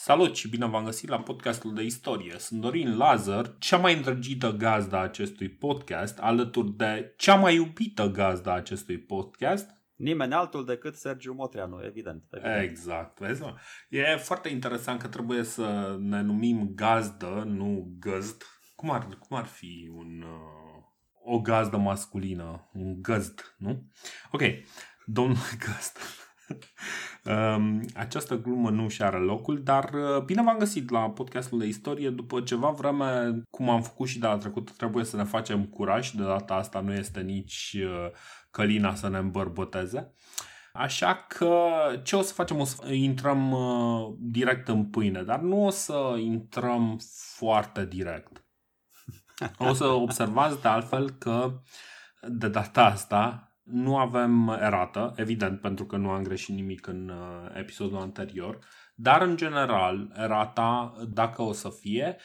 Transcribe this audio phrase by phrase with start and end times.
[0.00, 2.34] Salut și bine v-am găsit la podcastul de istorie.
[2.38, 8.54] Sunt Dorin Lazar, cea mai îndrăgită gazda acestui podcast, alături de cea mai iubită gazda
[8.54, 9.70] acestui podcast.
[9.96, 12.24] Nimeni altul decât Sergiu Motreanu, evident.
[12.30, 12.62] evident.
[12.62, 13.18] Exact.
[13.18, 13.54] Vezi, mă?
[13.88, 18.42] E foarte interesant că trebuie să ne numim gazdă, nu găzd.
[18.74, 20.82] Cum ar, cum ar fi un, uh,
[21.24, 22.70] o gazdă masculină?
[22.72, 23.90] Un găzd, nu?
[24.30, 24.42] Ok,
[25.04, 25.36] domnul
[25.66, 25.96] găzd.
[27.24, 31.66] Um, această glumă nu și are locul, dar uh, bine v-am găsit la podcastul de
[31.66, 32.10] istorie.
[32.10, 36.10] După ceva vreme, cum am făcut și data trecută, trebuie să ne facem curaj.
[36.10, 38.10] De data asta nu este nici uh,
[38.50, 40.14] Călina să ne îmbărbăteze.
[40.72, 41.68] Așa că
[42.02, 42.60] ce o să facem?
[42.60, 46.98] O să intrăm uh, direct în pâine, dar nu o să intrăm
[47.36, 48.42] foarte direct.
[49.58, 51.60] O să observați de altfel că
[52.28, 57.50] de data asta nu avem erată, evident, pentru că nu am greșit nimic în uh,
[57.54, 58.58] episodul anterior,
[58.94, 62.16] dar în general, erata, dacă o să fie,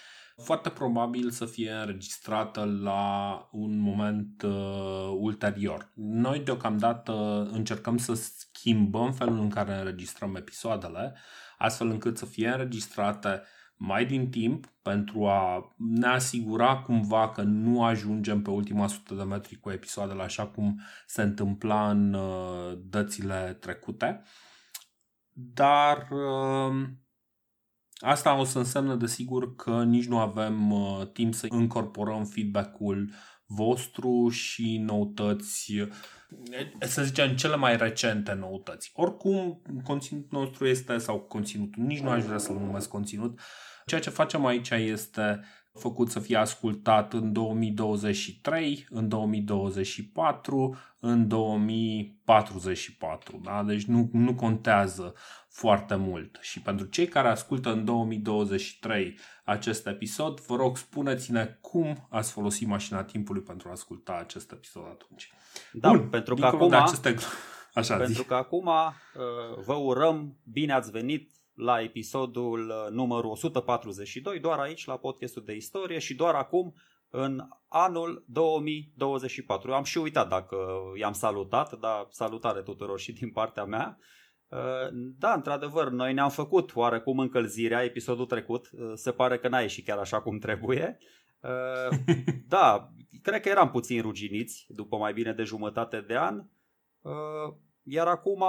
[0.43, 5.91] foarte probabil să fie înregistrată la un moment uh, ulterior.
[5.95, 11.15] Noi deocamdată încercăm să schimbăm felul în care înregistrăm episoadele,
[11.57, 13.41] astfel încât să fie înregistrate
[13.75, 19.23] mai din timp pentru a ne asigura cumva că nu ajungem pe ultima sută de
[19.23, 24.21] metri cu episoadele așa cum se întâmpla în uh, dățile trecute.
[25.33, 26.87] Dar uh,
[27.95, 33.09] asta o să însemne desigur că nici nu avem uh, timp să incorporăm feedback-ul
[33.45, 35.73] vostru și noutăți
[36.79, 38.91] să zicem, cele mai recente noutăți.
[38.95, 43.39] Oricum, conținutul nostru este, sau conținutul, nici nu aș vrea să-l numesc conținut,
[43.85, 45.39] ceea ce facem aici este
[45.73, 53.41] făcut să fie ascultat în 2023, în 2024, în 2044.
[53.43, 53.63] Da?
[53.63, 55.13] Deci nu, nu contează
[55.53, 56.37] foarte mult.
[56.41, 62.67] Și pentru cei care ascultă în 2023 acest episod, vă rog spuneți-ne cum ați folosit
[62.67, 65.31] mașina timpului pentru a asculta acest episod atunci.
[65.71, 67.15] Da, Bun, pentru că acum, aceste...
[67.73, 68.27] Așa, pentru zi.
[68.27, 74.85] că acum uh, vă urăm bine ați venit la episodul uh, numărul 142, doar aici
[74.85, 76.73] la podcastul de istorie și doar acum
[77.09, 79.69] în anul 2024.
[79.69, 80.57] Eu am și uitat dacă
[80.99, 83.97] i-am salutat, dar salutare tuturor și din partea mea.
[83.99, 84.05] Uh,
[85.17, 89.85] da, într-adevăr, noi ne-am făcut oarecum încălzirea episodul trecut, uh, se pare că n-a ieșit
[89.85, 90.97] chiar așa cum trebuie.
[92.47, 92.91] Da,
[93.21, 96.43] cred că eram puțin ruginiți după mai bine de jumătate de an,
[97.83, 98.43] iar acum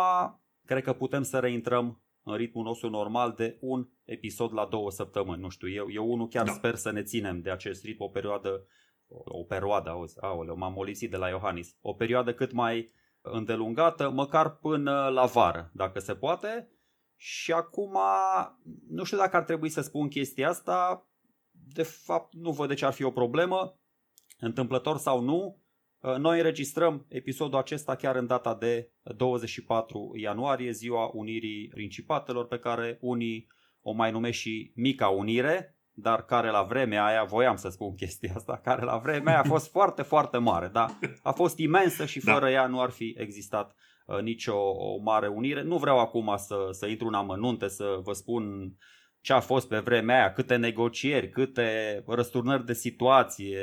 [0.65, 5.41] cred că putem să reintrăm în ritmul nostru normal de un episod la două săptămâni.
[5.41, 6.53] Nu știu, eu, eu unul chiar da.
[6.53, 8.67] sper să ne ținem de acest ritm o perioadă,
[9.09, 12.93] o perioadă, auzi, aoleu, m-am molisit de la Iohannis, o perioadă cât mai
[13.25, 16.69] îndelungată, măcar până la vară, dacă se poate.
[17.17, 17.99] Și acum,
[18.89, 21.09] nu știu dacă ar trebui să spun chestia asta,
[21.51, 23.79] de fapt nu văd de ce ar fi o problemă,
[24.39, 25.65] întâmplător sau nu,
[26.05, 32.59] Uh, noi înregistrăm episodul acesta chiar în data de 24 ianuarie, ziua Unirii Principatelor, pe
[32.59, 33.47] care unii
[33.81, 38.33] o mai numesc și Mica Unire, dar care la vremea aia, voiam să spun chestia
[38.35, 40.87] asta, care la vremea aia a fost foarte, foarte mare, da?
[41.23, 42.33] A fost imensă și da.
[42.33, 42.51] fără da.
[42.51, 43.75] ea nu ar fi existat
[44.07, 45.63] uh, nicio o mare unire.
[45.63, 48.75] Nu vreau acum să, să intru în amănunte, să vă spun
[49.21, 53.59] ce a fost pe vremea aia, câte negocieri, câte răsturnări de situație,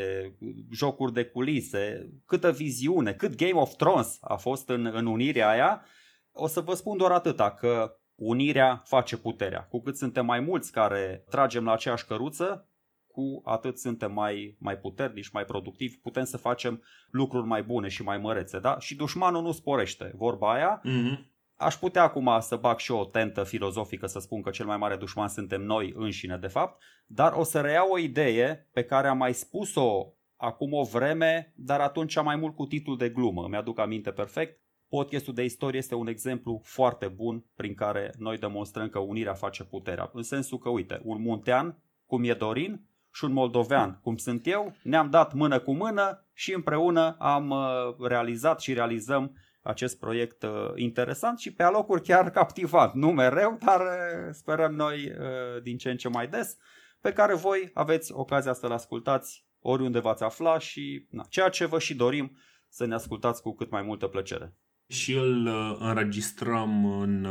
[0.71, 5.85] jocuri de culise, câtă viziune, cât Game of Thrones a fost în, în unirea aia,
[6.31, 9.67] o să vă spun doar atâta, că unirea face puterea.
[9.69, 12.65] Cu cât suntem mai mulți care tragem la aceeași căruță,
[13.07, 18.03] cu atât suntem mai, mai puternici, mai productivi, putem să facem lucruri mai bune și
[18.03, 18.79] mai mărețe, da?
[18.79, 20.81] Și dușmanul nu sporește, vorba aia.
[20.81, 21.29] Mm-hmm.
[21.55, 24.95] Aș putea acum să bag și o tentă filozofică să spun că cel mai mare
[24.95, 29.17] dușman suntem noi înșine de fapt, dar o să reiau o idee pe care am
[29.17, 34.11] mai spus-o acum o vreme, dar atunci mai mult cu titlul de glumă, mi-aduc aminte
[34.11, 34.59] perfect.
[34.97, 39.63] Podcastul de istorie este un exemplu foarte bun prin care noi demonstrăm că unirea face
[39.63, 40.09] puterea.
[40.13, 44.75] În sensul că, uite, un muntean, cum e Dorin, și un moldovean, cum sunt eu,
[44.83, 50.71] ne-am dat mână cu mână și împreună am uh, realizat și realizăm acest proiect uh,
[50.75, 52.93] interesant și pe alocuri chiar captivant.
[52.93, 56.57] Nu mereu, dar uh, sperăm noi uh, din ce în ce mai des,
[57.01, 61.79] pe care voi aveți ocazia să-l ascultați oriunde v-ați afla și na, ceea ce vă
[61.79, 62.37] și dorim
[62.69, 64.55] să ne ascultați cu cât mai multă plăcere.
[64.91, 65.47] Și îl
[65.79, 67.27] înregistrăm în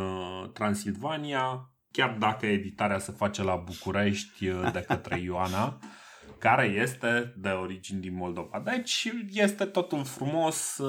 [0.53, 5.79] Transilvania, chiar dacă editarea se face la București de către Ioana
[6.39, 8.63] care este de origini din Moldova.
[8.65, 10.81] Deci este totul frumos,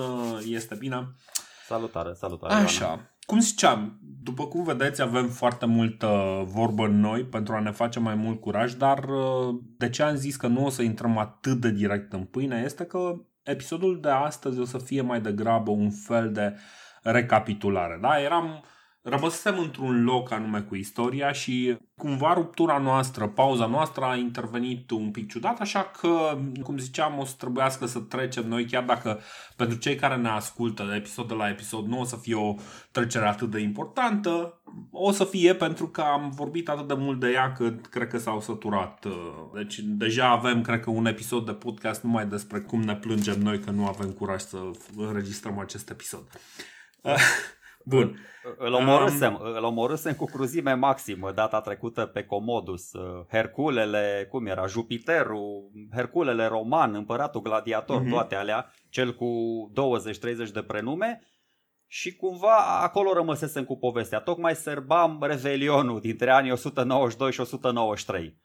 [0.48, 1.16] este bine.
[1.66, 2.54] Salutare, salutare.
[2.54, 2.86] Așa.
[2.86, 3.10] Ioana.
[3.26, 8.00] Cum ziceam, După cum vedeți, avem foarte multă vorbă în noi pentru a ne face
[8.00, 11.60] mai mult curaj, dar uh, de ce am zis că nu o să intrăm atât
[11.60, 15.92] de direct în pâine este că episodul de astăzi o să fie mai degrabă un
[15.92, 16.56] fel de
[17.02, 17.98] recapitulare.
[18.02, 18.22] Da?
[18.22, 18.64] Eram
[19.04, 25.12] rămăsesem într-un loc anume cu istoria și cumva ruptura noastră, pauza noastră a intervenit un
[25.12, 29.20] pic ciudat, așa că, cum ziceam, o să trebuiască să trecem noi, chiar dacă
[29.56, 32.56] pentru cei care ne ascultă de episod de la episod nu o să fie o
[32.92, 34.62] trecere atât de importantă,
[34.92, 38.18] o să fie pentru că am vorbit atât de mult de ea că cred că
[38.18, 39.06] s-au săturat.
[39.54, 43.60] Deci deja avem, cred că, un episod de podcast numai despre cum ne plângem noi
[43.60, 44.58] că nu avem curaj să
[44.98, 46.24] înregistrăm acest episod.
[47.86, 48.20] Bun.
[48.58, 52.94] Îl omorâsem, um, îl omorâsem cu cruzime maximă data trecută pe Comodus.
[52.94, 58.10] Uh, Herculele, cum era, Jupiterul, Herculele roman, împăratul gladiator, uh-huh.
[58.10, 59.28] toate alea, cel cu
[60.48, 61.22] 20-30 de prenume.
[61.88, 64.20] Și cumva acolo rămăsesem cu povestea.
[64.20, 68.40] Tocmai serbam Revelionul dintre anii 192 și 193.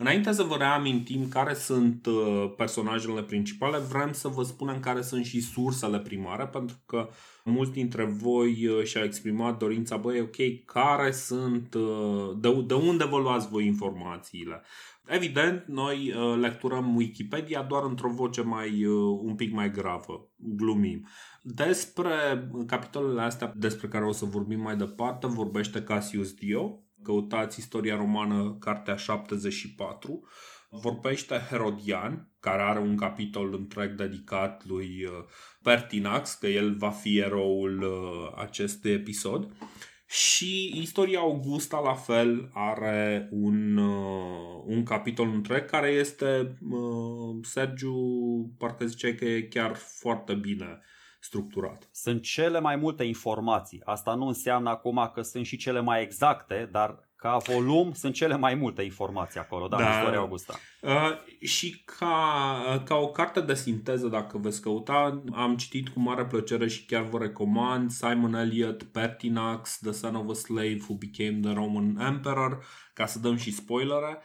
[0.00, 5.24] Înainte să vă reamintim care sunt uh, personajele principale, vrem să vă spunem care sunt
[5.24, 7.08] și sursele primare, pentru că
[7.44, 13.04] mulți dintre voi uh, și-au exprimat dorința, băi, ok, care sunt, uh, de, de unde
[13.04, 14.62] vă luați voi informațiile?
[15.06, 18.84] Evident, noi lecturăm Wikipedia doar într-o voce mai
[19.20, 21.06] un pic mai gravă, glumim.
[21.42, 22.10] Despre
[22.66, 28.56] capitolele astea despre care o să vorbim mai departe, vorbește Cassius Dio, căutați istoria romană,
[28.60, 30.28] cartea 74,
[30.70, 35.12] vorbește Herodian, care are un capitol întreg dedicat lui uh,
[35.62, 39.52] Pertinax, că el va fi eroul uh, acestui episod.
[40.06, 46.58] Și istoria Augusta, la fel, are un, uh, un capitol întreg care este,
[47.42, 47.94] Sergiu,
[48.58, 50.80] parcă ziceai că e chiar foarte bine
[51.28, 51.88] structurat.
[51.92, 53.80] Sunt cele mai multe informații.
[53.84, 58.36] Asta nu înseamnă acum că sunt și cele mai exacte, dar ca volum sunt cele
[58.36, 59.98] mai multe informații acolo, da, da.
[59.98, 60.58] istoria Augusta.
[60.82, 66.26] Uh, și ca, ca o carte de sinteză, dacă veți căuta, am citit cu mare
[66.26, 71.40] plăcere și chiar vă recomand Simon Eliot, Pertinax, The Son of a Slave Who Became
[71.40, 72.64] the Roman Emperor,
[72.94, 74.18] ca să dăm și spoilere.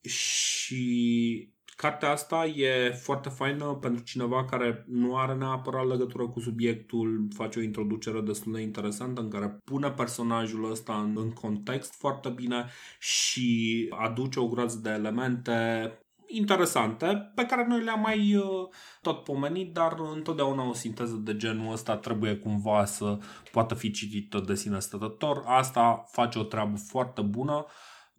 [0.00, 1.51] Și
[1.82, 7.58] Cartea asta e foarte faină pentru cineva care nu are neapărat legătură cu subiectul, face
[7.58, 12.66] o introducere destul de interesantă în care pune personajul ăsta în, în context foarte bine
[12.98, 15.52] și aduce o groază de elemente
[16.26, 18.68] interesante pe care noi le-am mai uh,
[19.00, 23.18] tot pomenit, dar întotdeauna o sinteză de genul ăsta trebuie cumva să
[23.52, 25.42] poată fi citită de sine stătător.
[25.46, 27.66] Asta face o treabă foarte bună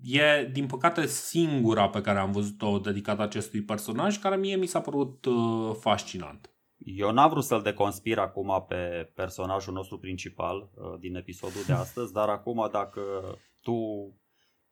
[0.03, 4.81] E, din păcate, singura pe care am văzut-o dedicată acestui personaj, care mie mi s-a
[4.81, 6.53] părut uh, fascinant.
[6.77, 12.13] Eu n-am vrut să-l deconspir acum pe personajul nostru principal uh, din episodul de astăzi,
[12.13, 13.01] dar acum dacă
[13.61, 13.73] tu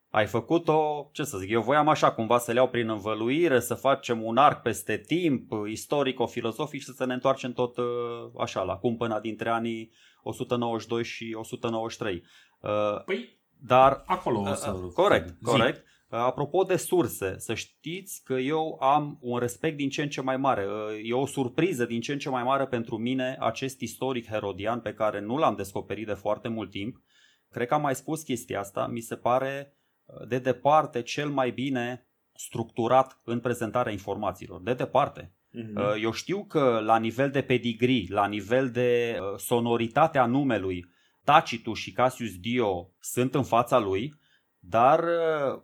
[0.10, 3.74] ai făcut-o, ce să zic, eu voiam așa cumva să le iau prin învăluire, să
[3.74, 7.86] facem un arc peste timp, istorico-filozofic și să ne întoarcem tot uh,
[8.39, 9.92] așa la cumpăna dintre anii
[10.24, 12.24] 192 și 193.
[12.62, 14.72] Uh, păi dar, Acolo o să...
[14.94, 15.78] Corect, corect.
[15.78, 15.84] Zi.
[16.10, 20.38] Apropo de surse, să știți că eu am un respect din ce în ce mai
[20.38, 20.66] mare.
[21.04, 24.94] E o surpriză din ce în ce mai mare pentru mine acest istoric herodian pe
[24.94, 27.02] care nu l-am descoperit de foarte mult timp.
[27.50, 28.88] Cred că am mai spus chestia asta.
[28.88, 29.74] Mi se pare
[30.28, 34.62] de departe cel mai bine structurat în prezentarea informațiilor.
[34.62, 35.33] De departe.
[35.52, 36.02] Uh-huh.
[36.02, 40.85] Eu știu că la nivel de pedigree, la nivel de sonoritate a numelui,
[41.23, 44.19] Tacitus și Cassius Dio sunt în fața lui,
[44.59, 45.61] dar uh,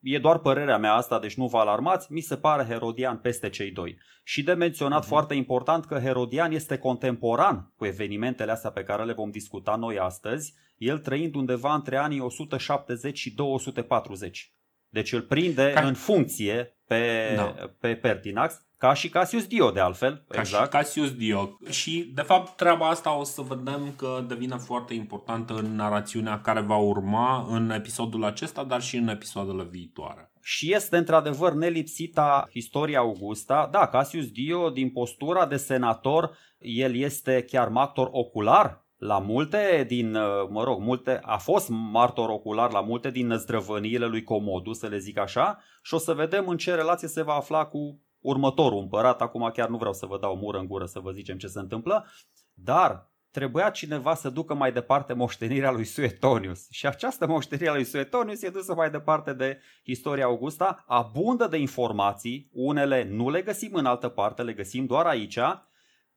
[0.00, 3.70] e doar părerea mea asta, deci nu vă alarmați, mi se pare Herodian peste cei
[3.70, 3.98] doi.
[4.22, 5.08] Și de menționat uh-huh.
[5.08, 9.98] foarte important că Herodian este contemporan cu evenimentele astea pe care le vom discuta noi
[9.98, 14.52] astăzi, el trăind undeva între anii 170 și 240.
[14.88, 15.86] Deci îl prinde Ca...
[15.86, 17.74] în funcție pe, da.
[17.80, 20.24] pe Pertinax ca și Cassius Dio, de altfel.
[20.28, 20.64] Ca exact.
[20.64, 21.58] și Cassius Dio.
[21.68, 26.60] Și, de fapt, treaba asta o să vedem că devine foarte importantă în narațiunea care
[26.60, 30.32] va urma în episodul acesta, dar și în episoadele viitoare.
[30.42, 33.68] Și este, într-adevăr, nelipsita istoria Augusta.
[33.72, 40.10] Da, Cassius Dio, din postura de senator, el este chiar martor ocular la multe din,
[40.48, 44.98] mă rog, multe, a fost martor ocular la multe din năzdrăvăniile lui Comodus, să le
[44.98, 49.20] zic așa, și o să vedem în ce relație se va afla cu următorul împărat,
[49.20, 51.58] acum chiar nu vreau să vă dau mură în gură să vă zicem ce se
[51.58, 52.06] întâmplă,
[52.54, 56.66] dar trebuia cineva să ducă mai departe moștenirea lui Suetonius.
[56.70, 61.56] Și această moștenire a lui Suetonius e dusă mai departe de istoria Augusta, abundă de
[61.56, 65.38] informații, unele nu le găsim în altă parte, le găsim doar aici.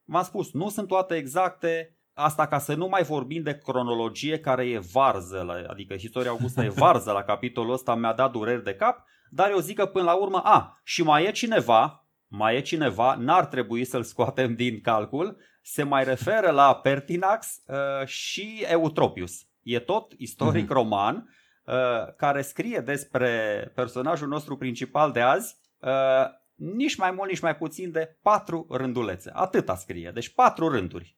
[0.03, 4.69] V-am spus, nu sunt toate exacte, Asta ca să nu mai vorbim de cronologie care
[4.69, 8.75] e varză, la, adică istoria Augusta e varză la capitolul ăsta, mi-a dat dureri de
[8.75, 12.61] cap, dar eu zic că până la urmă, a, și mai e cineva, mai e
[12.61, 19.45] cineva, n-ar trebui să-l scoatem din calcul, se mai referă la Pertinax uh, și Eutropius.
[19.63, 20.73] E tot istoric mm-hmm.
[20.73, 21.29] roman
[21.65, 23.31] uh, care scrie despre
[23.75, 25.89] personajul nostru principal de azi, uh,
[26.55, 29.31] nici mai mult, nici mai puțin de patru rândulețe.
[29.33, 31.17] Atâta scrie, deci patru rânduri.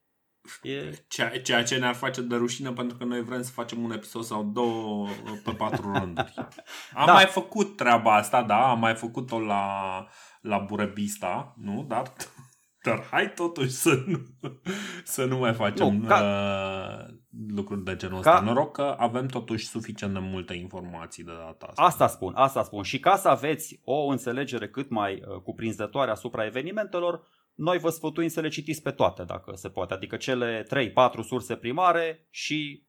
[0.61, 0.91] E...
[1.07, 4.23] Ceea, ceea ce ne-ar face de rușine pentru că noi vrem să facem un episod
[4.23, 5.07] sau două
[5.43, 6.33] pe patru rânduri.
[6.93, 7.13] Am da.
[7.13, 10.05] mai făcut treaba asta, da, am mai făcut-o la,
[10.41, 11.85] la Burebista, nu?
[11.87, 12.13] Dar,
[12.85, 14.19] dar hai totuși să nu,
[15.03, 16.21] să nu mai facem nu, ca...
[16.21, 17.15] uh,
[17.47, 18.31] lucruri de genul ăsta.
[18.31, 18.39] Ca...
[18.39, 21.81] Noroc că avem totuși suficient de multe informații de data asta.
[21.81, 22.83] Asta spun, asta spun.
[22.83, 27.21] Și ca să aveți o înțelegere cât mai uh, cuprinzătoare asupra evenimentelor,
[27.53, 30.65] noi vă sfătuim să le citiți pe toate dacă se poate, adică cele 3-4
[31.23, 32.87] surse primare și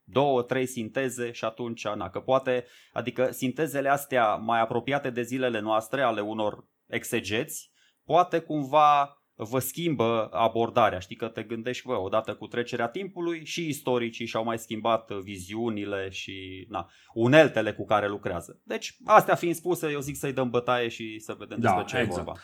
[0.60, 6.02] 2-3 sinteze și atunci, na, că poate, adică sintezele astea mai apropiate de zilele noastre
[6.02, 7.72] ale unor exegeți,
[8.04, 10.98] poate cumva vă schimbă abordarea.
[10.98, 16.08] Știi că te gândești, bă, odată cu trecerea timpului și istoricii și-au mai schimbat viziunile
[16.08, 18.60] și na, uneltele cu care lucrează.
[18.64, 22.04] Deci, astea fiind spuse, eu zic să-i dăm bătaie și să vedem da, despre ce
[22.04, 22.20] exact.
[22.20, 22.40] e vorba.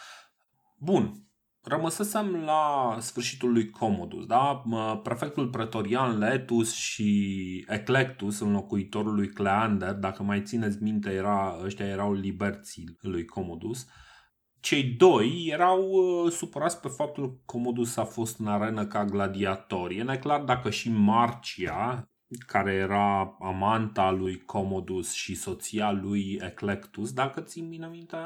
[0.76, 1.29] Bun,
[1.62, 4.62] rămăsesem la sfârșitul lui Commodus, da?
[5.02, 12.12] Prefectul pretorian Letus și Eclectus, înlocuitorul lui Cleander, dacă mai țineți minte, era, ăștia erau
[12.12, 13.86] liberții lui Commodus.
[14.60, 19.90] Cei doi erau uh, supărați pe faptul că Commodus a fost în arenă ca gladiator.
[19.90, 22.10] E neclar dacă și Marcia,
[22.46, 28.16] care era amanta lui Commodus și soția lui Eclectus, dacă țin bine minte,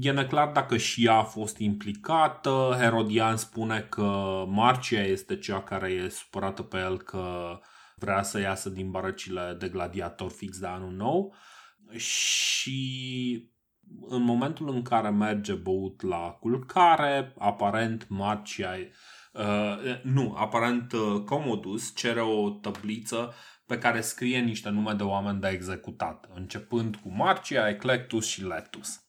[0.00, 2.76] E neclar dacă și ea a fost implicată.
[2.78, 7.58] Herodian spune că Marcia este cea care e supărată pe el că
[7.94, 11.34] vrea să iasă din barăcile de gladiator fix de anul nou.
[11.96, 13.50] Și
[14.08, 18.76] în momentul în care merge băut la culcare, aparent Marcia,
[19.32, 23.34] uh, nu, aparent uh, Comodus cere o tabliță
[23.66, 29.04] pe care scrie niște nume de oameni de executat, începând cu Marcia, Eclectus și Letus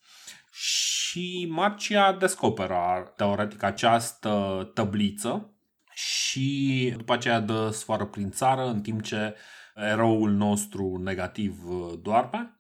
[0.52, 5.56] și Marcia descoperă teoretic această tabliță
[5.94, 9.36] și după aceea dă sfoară prin țară în timp ce
[9.76, 12.60] eroul nostru negativ uh, doarme.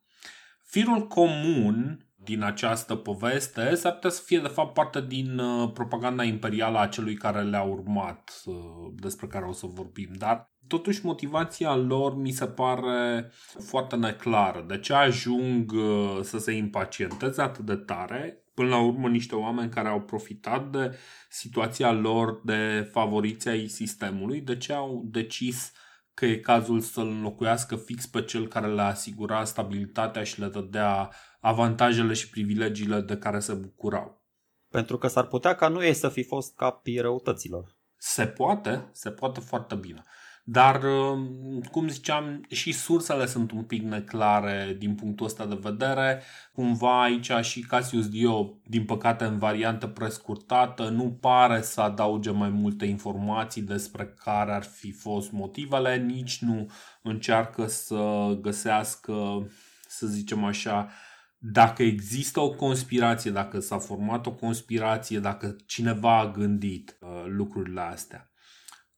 [0.63, 6.23] Firul comun din această poveste s-ar putea să fie de fapt parte din uh, propaganda
[6.23, 8.55] imperială a celui care le-a urmat, uh,
[8.93, 14.65] despre care o să vorbim, dar totuși motivația lor mi se pare foarte neclară.
[14.67, 18.45] De ce ajung uh, să se impacienteze atât de tare?
[18.53, 20.97] Până la urmă niște oameni care au profitat de
[21.29, 25.71] situația lor de favoriți ai sistemului, de ce au decis
[26.13, 31.11] că e cazul să-l înlocuiască fix pe cel care le asigura stabilitatea și le dădea
[31.39, 34.21] avantajele și privilegiile de care se bucurau.
[34.69, 37.77] Pentru că s-ar putea ca nu ei să fi fost capii răutăților.
[37.97, 40.03] Se poate, se poate foarte bine.
[40.51, 46.21] Dar, um, cum ziceam, și sursele sunt un pic neclare din punctul ăsta de vedere.
[46.53, 52.49] Cumva aici și Cassius Dio, din păcate în variantă prescurtată, nu pare să adauge mai
[52.49, 56.69] multe informații despre care ar fi fost motivele, nici nu
[57.01, 59.47] încearcă să găsească,
[59.87, 60.89] să zicem așa,
[61.37, 67.81] dacă există o conspirație, dacă s-a format o conspirație, dacă cineva a gândit uh, lucrurile
[67.81, 68.30] astea.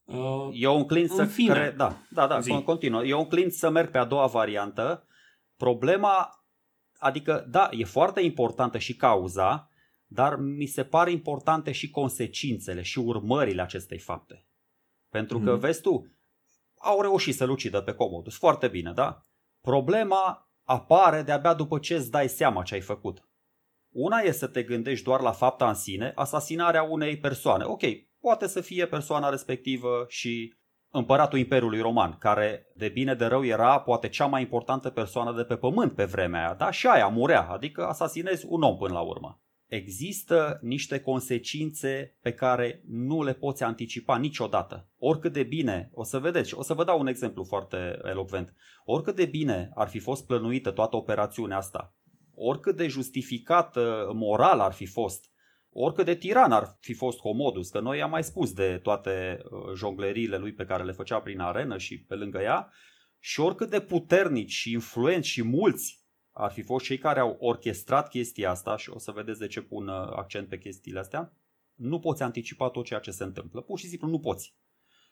[0.04, 1.54] Uh, Eu înclin să fine.
[1.54, 1.74] Cre...
[1.78, 2.62] Da, da, da, Zi.
[2.62, 3.04] continuă.
[3.04, 5.08] Eu înclin să merg pe a doua variantă.
[5.58, 6.46] Problema,
[6.98, 9.70] adică, da, e foarte importantă și cauza,
[10.06, 14.48] dar mi se pare importante și consecințele și urmările acestei fapte.
[15.10, 15.60] Pentru că, mm.
[15.60, 16.12] vezi tu,
[16.80, 18.38] au reușit să-l ucidă pe Comodus.
[18.38, 19.22] Foarte bine, da?
[19.62, 23.28] Problema apare de-abia după ce îți dai seama ce ai făcut.
[23.90, 27.64] Una e să te gândești doar la fapta în sine, asasinarea unei persoane.
[27.64, 27.82] Ok,
[28.24, 30.54] poate să fie persoana respectivă și
[30.92, 35.44] împăratul Imperiului Roman, care de bine de rău era poate cea mai importantă persoană de
[35.44, 36.72] pe pământ pe vremea aia, da?
[36.72, 39.42] Și aia murea, adică asasinezi un om până la urmă.
[39.68, 44.90] Există niște consecințe pe care nu le poți anticipa niciodată.
[44.98, 48.54] Oricât de bine, o să vedeți, o să vă dau un exemplu foarte elocvent.
[48.86, 51.96] Oricât de bine ar fi fost plănuită toată operațiunea asta,
[52.36, 55.32] oricât de justificată moral ar fi fost,
[55.74, 59.74] oricât de tiran ar fi fost Comodus, că noi am mai spus de toate uh,
[59.76, 62.72] jongleriile lui pe care le făcea prin arenă și pe lângă ea,
[63.20, 66.02] și oricât de puternici și influenți și mulți
[66.32, 69.62] ar fi fost cei care au orchestrat chestia asta și o să vedeți de ce
[69.62, 71.34] pun uh, accent pe chestiile astea,
[71.74, 73.62] nu poți anticipa tot ceea ce se întâmplă.
[73.62, 74.56] Pur și simplu nu poți.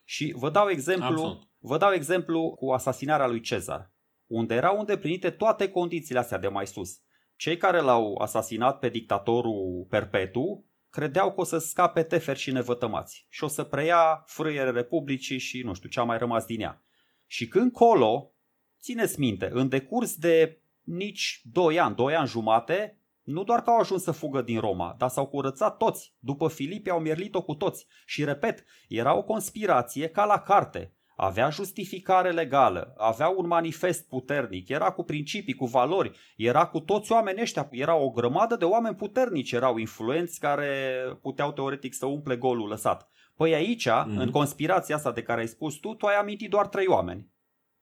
[0.03, 1.50] Și vă dau exemplu, Absolut.
[1.60, 3.94] vă dau exemplu cu asasinarea lui Cezar,
[4.25, 7.00] unde erau îndeplinite toate condițiile astea de mai sus.
[7.41, 13.27] Cei care l-au asasinat pe dictatorul Perpetu credeau că o să scape teferi și nevătămați
[13.29, 16.83] și o să preia frâiere Republicii și nu știu ce a mai rămas din ea.
[17.25, 18.33] Și când colo,
[18.81, 23.77] țineți minte, în decurs de nici 2 ani, 2 ani jumate, nu doar că au
[23.77, 26.15] ajuns să fugă din Roma, dar s-au curățat toți.
[26.19, 27.88] După Filipi au mierlit-o cu toți.
[28.05, 30.95] Și repet, era o conspirație ca la carte.
[31.23, 37.11] Avea justificare legală, avea un manifest puternic, era cu principii, cu valori, era cu toți
[37.11, 42.35] oamenii ăștia, era o grămadă de oameni puternici, erau influenți care puteau teoretic să umple
[42.35, 43.09] golul lăsat.
[43.35, 44.17] Păi aici, mm-hmm.
[44.17, 47.27] în conspirația asta de care ai spus tu, tu ai amintit doar trei oameni.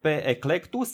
[0.01, 0.89] Pe Eclectus,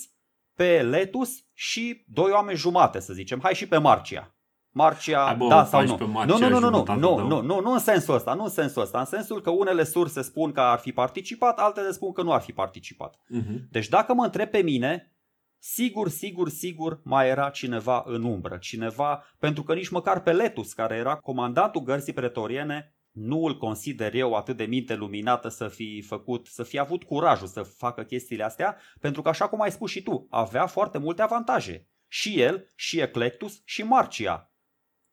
[0.56, 3.40] pe Letus și doi oameni jumate, să zicem.
[3.44, 4.35] Hai și pe Marcia.
[4.78, 5.96] Marcia, Hai, bă, da sau faci nu.
[5.96, 7.24] pe Marcia Nu, nu, nu, nu, nu, jumătate, nu, da.
[7.24, 10.22] nu, nu, nu în sensul ăsta, nu în sensul ăsta, în sensul că unele surse
[10.22, 13.16] spun că ar fi participat, altele spun că nu ar fi participat.
[13.16, 13.70] Uh-huh.
[13.70, 15.16] Deci dacă mă întreb pe mine,
[15.60, 20.74] sigur, sigur, sigur mai era cineva în umbră, cineva, pentru că nici măcar pe Letus,
[20.74, 26.02] care era comandantul gărzii pretoriene, nu îl consider eu atât de minte luminată să fi
[26.02, 29.92] făcut, să fi avut curajul să facă chestiile astea, pentru că așa cum ai spus
[29.92, 31.90] și tu, avea foarte multe avantaje.
[32.08, 34.50] Și el, și Eclectus, și Marcia.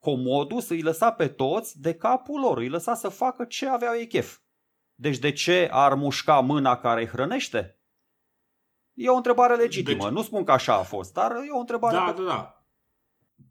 [0.02, 4.06] Comodus îi lăsa pe toți de capul lor, îi lăsa să facă ce aveau ei
[4.06, 4.38] chef.
[4.94, 7.80] Deci de ce ar mușca mâna care îi hrănește?
[8.92, 10.02] E o întrebare legitimă.
[10.04, 12.21] Deci- Nu spun că așa a fost, dar e o întrebare Da, pe...
[12.23, 12.66] da, da.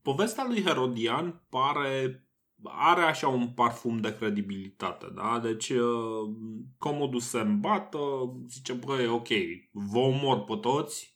[0.02, 2.26] Povestea lui Herodian pare
[2.64, 5.40] are așa un parfum de credibilitate, da?
[5.44, 6.30] Deci uh,
[6.78, 8.00] Comodus se îmbată,
[8.48, 9.28] zice, băi, ok,
[9.72, 11.11] vă omor pe toți,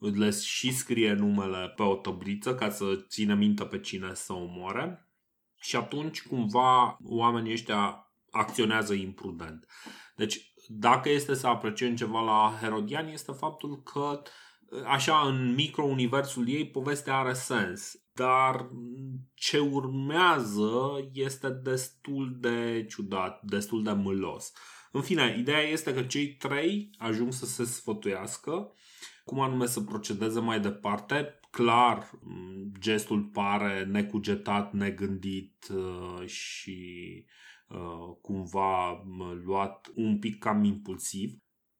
[0.00, 5.08] le și scrie numele pe o tăbriță ca să țină minte pe cine să omoare
[5.60, 9.66] și atunci cumva oamenii ăștia acționează imprudent.
[10.16, 14.22] Deci dacă este să apreciem ceva la Herodian este faptul că
[14.86, 18.66] așa în micro-universul ei povestea are sens, dar
[19.34, 24.52] ce urmează este destul de ciudat, destul de mâlos.
[24.92, 28.72] În fine, ideea este că cei trei ajung să se sfătuiască
[29.24, 31.40] cum anume să procedeze mai departe.
[31.50, 37.24] Clar, m, gestul pare necugetat, negândit uh, și
[37.68, 41.32] uh, cumva m, luat un pic cam impulsiv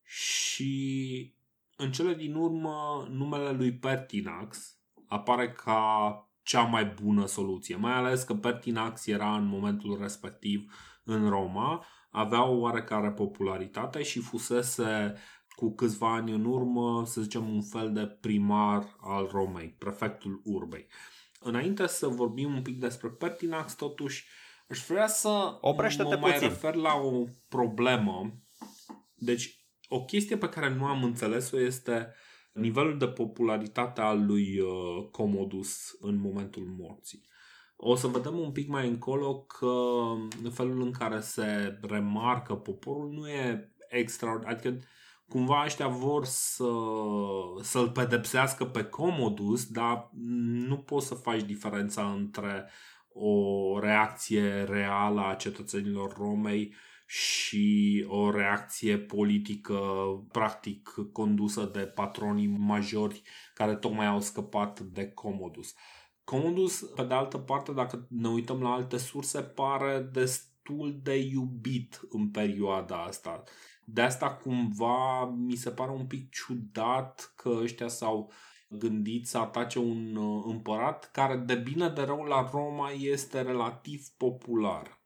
[0.03, 1.35] și
[1.77, 8.23] în cele din urmă numele lui Pertinax apare ca cea mai bună soluție, mai ales
[8.23, 10.73] că Pertinax era în momentul respectiv
[11.05, 15.15] în Roma, avea o oarecare popularitate și fusese
[15.61, 20.87] cu câțiva ani în urmă, să zicem, un fel de primar al Romei, prefectul urbei.
[21.41, 24.27] Înainte să vorbim un pic despre Pertinax, totuși,
[24.69, 26.49] aș vrea să Oprește-te mă mai puțin.
[26.49, 28.33] refer la o problemă.
[29.15, 32.15] Deci, o chestie pe care nu am înțeles-o este
[32.53, 37.29] nivelul de popularitate al lui uh, Commodus în momentul morții.
[37.77, 39.75] O să vedem un pic mai încolo că
[40.51, 44.53] felul în care se remarcă poporul nu e extraordinar.
[44.55, 44.79] Adică
[45.31, 46.73] cumva ăștia vor să,
[47.61, 50.11] să-l pedepsească pe Commodus, dar
[50.69, 52.71] nu poți să faci diferența între
[53.13, 56.75] o reacție reală a cetățenilor Romei
[57.07, 59.79] și o reacție politică
[60.33, 63.23] practic condusă de patronii majori
[63.55, 65.75] care tocmai au scăpat de Commodus.
[66.25, 72.01] Commodus, pe de altă parte, dacă ne uităm la alte surse, pare destul de iubit
[72.11, 73.43] în perioada asta.
[73.93, 78.33] De asta cumva mi se pare un pic ciudat că ăștia s-au
[78.69, 84.03] gândit să atace un uh, împărat care de bine de rău la Roma este relativ
[84.17, 85.03] popular.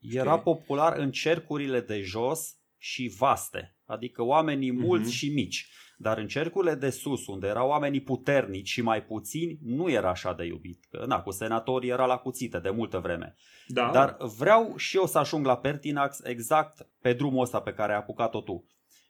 [0.00, 0.42] Era Știi?
[0.42, 5.12] popular în cercurile de jos și vaste, adică oamenii mulți Mhm.
[5.16, 5.68] și mici.
[6.00, 10.32] Dar în cercurile de sus, unde erau oamenii puternici și mai puțini, nu era așa
[10.32, 10.84] de iubit.
[10.90, 13.34] Că, na, cu senatorii era la cuțite de multă vreme.
[13.66, 17.92] Da, Dar vreau și eu să ajung la Pertinax exact pe drumul ăsta pe care
[17.92, 18.64] ai apucat-o tu.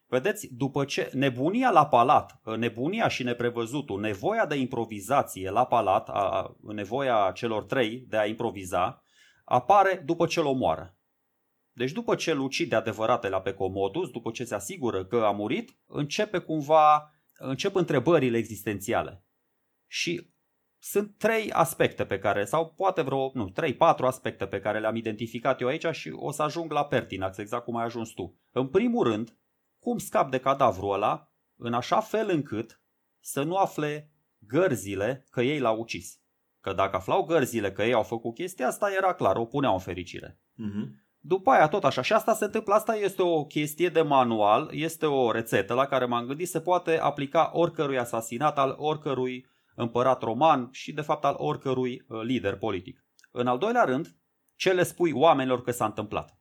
[0.07, 6.13] Vedeți, după ce nebunia la palat, nebunia și neprevăzutul, nevoia de improvizație la palat, a,
[6.13, 9.03] a, nevoia celor trei de a improviza,
[9.45, 10.98] apare după ce îl omoară.
[11.79, 15.79] Deci după ce îl ucide adevăratele pe Comodus, după ce se asigură că a murit,
[15.87, 19.25] începe cumva, încep întrebările existențiale.
[19.87, 20.33] Și
[20.79, 24.97] sunt trei aspecte pe care, sau poate vreo, nu, trei, patru aspecte pe care le-am
[24.97, 28.41] identificat eu aici și o să ajung la Pertinax, exact cum ai ajuns tu.
[28.53, 29.39] În primul rând,
[29.79, 32.83] cum scap de cadavrul ăla, în așa fel încât
[33.21, 36.21] să nu afle gărzile că ei l-au ucis.
[36.61, 39.81] Că dacă aflau gărzile că ei au făcut chestia asta, era clar, o puneau în
[39.81, 40.41] fericire.
[40.55, 41.07] Mhm.
[41.21, 42.03] După aia tot așa.
[42.03, 46.05] Și asta se întâmplă, asta este o chestie de manual, este o rețetă la care
[46.05, 51.35] m-am gândit, se poate aplica oricărui asasinat, al oricărui împărat roman și de fapt al
[51.39, 53.05] oricărui uh, lider politic.
[53.31, 54.17] În al doilea rând,
[54.57, 56.39] ce le spui oamenilor că s-a întâmplat?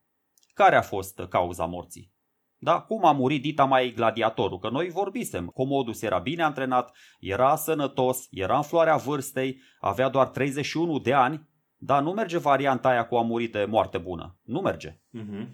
[0.54, 2.16] Care a fost uh, cauza morții?
[2.60, 2.80] Da?
[2.80, 4.60] Cum a murit Dita mai gladiatorul?
[4.60, 5.48] Că noi vorbisem.
[5.48, 11.50] Comodus era bine antrenat, era sănătos, era în floarea vârstei, avea doar 31 de ani,
[11.78, 14.40] dar nu merge varianta aia cu a murit de moarte bună.
[14.44, 14.92] Nu merge.
[14.92, 15.48] Uh-huh.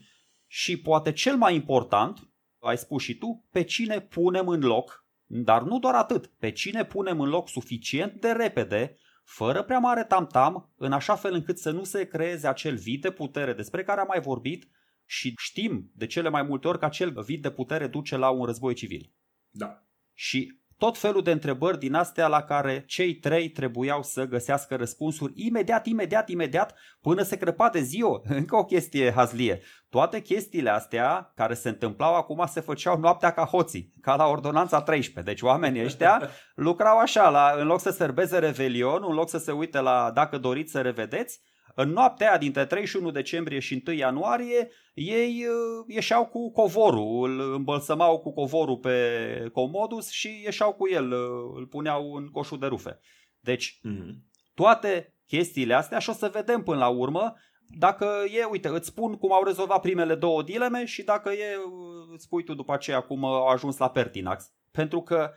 [0.48, 5.62] Și poate cel mai important, ai spus și tu, pe cine punem în loc, dar
[5.62, 10.74] nu doar atât, pe cine punem în loc suficient de repede, fără prea mare tamtam,
[10.78, 14.08] în așa fel încât să nu se creeze acel vid de putere despre care am
[14.10, 14.68] mai vorbit
[15.06, 18.46] și știm de cele mai multe ori că acel vid de putere duce la un
[18.46, 19.14] război civil.
[19.50, 19.84] Da.
[20.14, 25.34] Și tot felul de întrebări din astea la care cei trei trebuiau să găsească răspunsuri
[25.36, 28.22] imediat, imediat, imediat, până se crăpa de ziua.
[28.40, 29.62] Încă o chestie hazlie.
[29.90, 34.82] Toate chestiile astea care se întâmplau acum se făceau noaptea ca hoții, ca la ordonanța
[34.82, 35.34] 13.
[35.34, 39.52] Deci oamenii ăștia lucrau așa, la, în loc să serbeze Revelion, în loc să se
[39.52, 41.42] uite la dacă doriți să revedeți,
[41.76, 47.54] în noaptea aia dintre 31 decembrie și 1 ianuarie, ei uh, ieșeau cu covorul, îl
[47.54, 52.66] îmbălsămau cu covorul pe Comodus și ieșeau cu el, uh, îl puneau în coșul de
[52.66, 53.00] rufe.
[53.40, 54.16] Deci, Mm-hmm.
[54.54, 57.34] toate chestiile astea și o să vedem până la urmă
[57.78, 62.14] dacă e, uite, îți spun cum au rezolvat primele două dileme și dacă e, uh,
[62.14, 64.52] îți spui tu după aceea cum au ajuns la Pertinax.
[64.72, 65.32] Pentru că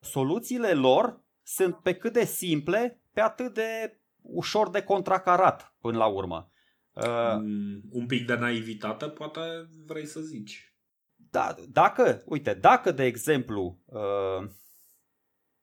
[0.00, 6.06] soluțiile lor sunt pe cât de simple, pe atât de ușor de contracarat până la
[6.06, 6.50] urmă.
[6.92, 9.40] Uh, Mm, un pic de naivitate, poate
[9.86, 10.74] vrei să zici.
[11.30, 14.48] da, dacă, uite, dacă de exemplu uh,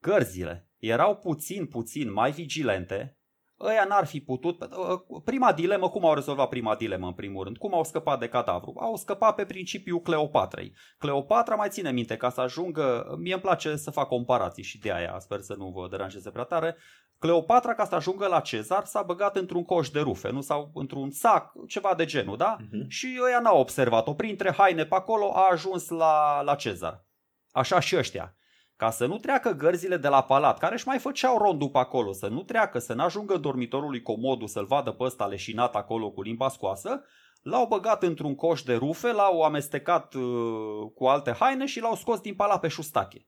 [0.02, 3.18] gărzile erau puțin, puțin mai vigilente,
[3.60, 4.62] ăia n-ar fi putut...
[4.62, 7.58] uh, Prima dilemă, cum au rezolvat prima dilemă în primul rând?
[7.58, 8.74] Cum au scăpat de cadavru?
[8.80, 10.74] Au scăpat pe principiul Cleopatrei.
[10.98, 13.16] Cleopatra mai ține minte ca să ajungă...
[13.20, 16.44] Mie îmi place să fac comparații și de aia sper să nu vă deranjeze prea
[16.44, 16.76] tare.
[17.20, 20.42] Cleopatra, ca să ajungă la Cezar, s-a băgat într-un coș de rufe, nu?
[20.42, 22.58] Sau într-un sac, ceva de genul, da?
[22.72, 22.90] Mhm.
[22.90, 24.14] Și ăia n-au observat-o.
[24.14, 27.06] Printre haine pe acolo a ajuns la, la Cezar.
[27.52, 28.36] Așa și ăștia.
[28.76, 32.12] Ca să nu treacă gărzile de la palat, care își mai făceau rondul pe acolo,
[32.12, 36.12] să nu treacă, să n-ajungă în dormitorul lui Comodu să-l vadă pe ăsta leșinat acolo
[36.12, 37.04] cu limba scoasă,
[37.42, 42.20] l-au băgat într-un coș de rufe, l-au amestecat uh, cu alte haine și l-au scos
[42.20, 43.28] din palat pe șustache.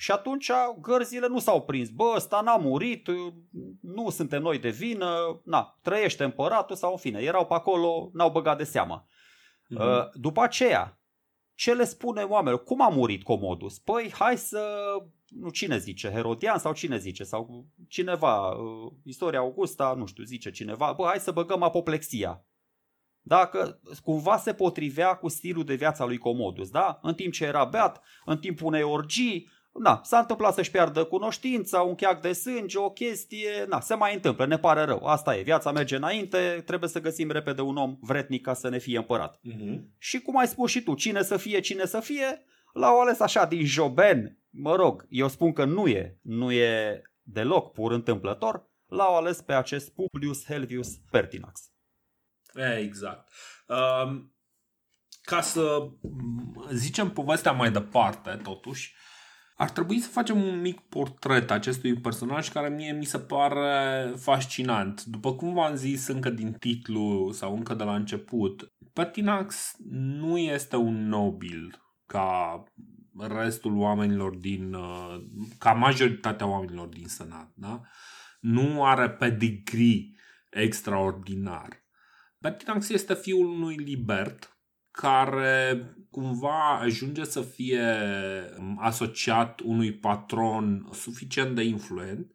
[0.00, 1.88] Și atunci gărzile nu s-au prins.
[1.88, 3.32] Bă, ăsta n-a murit, uh,
[3.80, 7.20] nu suntem noi de vină, na, trăiește împăratul sau în fine.
[7.20, 9.06] Erau pe acolo, n-au băgat de seamă.
[9.68, 9.82] Mhm.
[9.82, 11.00] Uh, După aceea,
[11.54, 12.64] ce le spune oamenilor?
[12.64, 13.78] Cum a murit Comodus?
[13.78, 14.92] Păi hai să,
[15.28, 20.50] nu cine zice, Herodian sau cine zice, sau cineva, uh, istoria Augusta, nu știu, zice
[20.50, 22.44] cineva, bă, hai să băgăm apoplexia.
[23.20, 26.98] Dacă cumva se potrivea cu stilul de viață al lui Comodus, da?
[27.02, 31.80] În timp ce era beat, în timpul unei orgii, na, s-a întâmplat să-și piardă cunoștința,
[31.80, 35.04] un cheac de sânge, o chestie, na, se mai întâmplă, ne pare rău.
[35.04, 38.78] Asta e, viața merge înainte, trebuie să găsim repede un om vretnic ca să ne
[38.78, 39.38] fie împărat.
[39.42, 39.94] Mhm.
[39.98, 43.46] Și cum ai spus și tu, cine să fie, cine să fie, l-au ales așa
[43.46, 44.38] din joben.
[44.50, 49.52] Mă rog, eu spun că nu e, nu e deloc pur întâmplător, l-au ales pe
[49.52, 51.60] acest Publius Helvius Pertinax.
[52.54, 53.28] E, Exact.
[53.66, 54.32] Um,
[55.22, 58.94] ca să m, zicem povestea mai departe, totuși,
[59.60, 65.04] ar trebui să facem un mic portret acestui personaj care mie mi se pare fascinant.
[65.04, 70.76] După cum v-am zis încă din titlu sau încă de la început, Pertinax nu este
[70.76, 72.62] un nobil ca
[73.18, 75.16] restul oamenilor din, uh,
[75.58, 77.80] ca majoritatea oamenilor din Senat, da?
[78.40, 80.10] Nu are pedigree
[80.50, 81.68] extraordinar.
[82.38, 84.58] Pertinax este fiul unui libert
[84.90, 87.84] care cumva ajunge să fie
[88.78, 92.32] asociat unui patron suficient de influent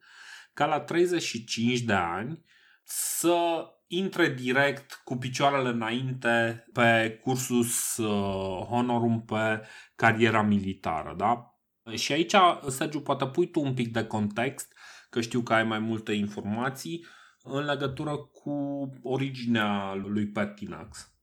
[0.52, 2.44] ca la 35 de ani
[2.84, 11.58] să intre direct cu picioarele înainte pe cursus uh, honorum pe cariera militară, da?
[11.94, 12.34] Și aici,
[12.68, 14.72] Sergiu, poate pui tu un pic de context,
[15.10, 17.06] că știu că ai mai multe informații
[17.42, 21.13] în legătură cu originea lui Pertinax.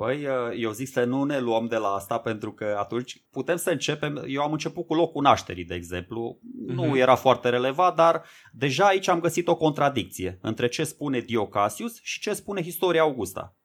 [0.00, 3.70] Băi, eu zic să nu ne luăm de la asta pentru că atunci putem să
[3.70, 4.24] începem.
[4.26, 6.38] Eu am început cu locul nașterii, de exemplu.
[6.66, 6.94] Nu Mhm.
[6.94, 12.20] era foarte relevant, dar deja aici am găsit o contradicție între ce spune Diocasius și
[12.20, 13.56] ce spune istoria Augusta.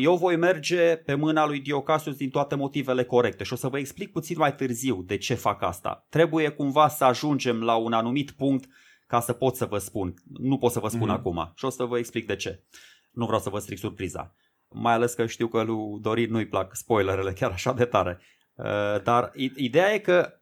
[0.00, 3.78] Eu voi merge pe mâna lui Diocasius din toate motivele corecte și o să vă
[3.78, 6.06] explic puțin mai târziu de ce fac asta.
[6.08, 8.68] Trebuie cumva să ajungem la un anumit punct
[9.06, 10.14] ca să pot să vă spun.
[10.38, 11.16] Nu pot să vă spun Mhm.
[11.16, 12.62] acum și o să vă explic de ce.
[13.10, 14.34] Nu vreau să vă stric surpriza.
[14.68, 18.20] Mai ales că știu că lui Dorin nu-i plac spoilerele chiar așa de tare.
[18.54, 20.32] Uh, dar ideea e că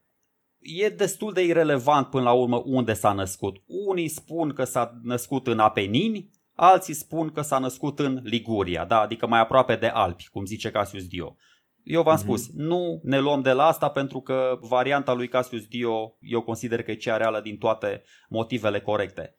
[0.58, 3.56] e destul de irelevant până la urmă unde s-a născut.
[3.66, 9.00] Unii spun că s-a născut în Apenini, alții spun că s-a născut în Liguria, da?
[9.00, 11.36] adică mai aproape de Alpi, cum zice Cassius Dio.
[11.82, 12.20] Eu v-am mm-hmm.
[12.20, 16.82] spus, nu ne luăm de la asta pentru că varianta lui Cassius Dio eu consider
[16.82, 19.36] că e cea reală din toate motivele corecte.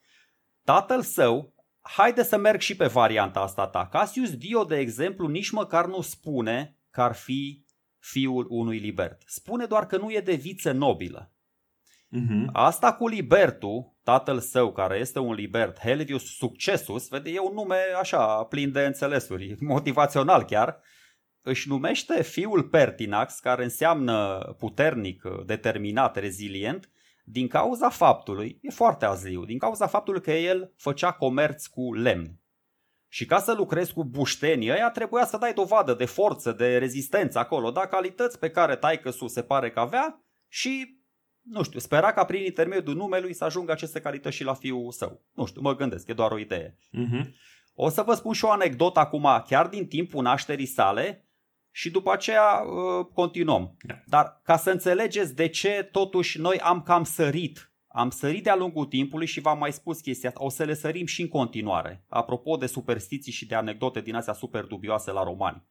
[0.63, 1.53] Tatăl său,
[1.87, 3.87] haide să merg și pe varianta asta ta.
[3.91, 7.65] Cassius Dio, de exemplu, nici măcar nu spune că ar fi
[7.99, 9.21] fiul unui libert.
[9.25, 11.31] Spune doar că nu e de viță nobilă.
[12.15, 12.45] Uh-huh.
[12.51, 17.79] Asta cu Libertu, tatăl său care este un libert, Helvius Successus, vede, e un nume
[17.99, 20.79] așa plin de înțelesuri, motivațional chiar,
[21.41, 26.89] își numește fiul Pertinax, care înseamnă puternic, determinat, rezilient,
[27.29, 32.39] din cauza faptului, e foarte azliu, din cauza faptului că el făcea comerț cu lemn.
[33.07, 37.39] Și ca să lucrezi cu buștenii ăia trebuia să dai dovadă de forță, de rezistență
[37.39, 41.01] acolo, da, calități pe care taică su se pare că avea și,
[41.41, 45.25] nu știu, spera ca prin intermediul numelui să ajungă aceste calități și la fiul său.
[45.33, 46.77] Nu știu, mă gândesc, e doar o idee.
[46.77, 47.25] Uh-huh.
[47.73, 51.26] O să vă spun și o anecdotă acum, chiar din timpul nașterii sale,
[51.77, 53.77] și după aceea uh, continuăm.
[53.81, 54.01] Da.
[54.05, 58.85] Dar ca să înțelegeți de ce totuși noi am cam sărit am sărit de-a lungul
[58.85, 62.03] timpului și v-am mai spus chestia asta, o să le sărim și în continuare.
[62.09, 65.63] Apropo de superstiții și de anecdote din astea super dubioase la romani.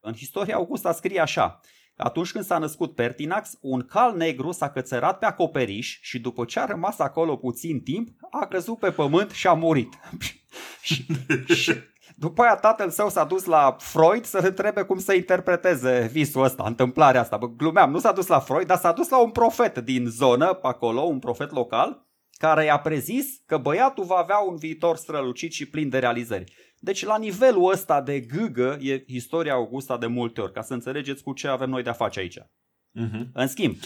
[0.00, 1.60] În istoria Augusta scrie așa,
[1.96, 6.60] atunci când s-a născut Pertinax, un cal negru s-a cățărat pe acoperiș și după ce
[6.60, 9.98] a rămas acolo puțin timp, a căzut pe pământ și a murit.
[10.82, 11.06] și,
[11.54, 11.72] și,
[12.20, 16.62] după aia tatăl său s-a dus la Freud să întrebe cum să interpreteze visul ăsta,
[16.66, 17.36] întâmplarea asta.
[17.36, 20.58] Bă, glumeam, nu s-a dus la Freud, dar s-a dus la un profet din zonă,
[20.62, 25.68] acolo, un profet local, care i-a prezis că băiatul va avea un viitor strălucit și
[25.68, 26.52] plin de realizări.
[26.78, 31.22] Deci la nivelul ăsta de gâgă e istoria Augusta de multe ori, ca să înțelegeți
[31.22, 32.38] cu ce avem noi de-a face aici.
[32.38, 33.32] Uh-huh.
[33.32, 33.76] În schimb,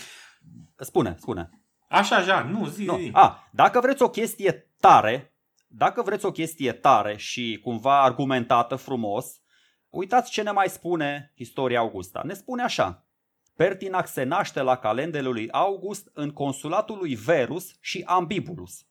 [0.76, 1.50] spune, spune.
[1.88, 2.98] Așa, așa, nu, zi, nu.
[2.98, 3.10] zi.
[3.12, 5.33] A, dacă vreți o chestie tare,
[5.66, 9.40] dacă vreți o chestie tare și cumva argumentată frumos,
[9.88, 12.22] uitați ce ne mai spune istoria Augusta.
[12.24, 13.06] Ne spune așa.
[13.56, 18.86] Pertinax se naște la calendele lui August în consulatul lui Verus și Ambibulus.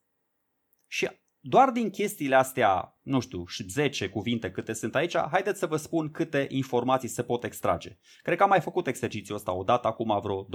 [0.87, 1.09] Și
[1.39, 6.11] doar din chestiile astea, nu știu, 10 cuvinte câte sunt aici, haideți să vă spun
[6.11, 7.97] câte informații se pot extrage.
[8.21, 10.45] Cred că am mai făcut exercițiul ăsta odată, acum vreo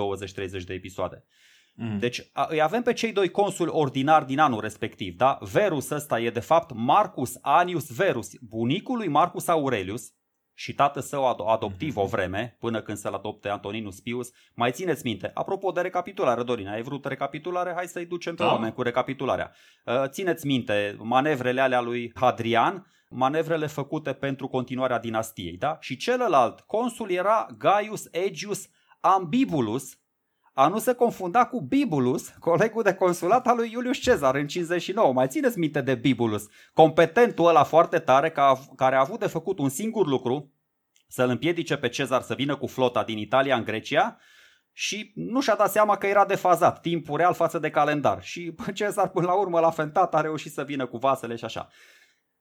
[0.60, 1.24] 20-30 de episoade.
[1.80, 1.98] Mm.
[1.98, 5.16] Deci a, îi avem pe cei doi consuli ordinari din anul respectiv.
[5.16, 5.38] Da?
[5.52, 10.12] Verus ăsta e de fapt Marcus Anius Verus, bunicul lui Marcus Aurelius
[10.54, 12.02] și tată său adoptiv mm-hmm.
[12.02, 14.30] o vreme, până când să-l adopte Antoninus Pius.
[14.54, 17.72] Mai țineți minte, apropo de recapitulare, Dorina, ai vrut recapitulare?
[17.74, 18.52] Hai să-i ducem pe da.
[18.52, 19.52] oameni cu recapitularea.
[19.84, 25.76] Uh, țineți minte, manevrele alea lui Hadrian, manevrele făcute pentru continuarea dinastiei, da?
[25.80, 28.68] Și celălalt consul era Gaius Aegius
[29.00, 29.98] Ambibulus,
[30.58, 35.12] a nu se confunda cu Bibulus, colegul de consulat al lui Iulius Cezar în 59.
[35.12, 38.30] Mai țineți minte de Bibulus, competentul ăla foarte tare
[38.76, 40.52] care a avut de făcut un singur lucru,
[41.08, 44.18] să-l împiedice pe Cezar să vină cu flota din Italia în Grecia
[44.72, 48.22] și nu și-a dat seama că era defazat timpul real față de calendar.
[48.22, 51.68] Și Cezar până la urmă la fentat a reușit să vină cu vasele și așa.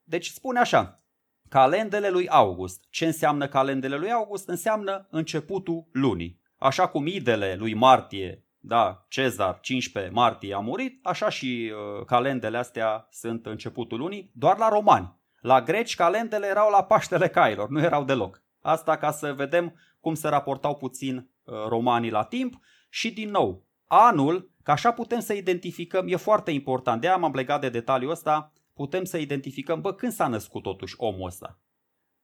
[0.03, 1.03] Deci spune așa,
[1.49, 2.83] calendele lui August.
[2.89, 4.47] Ce înseamnă calendele lui August?
[4.47, 6.45] Înseamnă începutul lunii.
[6.57, 12.57] Așa cum idele lui Martie, da, Cezar, 15 martie a murit, așa și uh, calendele
[12.57, 15.15] astea sunt începutul lunii, doar la romani.
[15.39, 18.43] La greci calendele erau la Paștele Cailor, nu erau deloc.
[18.61, 22.53] Asta ca să vedem cum se raportau puțin uh, romanii la timp
[22.89, 27.61] și din nou, anul, că așa putem să identificăm, e foarte important, de-aia m-am legat
[27.61, 31.59] de detaliul ăsta, putem să identificăm, bă, când s-a născut totuși omul ăsta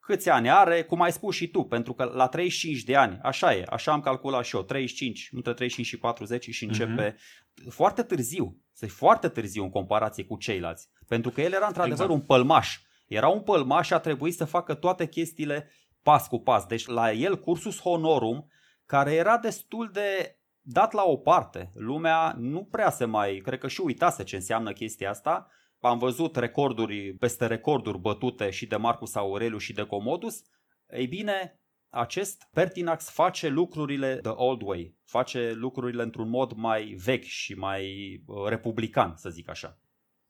[0.05, 3.53] câți ani are, cum ai spus și tu, pentru că la 35 de ani, așa
[3.53, 7.69] e, așa am calculat și eu, 35, între 35 și 40 și începe uh-huh.
[7.69, 12.19] foarte târziu, se foarte târziu în comparație cu ceilalți, pentru că el era într-adevăr exact.
[12.19, 16.65] un pălmaș, era un pălmaș și a trebuit să facă toate chestiile pas cu pas,
[16.65, 18.47] deci la el cursus honorum,
[18.85, 23.67] care era destul de dat la o parte, lumea nu prea se mai, cred că
[23.67, 25.47] și uitase ce înseamnă chestia asta,
[25.87, 30.41] am văzut recorduri peste recorduri bătute și de Marcus Aureliu și de Comodus,
[30.89, 37.23] ei bine, acest Pertinax face lucrurile the old way, face lucrurile într-un mod mai vechi
[37.23, 37.83] și mai
[38.25, 39.79] uh, republican, să zic așa.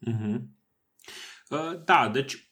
[0.08, 0.42] Uh-huh.
[1.50, 2.52] Uh, da, deci,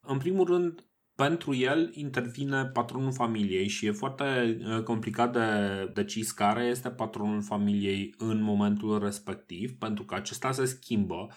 [0.00, 6.32] în primul rând, pentru el intervine patronul familiei și e foarte uh, complicat de decis
[6.32, 11.28] care este patronul familiei în momentul respectiv, pentru că acesta se schimbă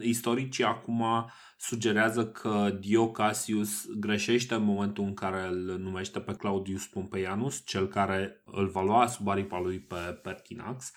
[0.00, 6.86] Istoricii acum sugerează că Dio Cassius greșește în momentul în care îl numește pe Claudius
[6.86, 10.92] Pompeianus, cel care îl va lua sub aripa lui pe Pertinax.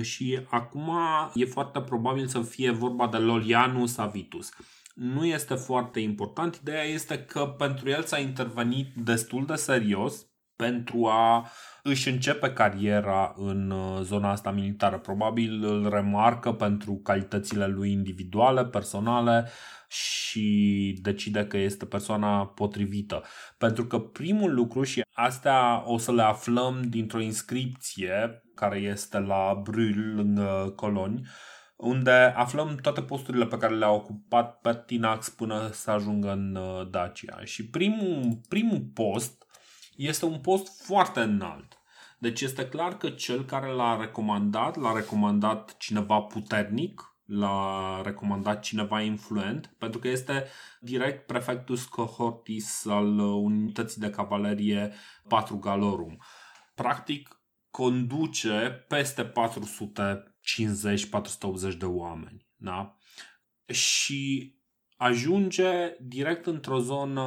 [0.00, 0.90] Și acum
[1.34, 4.50] e foarte probabil să fie vorba de Lolianus Avitus
[4.94, 6.54] nu este foarte important.
[6.54, 11.48] Ideea este că pentru el s-a intervenit destul de serios pentru a
[11.86, 14.98] își începe cariera în uh, zona asta militară.
[14.98, 19.48] Probabil îl remarcă pentru calitățile lui individuale, personale
[19.88, 23.22] și decide că este persoana potrivită.
[23.58, 29.62] Pentru că primul lucru, și astea o să le aflăm dintr-o inscripție care este la
[29.62, 31.26] Brûl, lângă Coloni,
[31.76, 37.44] unde aflăm toate posturile pe care le-a ocupat Pertinax până să ajungă în uh, Dacia.
[37.44, 39.43] Și primul, primul post
[39.96, 41.78] este un post foarte înalt.
[42.18, 49.00] Deci este clar că cel care l-a recomandat, l-a recomandat cineva puternic, l-a recomandat cineva
[49.00, 50.46] influent, pentru că este
[50.80, 54.92] direct prefectus cohortis al unității de cavalerie
[55.28, 56.18] 4 Galorum.
[56.74, 59.32] Practic, conduce peste 450-480
[61.78, 62.46] de oameni.
[62.56, 62.98] Da?
[63.66, 64.54] Și
[64.96, 67.24] ajunge direct într-o zonă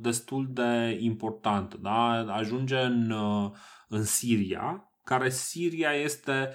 [0.00, 1.76] destul de importantă.
[1.80, 2.10] Da?
[2.34, 3.14] Ajunge în,
[3.88, 6.48] în Siria, care Siria este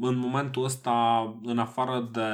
[0.00, 2.28] în momentul ăsta în afară de...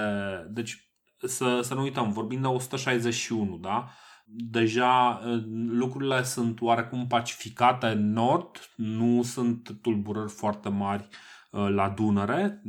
[0.51, 3.89] Deci să, să nu uităm, vorbim de 161, da?
[4.27, 5.21] Deja
[5.67, 11.09] lucrurile sunt oarecum pacificate în nord, nu sunt tulburări foarte mari
[11.51, 12.63] la Dunăre,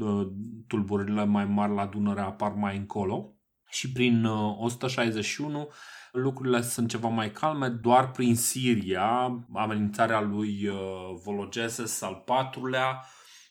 [0.67, 3.34] tulburările mai mari la Dunăre apar mai încolo
[3.75, 5.67] și prin 161 uh,
[6.15, 10.77] lucrurile sunt ceva mai calme, doar prin Siria, amenințarea lui uh,
[11.23, 13.05] Vologeses al patrulea,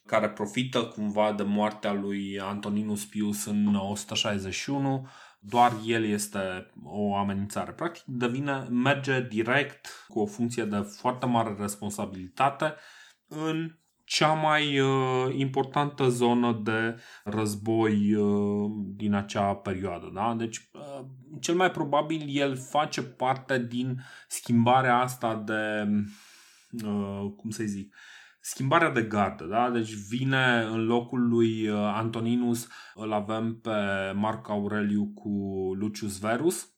[0.06, 5.08] care profită cumva de moartea lui Antoninus Pius în 161,
[5.38, 7.72] doar el este o amenințare.
[7.72, 12.74] Practic devine, merge direct cu o funcție de foarte mare responsabilitate
[13.28, 20.10] în cea mai uh, importantă zonă de război uh, din acea perioadă.
[20.14, 20.34] Da?
[20.38, 21.04] Deci, uh,
[21.40, 25.86] cel mai probabil el face parte din schimbarea asta de,
[26.86, 27.94] uh, cum să zic,
[28.40, 29.44] schimbarea de gardă.
[29.44, 29.70] Da?
[29.70, 33.70] Deci vine în locul lui uh, Antoninus, îl avem pe
[34.14, 35.30] Marc Aureliu cu
[35.74, 36.68] Lucius Verus,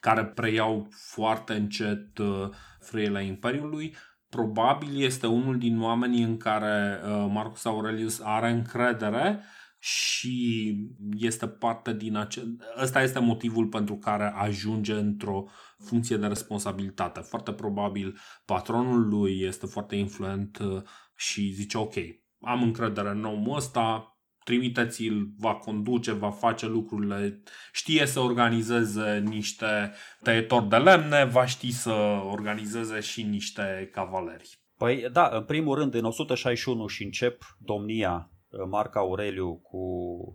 [0.00, 2.48] care preiau foarte încet uh,
[2.80, 3.96] frâiele Imperiului
[4.34, 9.40] probabil este unul din oamenii în care uh, Marcus Aurelius are încredere
[9.78, 10.76] și
[11.16, 12.46] este parte din acest.
[12.82, 15.44] Ăsta este motivul pentru care ajunge într-o
[15.78, 17.20] funcție de responsabilitate.
[17.20, 20.82] Foarte probabil patronul lui este foarte influent uh,
[21.16, 21.94] și zice ok,
[22.40, 24.13] am încredere în omul ăsta,
[24.44, 31.72] trimiteți-l, va conduce, va face lucrurile, știe să organizeze niște tăietori de lemne, va ști
[31.72, 31.92] să
[32.30, 34.58] organizeze și niște cavaleri.
[34.76, 39.78] Păi da, în primul rând, în 161 și încep domnia uh, Marca Aureliu cu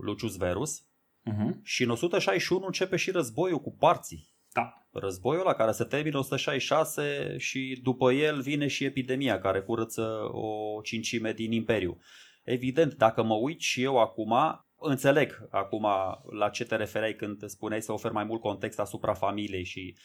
[0.01, 1.61] Lucius Verus uh-huh.
[1.63, 4.27] și în 161 începe și războiul cu parții.
[4.53, 4.73] Da.
[4.91, 10.81] Războiul la care se termină 166 și după el vine și epidemia care curăță o
[10.81, 11.99] cincime din imperiu.
[12.49, 14.33] Evident, dacă mă uit și eu acum,
[14.79, 15.87] înțeleg acum
[16.29, 19.97] la ce te referai când spuneai să ofer mai mult context asupra familiei și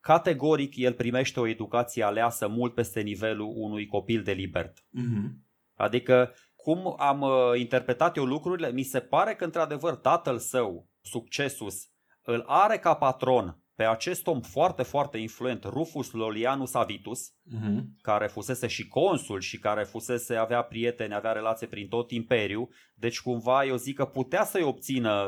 [0.00, 4.78] categoric el primește o educație aleasă mult peste nivelul unui copil de libert.
[4.78, 5.30] Mm-hmm.
[5.74, 11.88] Adică cum am uh, interpretat eu lucrurile, mi se pare că într-adevăr tatăl său, Succesus,
[12.22, 17.80] îl are ca patron pe acest om foarte, foarte influent, Rufus Lolianus Avitus, uh-huh.
[18.02, 23.20] care fusese și consul și care fusese, avea prieteni, avea relație prin tot imperiu, deci
[23.20, 25.26] cumva eu zic că putea să-i obțină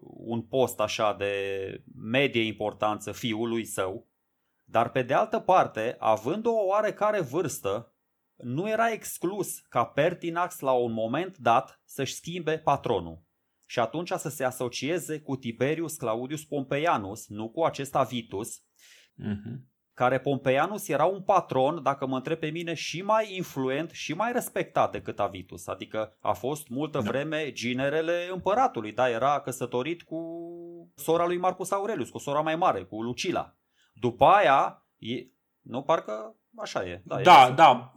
[0.00, 1.34] un post așa de
[1.94, 4.08] medie importanță fiului său,
[4.64, 7.94] dar pe de altă parte, având o oarecare vârstă,
[8.36, 13.28] nu era exclus ca Pertinax la un moment dat să-și schimbe patronul
[13.70, 19.58] și atunci să se asocieze cu Tiberius Claudius Pompeianus, nu cu acest Avitus, uh-huh.
[19.94, 24.32] care Pompeianus era un patron, dacă mă întreb pe mine, și mai influent și mai
[24.32, 25.66] respectat decât Avitus.
[25.66, 27.10] Adică a fost multă da.
[27.10, 30.20] vreme ginerele împăratului, da, era căsătorit cu
[30.94, 33.56] sora lui Marcus Aurelius, cu sora mai mare, cu Lucila.
[33.92, 35.26] După aia, e,
[35.60, 37.02] nu parcă Așa e.
[37.04, 37.92] Da, da, e da,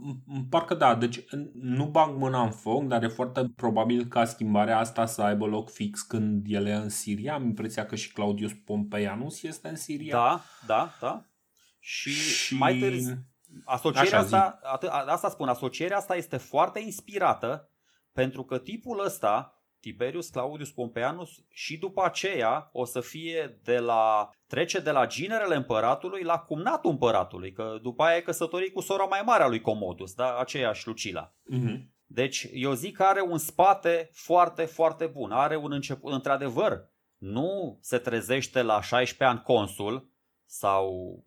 [0.49, 0.95] parcă da.
[0.95, 1.23] Deci
[1.53, 5.69] nu bag mâna în foc, dar e foarte probabil ca schimbarea asta să aibă loc
[5.69, 7.33] fix când el e în Siria.
[7.33, 10.15] Am impresia că și Claudius Pompeianus este în Siria.
[10.15, 11.25] Da, da, da.
[11.79, 12.55] Și, și...
[12.55, 13.25] mai târziu,
[13.65, 14.59] asocierea asta,
[15.07, 17.69] asta spun, asocierea asta este foarte inspirată
[18.13, 24.29] pentru că tipul ăsta Tiberius Claudius Pompeianus și după aceea o să fie de la
[24.47, 29.03] trece de la ginerele împăratului la cumnatul împăratului, că după aia e căsătorit cu sora
[29.03, 30.37] mai mare a lui Comodus, da?
[30.37, 31.33] aceeași Lucila.
[31.53, 31.81] Mm-hmm.
[32.05, 35.31] Deci eu zic că are un spate foarte, foarte bun.
[35.31, 40.09] Are un început, într-adevăr, nu se trezește la 16 ani consul
[40.45, 41.17] sau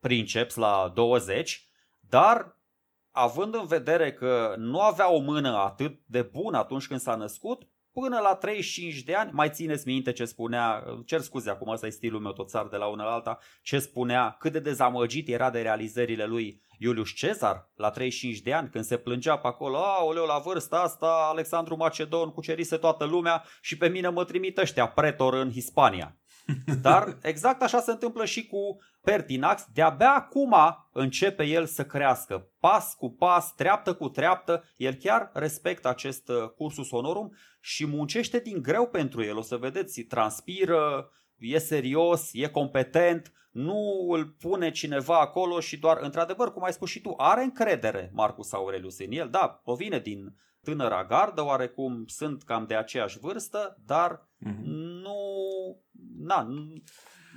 [0.00, 1.68] princeps la 20,
[2.00, 2.55] dar
[3.18, 7.62] având în vedere că nu avea o mână atât de bună atunci când s-a născut,
[7.92, 11.90] până la 35 de ani, mai țineți minte ce spunea, cer scuze acum, ăsta e
[11.90, 15.50] stilul meu tot țar de la una la alta, ce spunea, cât de dezamăgit era
[15.50, 20.24] de realizările lui Iulius Cezar la 35 de ani, când se plângea pe acolo, aoleu,
[20.24, 25.34] la vârsta asta, Alexandru Macedon cucerise toată lumea și pe mine mă trimit ăștia pretor
[25.34, 26.16] în Hispania.
[26.82, 28.78] Dar exact așa se întâmplă și cu
[29.12, 29.66] Pertinax.
[29.72, 30.54] De-abia acum
[30.92, 32.50] începe el să crească.
[32.60, 34.64] Pas cu pas, treaptă cu treaptă.
[34.76, 39.36] El chiar respectă acest uh, cursus honorum și muncește din greu pentru el.
[39.36, 45.98] O să vedeți, transpiră, e serios, e competent, nu îl pune cineva acolo și doar,
[46.00, 49.28] într-adevăr, cum ai spus și tu, are încredere Marcus Aurelius în el.
[49.30, 54.62] Da, provine din tânăra gardă, oarecum sunt cam de aceeași vârstă, dar mm-hmm.
[55.02, 55.16] nu,
[56.18, 56.48] na,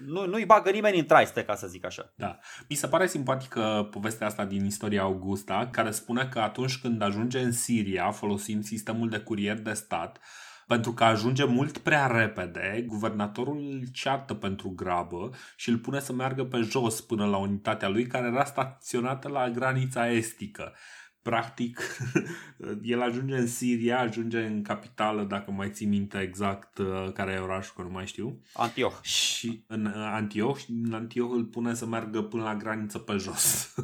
[0.05, 2.11] nu, nu-i bagă nimeni în traiste, ca să zic așa.
[2.15, 2.39] Da.
[2.69, 7.39] Mi se pare simpatică povestea asta din istoria Augusta, care spune că atunci când ajunge
[7.39, 10.19] în Siria, folosind sistemul de curier de stat,
[10.67, 16.13] pentru că ajunge mult prea repede, guvernatorul îl ceartă pentru grabă și îl pune să
[16.13, 20.73] meargă pe jos până la unitatea lui care era staționată la granița estică
[21.21, 21.97] practic,
[22.81, 27.37] el ajunge în Siria, ajunge în capitală, dacă mai ții minte exact uh, care e
[27.37, 28.41] orașul, că nu mai știu.
[28.53, 29.01] Antioch.
[29.01, 33.13] Și în uh, Antioch, și în Antioch îl pune să meargă până la graniță pe
[33.13, 33.75] jos.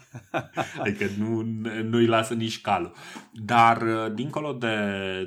[0.82, 1.42] adică nu,
[1.82, 2.92] nu-i lasă nici calul.
[3.32, 4.76] Dar, uh, dincolo de,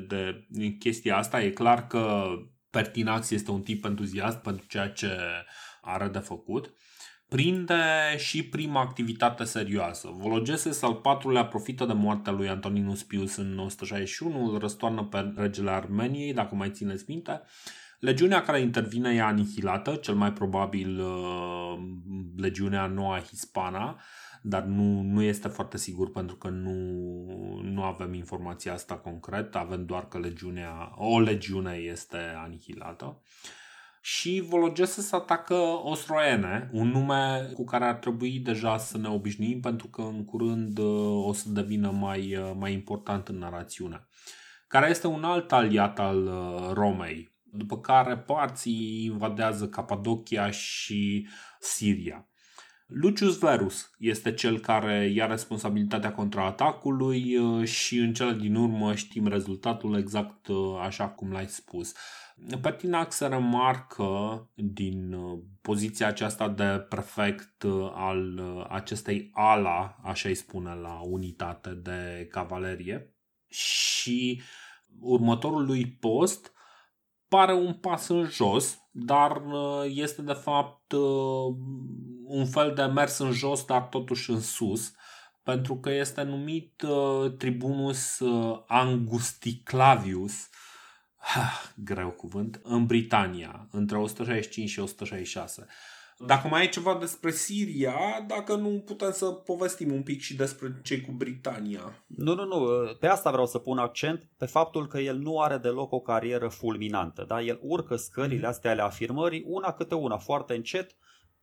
[0.07, 0.45] de
[0.79, 2.25] chestia asta, e clar că
[2.69, 5.17] Pertinax este un tip entuziast pentru ceea ce
[5.81, 6.73] are de făcut
[7.29, 10.09] prinde și prima activitate serioasă.
[10.11, 15.69] Vologeses al patrulea profită de moartea lui Antoninus Pius în 161, îl răstoarnă pe regele
[15.69, 17.41] Armeniei, dacă mai țineți minte.
[17.99, 21.79] Legiunea care intervine e anihilată, cel mai probabil uh,
[22.37, 23.99] legiunea Noua Hispana,
[24.41, 26.75] dar nu, nu este foarte sigur pentru că nu,
[27.61, 33.05] nu avem informația asta concret, avem doar că legiunea, o legiune este anihilată.
[33.05, 33.58] Uh,
[34.01, 39.87] și Vologeses atacă Osroene, un nume cu care ar trebui deja să ne obișnuim pentru
[39.87, 44.07] că în curând uh, o să devină mai, uh, mai important în narațiune,
[44.67, 51.27] care este un alt aliat al uh, Romei, după care parții invadează Capadocia și
[51.59, 52.23] Siria.
[52.87, 59.97] Lucius Verus este cel care ia responsabilitatea contraatacului și în cele din urmă știm rezultatul
[59.97, 60.47] exact
[60.81, 61.93] așa cum l-ai spus.
[62.61, 70.29] Pertinax se remarcă din uh, poziția aceasta de prefect uh, al uh, acestei ala, așa
[70.29, 73.13] îi spune, la unitate de cavalerie?
[73.47, 74.41] Și
[74.99, 76.53] următorul lui post
[77.27, 79.41] pare un pas în jos, dar
[79.87, 80.91] este de fapt
[82.23, 84.93] un fel de mers în jos, dar totuși în sus,
[85.43, 86.83] pentru că este numit
[87.37, 88.21] Tribunus
[88.67, 90.49] Angusticlavius,
[91.75, 95.65] greu cuvânt, în Britania, între 165 și 166.
[96.25, 97.95] Dacă mai ai ceva despre Siria,
[98.27, 102.03] dacă nu putem să povestim un pic și despre cei cu Britania.
[102.07, 102.67] Nu, nu, nu.
[102.99, 106.47] Pe asta vreau să pun accent, pe faptul că el nu are deloc o carieră
[106.47, 107.25] fulminantă.
[107.27, 107.41] Da?
[107.41, 108.47] El urcă scările mhm.
[108.47, 110.95] astea ale afirmării, una câte una, foarte încet,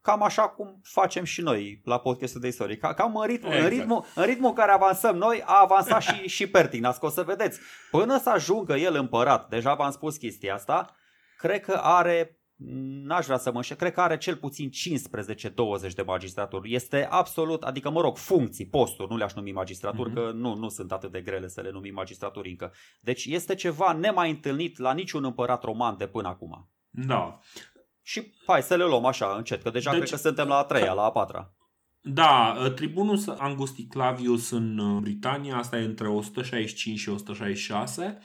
[0.06, 2.76] cam așa cum facem și noi la podcastul de istorie.
[2.76, 3.70] Cam în ritmul, exact.
[3.70, 7.22] în ritmul, în ritmul în care avansăm noi, a avansat și, și Pertinax, o să
[7.22, 7.60] vedeți.
[7.90, 10.96] Până să ajungă el împărat, deja v-am spus chestia asta,
[11.38, 12.40] cred că are
[13.04, 16.74] n-aș vrea să mă înșel, cred că are cel puțin 15-20 de magistraturi.
[16.74, 20.14] Este absolut, adică mă rog, funcții, posturi, nu le-aș numi magistraturi, mm-hmm.
[20.14, 22.72] că nu, nu sunt atât de grele să le numim magistraturi încă.
[23.00, 26.70] Deci este ceva nemai întâlnit la niciun împărat roman de până acum.
[26.90, 27.40] Da.
[28.08, 30.64] Și hai să le luăm așa încet, că deja deci, cred că suntem la a
[30.64, 31.54] treia, la a patra.
[32.00, 38.18] Da, Tribunus Angusticlavius în uh, Britania, asta e între 165 și 166.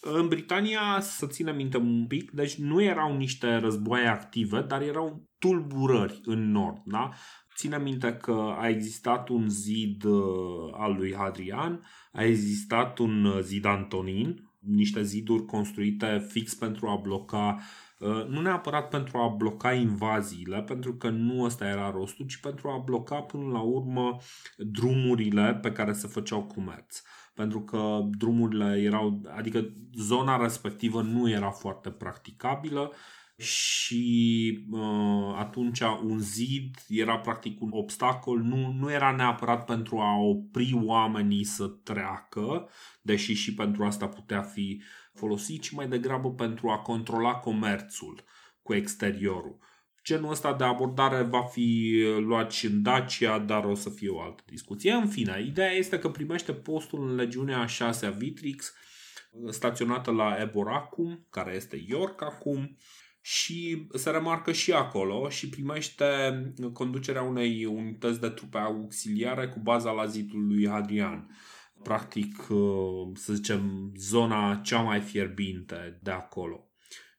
[0.00, 5.28] În Britania, să ținem minte un pic, deci nu erau niște războaie active, dar erau
[5.38, 6.82] tulburări în nord.
[6.84, 7.10] Da?
[7.56, 10.22] Ține minte că a existat un zid uh,
[10.72, 16.96] al lui Hadrian, a existat un uh, zid Antonin, niște ziduri construite fix pentru a
[16.96, 17.83] bloca Uh,
[18.28, 22.78] nu neapărat pentru a bloca invaziile, pentru că nu ăsta era rostul, ci pentru a
[22.78, 24.16] bloca până la urmă
[24.56, 27.02] drumurile pe care se făceau comerț.
[27.34, 32.92] pentru că drumurile erau, adică zona respectivă nu era foarte practicabilă
[33.36, 40.16] și uh, atunci un zid era practic un obstacol, nu, nu era neapărat pentru a
[40.16, 42.68] opri oamenii să treacă,
[43.02, 44.82] deși și pentru asta putea fi
[45.14, 48.24] folosit, ci mai degrabă pentru a controla comerțul
[48.62, 49.58] cu exteriorul.
[50.04, 54.20] Genul ăsta de abordare va fi luat și în Dacia, dar o să fie o
[54.20, 54.92] altă discuție.
[54.92, 58.72] În fine, ideea este că primește postul în legiunea 6 a Vitrix,
[59.48, 62.76] staționată la Eboracum, care este York acum,
[63.20, 66.04] și se remarcă și acolo și primește
[66.72, 71.28] conducerea unei unități de trupe auxiliare cu baza la zidul lui Adrian.
[71.84, 72.46] Practic,
[73.14, 76.68] să zicem, zona cea mai fierbinte de acolo.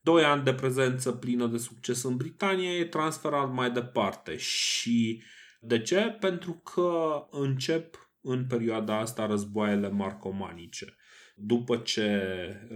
[0.01, 5.23] Doi ani de prezență plină de succes în Britania e transferat mai departe și
[5.59, 6.17] de ce?
[6.19, 10.95] Pentru că încep în perioada asta războaiele marcomanice
[11.35, 12.21] după ce,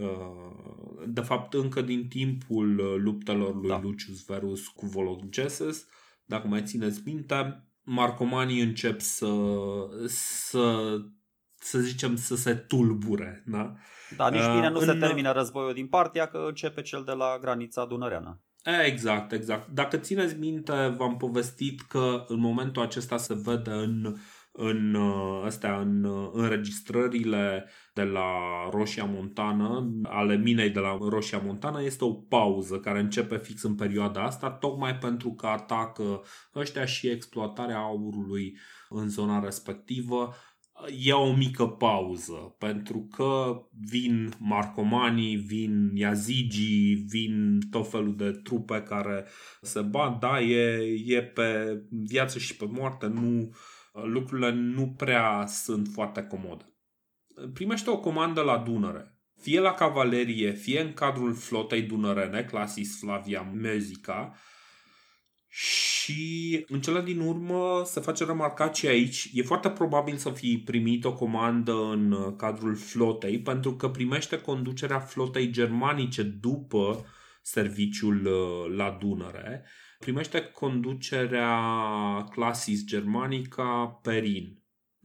[0.02, 3.80] uh, de fapt, încă din timpul luptelor lui da.
[3.80, 5.88] Lucius Verus cu Vologeses,
[6.26, 9.34] dacă mai țineți minte, marcomanii încep să,
[10.08, 10.96] să,
[11.60, 13.44] să zicem, să se tulbure.
[13.46, 13.76] Da,
[14.18, 14.86] da nici bine uh, nu în...
[14.86, 18.42] se termină războiul din partea, că începe cel de la granița dunăreană.
[18.86, 19.68] Exact, exact.
[19.68, 24.16] Dacă țineți minte, v-am povestit că în momentul acesta se vede în
[24.62, 28.30] în uh, astea, în uh, înregistrările de la
[28.72, 33.76] Roșia Montană, ale minei de la Roșia Montană, este o pauză care începe fix în
[33.76, 36.22] perioada asta, tocmai pentru că atacă
[36.56, 38.58] ăștia și exploatarea aurului
[38.90, 40.34] în zona respectivă
[40.98, 48.82] ia o mică pauză pentru că vin marcomanii, vin yazigii, vin tot felul de trupe
[48.82, 49.26] care
[49.62, 53.54] se bat, da, e, e pe viață și pe moarte, nu
[53.94, 56.66] lucrurile nu prea sunt foarte comode.
[57.54, 63.42] Primește o comandă la Dunăre, fie la cavalerie, fie în cadrul flotei dunărene, clasii Slavia
[63.42, 64.36] Mezica,
[65.50, 70.62] și în cele din urmă se face remarcat și aici, e foarte probabil să fi
[70.66, 77.06] primit o comandă în cadrul flotei, pentru că primește conducerea flotei germanice după
[77.42, 79.66] serviciul uh, la Dunăre
[80.00, 81.60] primește conducerea
[82.32, 84.59] Classis Germanica Perin.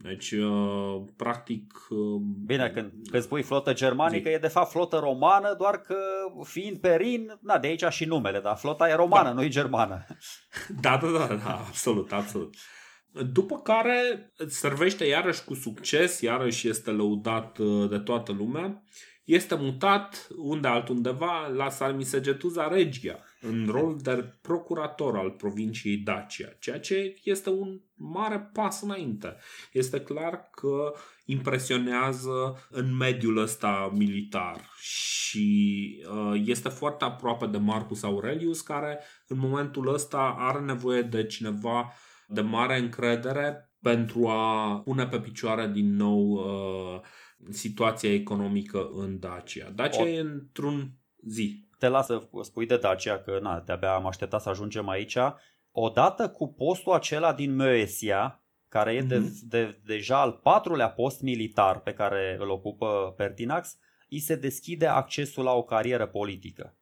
[0.07, 1.73] Deci, uh, practic...
[1.89, 4.35] Uh, Bine, când, când spui flotă germanică, zi.
[4.35, 5.97] e de fapt flotă romană, doar că
[6.43, 9.33] fiind Perin, na, de aici și numele, dar flota e romană, da.
[9.33, 10.05] nu e germană.
[10.81, 12.55] Da, da, da, da, absolut, absolut.
[13.31, 18.83] După care servește iarăși cu succes, iarăși este lăudat uh, de toată lumea,
[19.23, 26.79] este mutat unde altundeva la Salmisegetuza Regia, în rol de procurator al provinciei Dacia, ceea
[26.79, 29.35] ce este un mare pas înainte.
[29.71, 30.93] Este clar că
[31.25, 39.37] impresionează în mediul ăsta militar și uh, este foarte aproape de Marcus Aurelius, care în
[39.37, 41.93] momentul ăsta are nevoie de cineva
[42.27, 47.01] de mare încredere pentru a pune pe picioare din nou uh,
[47.49, 49.69] situația economică în Dacia.
[49.69, 50.07] Dacia o...
[50.07, 50.91] e într-un
[51.27, 55.17] zi te lasă spui de Dacia că na, de-abia am așteptat să ajungem aici.
[55.71, 59.31] Odată cu postul acela din Moesia, care e de, mhm.
[59.41, 63.77] de, deja al patrulea post militar pe care îl ocupă Pertinax,
[64.09, 66.75] îi se deschide accesul la o carieră politică.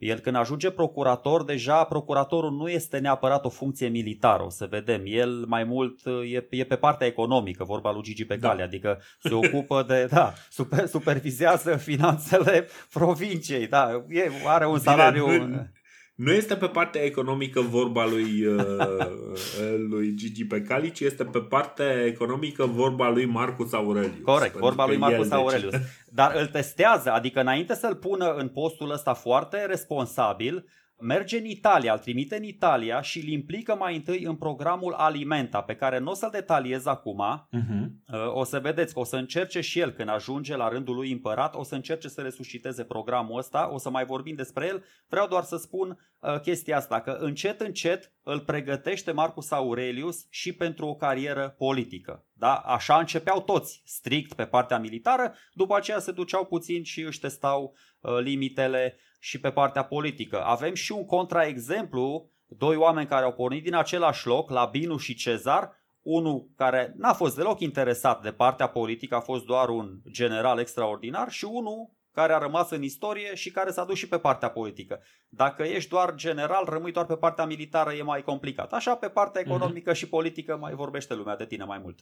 [0.00, 5.02] El când ajunge procurator, deja procuratorul nu este neapărat o funcție militară, o să vedem.
[5.04, 8.64] El mai mult e, e pe partea economică, vorba lui Gigi Becali, da.
[8.64, 15.26] adică se ocupă de, da, super, supervizează finanțele provinciei, da, e, are un salariu...
[15.26, 15.72] Bine,
[16.20, 19.06] nu este pe partea economică vorba lui, uh,
[19.90, 24.24] lui Gigi Becali, ci este pe partea economică vorba lui Marcus Aurelius.
[24.24, 25.74] Corect, vorba lui Marcus Aurelius.
[26.18, 30.64] Dar îl testează, adică înainte să-l pună în postul ăsta foarte responsabil,
[31.00, 35.62] merge în Italia, îl trimite în Italia și îl implică mai întâi în programul Alimenta,
[35.62, 37.48] pe care nu o să-l detaliez acum.
[37.52, 37.88] Uh-huh.
[38.32, 41.54] O să vedeți că o să încerce și el, când ajunge la rândul lui împărat,
[41.54, 44.84] o să încerce să resusciteze programul ăsta, o să mai vorbim despre el.
[45.08, 50.52] Vreau doar să spun uh, chestia asta, că încet, încet îl pregătește Marcus Aurelius și
[50.52, 52.24] pentru o carieră politică.
[52.32, 52.54] Da?
[52.54, 57.74] Așa începeau toți, strict pe partea militară, după aceea se duceau puțin și își testau
[58.00, 60.42] uh, limitele și pe partea politică.
[60.44, 65.78] Avem și un contraexemplu, doi oameni care au pornit din același loc, Labinu și Cezar,
[66.02, 71.30] unul care n-a fost deloc interesat de partea politică, a fost doar un general extraordinar
[71.30, 75.02] și unul care a rămas în istorie și care s-a dus și pe partea politică.
[75.28, 78.72] Dacă ești doar general, rămâi doar pe partea militară, e mai complicat.
[78.72, 79.50] Așa, pe partea mhm.
[79.50, 79.96] economică mm-hmm.
[79.96, 82.00] și politică mai vorbește lumea de tine mai mult.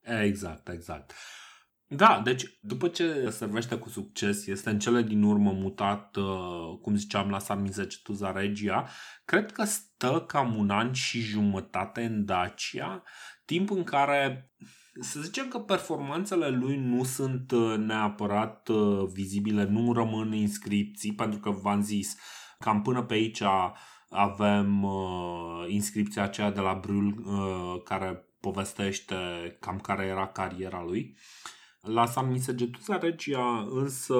[0.00, 1.12] Exact, exact.
[1.86, 6.96] Da, deci după ce servește cu succes, este în cele din urmă mutat, uh, cum
[6.96, 8.88] ziceam, la San Misegetuza Regia,
[9.24, 13.02] cred că stă cam un an și jumătate în Dacia,
[13.44, 14.50] timp în care
[15.00, 21.38] să zicem că performanțele lui nu sunt uh, neapărat uh, vizibile, nu rămân inscripții, pentru
[21.38, 22.16] că v-am zis,
[22.58, 23.42] cam până pe aici
[24.08, 29.16] avem uh, inscripția aceea de la Brul uh, care povestește
[29.60, 31.16] cam care era cariera lui.
[31.84, 34.14] La San Misegetuza Regia însă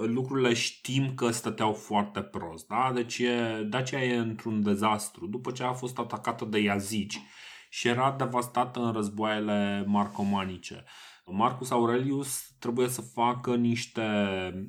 [0.00, 2.66] lucrurile știm că stăteau foarte prost.
[2.66, 2.90] Da?
[2.94, 5.26] Deci e, Dacia e într-un dezastru.
[5.26, 7.20] După ce a fost atacată de iazici
[7.68, 10.84] și era devastată în războaiele marcomanice.
[11.24, 14.02] Marcus Aurelius trebuie să facă niște,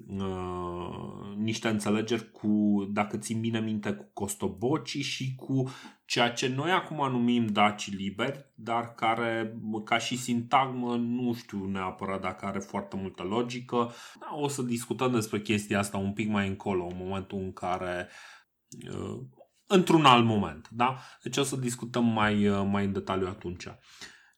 [0.08, 5.70] uh, niște înțelegeri cu, dacă țin bine minte, cu costobocii și cu
[6.06, 12.22] ceea ce noi acum numim daci liberi, dar care, ca și sintagmă, nu știu neapărat
[12.22, 13.92] dacă are foarte multă logică.
[14.32, 18.10] O să discutăm despre chestia asta un pic mai încolo, în momentul în care
[18.92, 19.20] uh,
[19.68, 20.70] într-un alt moment.
[20.72, 20.98] Da?
[21.24, 23.68] Deci o să discutăm mai, uh, mai în detaliu atunci.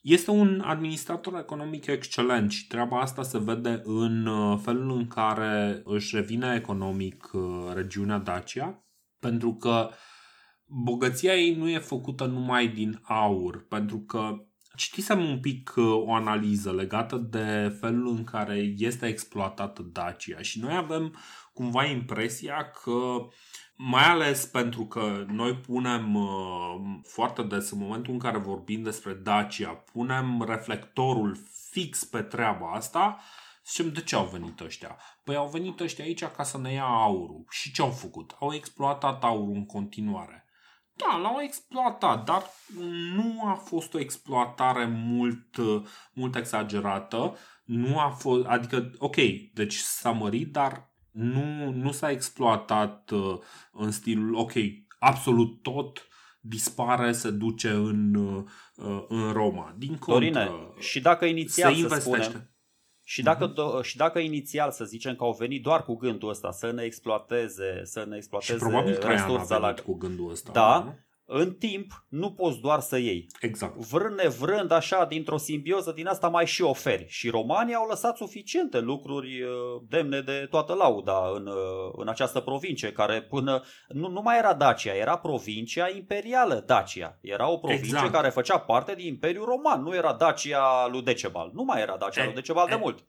[0.02, 5.82] Este un administrator economic excelent și treaba asta se vede în uh, felul în care
[5.84, 8.86] își revine economic uh, regiunea Dacia,
[9.20, 9.90] pentru că
[10.66, 14.46] bogăția ei nu e făcută numai din aur, pentru că
[14.76, 20.76] citisem un pic o analiză legată de felul în care este exploatată Dacia și noi
[20.76, 21.16] avem
[21.54, 23.28] cumva impresia că uh,
[23.84, 29.14] mai ales pentru că noi punem uh, foarte des în momentul în care vorbim despre
[29.14, 31.38] Dacia, punem reflectorul
[31.70, 33.20] fix pe treaba asta,
[33.66, 34.98] zicem de ce au venit ăștia?
[35.24, 37.46] Păi au venit ăștia aici ca să ne ia aurul.
[37.50, 38.36] Și ce au făcut?
[38.40, 40.46] Au exploatat aurul în continuare.
[40.94, 42.44] Da, l-au exploatat, dar
[43.16, 45.58] nu a fost o exploatare mult,
[46.14, 47.38] mult exagerată.
[47.64, 49.16] Nu a fost, adică, ok,
[49.54, 53.38] deci s-a mărit, dar nu, nu s-a exploatat uh,
[53.72, 54.54] în stilul, ok,
[55.00, 56.08] absolut tot
[56.40, 59.76] dispare, se duce în, uh, în Roma.
[59.78, 62.52] Din contră, Dorine, și dacă inițial se să spunem,
[63.04, 63.84] și dacă, uh-huh.
[63.84, 67.82] și dacă inițial să zicem că au venit doar cu gândul ăsta să ne exploateze,
[67.84, 70.52] să ne exploateze și probabil resursa la cu gândul ăsta.
[70.52, 70.96] Da,
[71.34, 73.28] în timp nu poți doar să iei.
[73.42, 73.76] Exact.
[73.76, 77.06] Vrând nevrând așa, dintr-o simbioză din asta mai și oferi.
[77.08, 79.50] Și romanii au lăsat suficiente lucruri uh,
[79.90, 81.54] demne de toată lauda în, uh,
[81.96, 87.18] în această provincie, care până nu, nu mai era Dacia, era provincia imperială Dacia.
[87.22, 88.12] Era o provincie exact.
[88.12, 91.52] care făcea parte din Imperiul Roman, nu era Dacia lui Decebal.
[91.54, 93.06] Nu mai era Dacia e, lui Decebal e, de mult.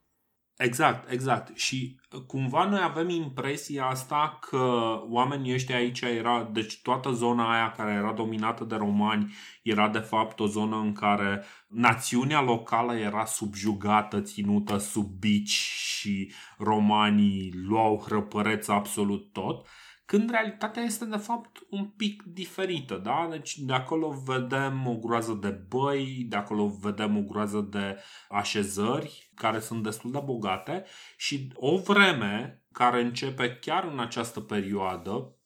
[0.57, 1.57] Exact, exact.
[1.57, 7.53] Și uh, cumva noi avem impresia asta că oamenii ăștia aici era, deci toată zona
[7.53, 9.33] aia care era dominată de romani
[9.63, 16.33] era de fapt o zonă în care națiunea locală era subjugată, ținută sub bici și
[16.57, 19.67] romanii luau hrăpăreț absolut tot
[20.05, 23.27] când realitatea este de fapt un pic diferită, da?
[23.31, 27.97] Deci de acolo vedem o groază de băi, de acolo vedem o groază de
[28.29, 30.85] așezări care sunt destul de bogate
[31.17, 35.37] și o vreme care începe chiar în această perioadă,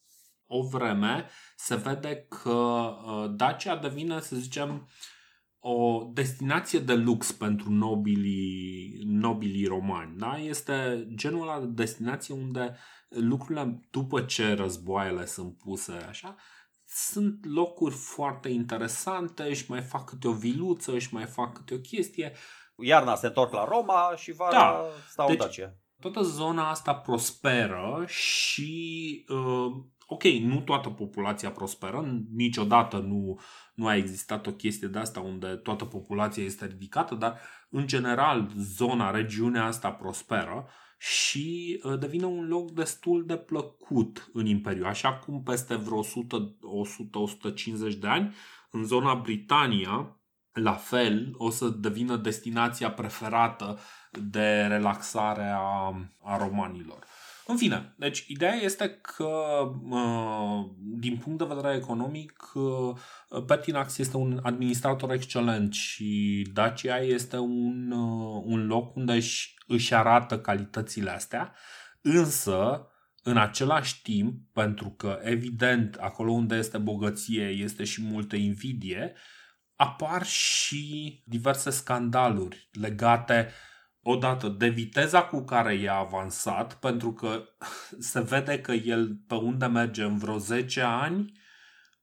[0.48, 4.88] o vreme se vede că uh, Dacia devine, să zicem,
[5.60, 10.18] o destinație de lux pentru nobilii, nobilii romani.
[10.18, 10.38] Da?
[10.38, 12.78] Este genul ăla de destinație unde
[13.10, 16.36] lucrurile după ce războaiele sunt puse așa,
[16.86, 21.80] sunt locuri foarte interesante, își mai fac câte o viluță, își mai fac câte o
[21.80, 22.34] chestie.
[22.80, 24.86] Iarna se întorc la Roma și vara da.
[25.10, 25.74] stau deci, Dacia.
[26.00, 33.40] Toată zona asta prosperă și uh, ok, nu toată populația prosperă, niciodată nu,
[33.74, 38.52] nu a existat o chestie de asta unde toată populația este ridicată, dar în general
[38.56, 40.68] zona, regiunea asta prosperă
[40.98, 44.86] și uh, devine un loc destul de plăcut în Imperiu.
[44.86, 46.08] Așa cum peste vreo 100-150
[48.00, 48.36] de ani,
[48.72, 50.17] în zona Britania,
[50.62, 53.80] la fel, o să devină destinația preferată
[54.12, 55.94] de relaxare a,
[56.24, 57.06] a romanilor.
[57.46, 59.32] În fine, deci ideea este că
[59.90, 67.38] uh, din punct de vedere economic uh, Pertinax este un administrator excelent și Dacia este
[67.38, 67.92] un,
[68.44, 71.54] un loc unde își își arată calitățile astea,
[72.02, 72.88] însă
[73.24, 79.14] în același timp, pentru că evident acolo unde este bogăție este și multă invidie,
[79.78, 83.50] apar și diverse scandaluri legate
[84.02, 87.44] odată de viteza cu care e avansat, pentru că
[88.00, 91.32] se vede că el pe unde merge în vreo 10 ani,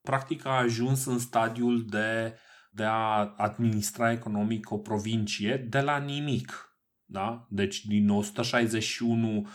[0.03, 2.39] practic a ajuns în stadiul de,
[2.71, 6.75] de a administra economic o provincie de la nimic
[7.07, 7.47] Da?
[7.51, 9.47] Deci din 161 uh,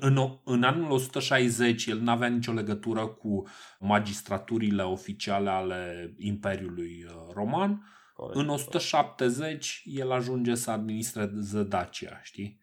[0.00, 3.46] în, în anul 160 el nu avea nicio legătură cu
[3.80, 7.86] magistraturile oficiale ale Imperiului uh, Roman.
[8.14, 8.38] Corect.
[8.38, 12.60] În 170 el ajunge să administreze Dacia, știi?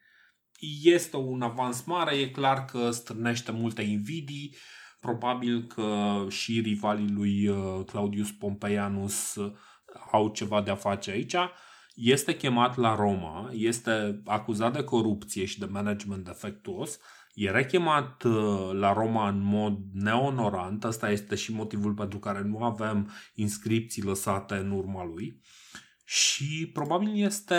[0.83, 4.55] Este un avans mare, e clar că strânește multe invidii,
[4.99, 9.37] probabil că și rivalii lui uh, Claudius Pompeianus
[10.11, 11.35] au ceva de a face aici
[11.93, 16.99] este chemat la Roma, este acuzat de corupție și de management defectuos,
[17.33, 22.63] e rechemat uh, la Roma în mod neonorant, asta este și motivul pentru care nu
[22.63, 25.41] avem inscripții lăsate în urma lui.
[26.05, 27.55] Și probabil este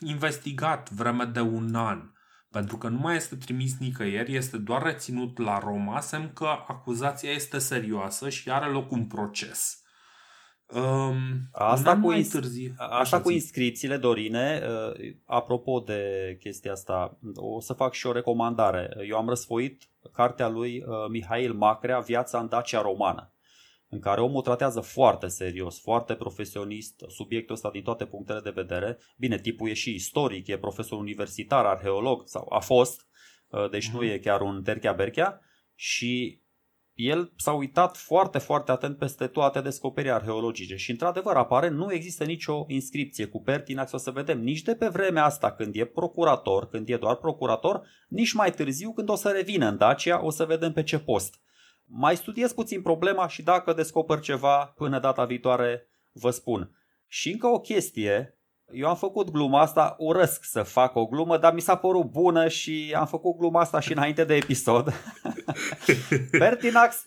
[0.00, 2.08] investigat vreme de un an.
[2.50, 7.30] Pentru că nu mai este trimis nicăieri, este doar reținut la Roma, semn că acuzația
[7.30, 9.83] este serioasă și are loc un proces.
[10.72, 12.74] Um, asta cu, ins- târziu.
[12.76, 18.90] asta cu inscripțiile, Dorine, uh, apropo de chestia asta, o să fac și o recomandare.
[19.08, 23.32] Eu am răsfoit cartea lui uh, Mihail Macrea, Viața în Dacia Romană,
[23.88, 28.98] în care omul tratează foarte serios, foarte profesionist subiectul ăsta din toate punctele de vedere.
[29.16, 33.06] Bine, tipul e și istoric, e profesor universitar, arheolog, sau a fost,
[33.48, 33.92] uh, deci mm-hmm.
[33.92, 34.10] nu mhm.
[34.10, 35.40] e chiar un terchea-berchea
[35.74, 36.42] și
[36.94, 42.24] el s-a uitat foarte, foarte atent peste toate descoperiri arheologice și, într-adevăr, apare, nu există
[42.24, 46.68] nicio inscripție cu Pertinax, o să vedem, nici de pe vremea asta când e procurator,
[46.68, 50.44] când e doar procurator, nici mai târziu când o să revină în Dacia, o să
[50.44, 51.40] vedem pe ce post.
[51.84, 56.70] Mai studiez puțin problema și dacă descoper ceva până data viitoare, vă spun.
[57.06, 58.33] Și încă o chestie,
[58.72, 62.48] eu am făcut gluma asta, urăsc să fac o glumă, dar mi s-a părut bună
[62.48, 64.92] și am făcut gluma asta și înainte de episod.
[66.30, 67.04] Pertinax,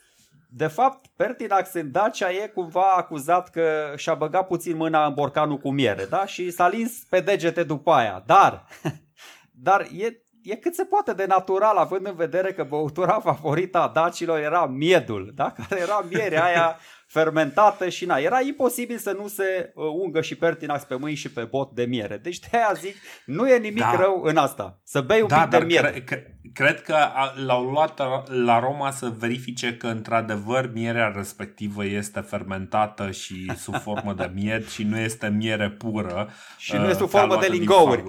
[0.49, 5.57] de fapt, Pertinax în Dacia e cumva acuzat că și-a băgat puțin mâna în borcanul
[5.57, 6.25] cu miere, da?
[6.25, 8.23] Și s-a lins pe degete după aia.
[8.25, 8.65] Dar,
[9.65, 13.87] dar e, e cât se poate de natural, având în vedere că băutura favorită a
[13.87, 15.51] dacilor era miedul, da?
[15.67, 16.77] Care era mierea aia
[17.07, 21.31] fermentată și na, era imposibil să nu se uh, ungă și pertinax pe mâini și
[21.31, 22.17] pe bot de miere.
[22.17, 22.95] Deci de aia zic,
[23.25, 23.95] nu e nimic da.
[23.95, 24.79] rău în asta.
[24.83, 25.89] Să bei un da, pic de miere.
[25.89, 26.97] Cre- cre- cred că
[27.45, 34.13] l-au luat la Roma să verifice că într-adevăr mierea respectivă este fermentată și sub formă
[34.13, 36.29] de mied și nu este miere pură.
[36.57, 38.03] Și nu este sub uh, formă de lingouri.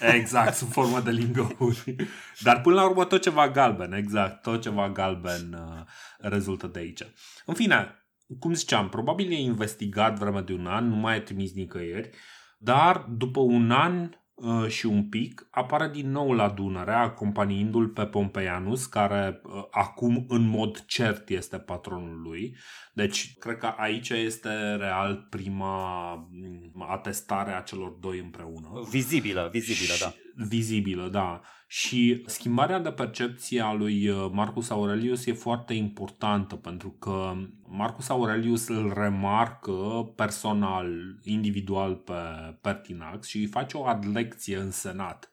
[0.00, 1.96] Exact, sub formă de lingouri.
[2.46, 5.84] Dar până la urmă tot ceva galben, exact, tot ceva galben uh,
[6.18, 7.02] rezultă de aici.
[7.44, 8.03] În fine,
[8.38, 12.10] cum ziceam, probabil e investigat vreme de un an, nu mai e trimis nicăieri,
[12.58, 18.06] dar după un an uh, și un pic apare din nou la Dunăre, acompaniindu-l pe
[18.06, 22.56] Pompeianus, care uh, acum în mod cert este patronul lui.
[22.92, 28.68] Deci, cred că aici este real prima mm, atestare a celor doi împreună.
[28.90, 30.14] Vizibilă, vizibilă, și, da.
[30.48, 31.40] Vizibilă, da.
[31.76, 37.32] Și schimbarea de percepție a lui uh, Marcus Aurelius e foarte importantă pentru că
[37.66, 42.12] Marcus Aurelius îl remarcă personal, individual pe
[42.60, 45.32] Pertinax și îi face o adlecție în senat.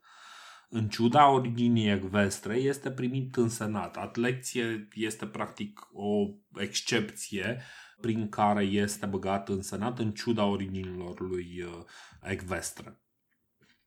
[0.70, 3.98] În ciuda originii ecvestre, este primit în senat.
[3.98, 7.62] Adlecție este practic o excepție
[8.00, 11.84] prin care este băgat în senat în ciuda originilor lui uh,
[12.22, 13.02] ecvestre.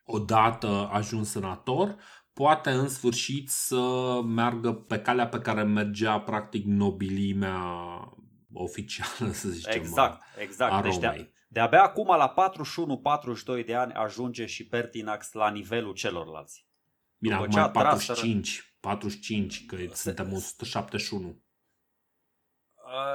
[0.06, 1.96] Odată ajuns senator,
[2.34, 7.60] poate în sfârșit să meargă pe calea pe care mergea practic nobilimea
[8.52, 9.80] oficială, să zicem.
[9.80, 10.72] Exact, exact.
[10.72, 12.34] A deci de, de-abia acum la
[13.60, 16.66] 41-42 de ani ajunge și Pertinax la nivelul celorlalți.
[17.18, 19.90] Bine, acum 45, 45, că Se...
[19.94, 21.42] suntem 171.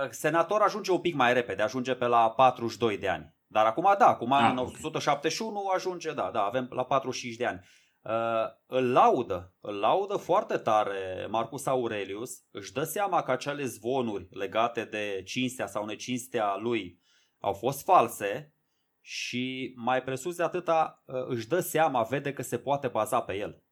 [0.10, 3.38] Senator ajunge un pic mai repede, ajunge pe la 42 de ani.
[3.48, 4.74] Dar acum da, acum ah, în okay.
[4.84, 7.62] 171 ajunge, da, da, avem la 45 de ani.
[8.02, 14.28] Uh, îl laudă, îl laudă foarte tare Marcus Aurelius, își dă seama că acele zvonuri
[14.30, 17.00] legate de cinstea sau necinstea lui
[17.40, 18.54] au fost false
[19.02, 23.38] și mai presus de atâta uh, își dă seama, vede că se poate baza pe
[23.38, 23.64] el.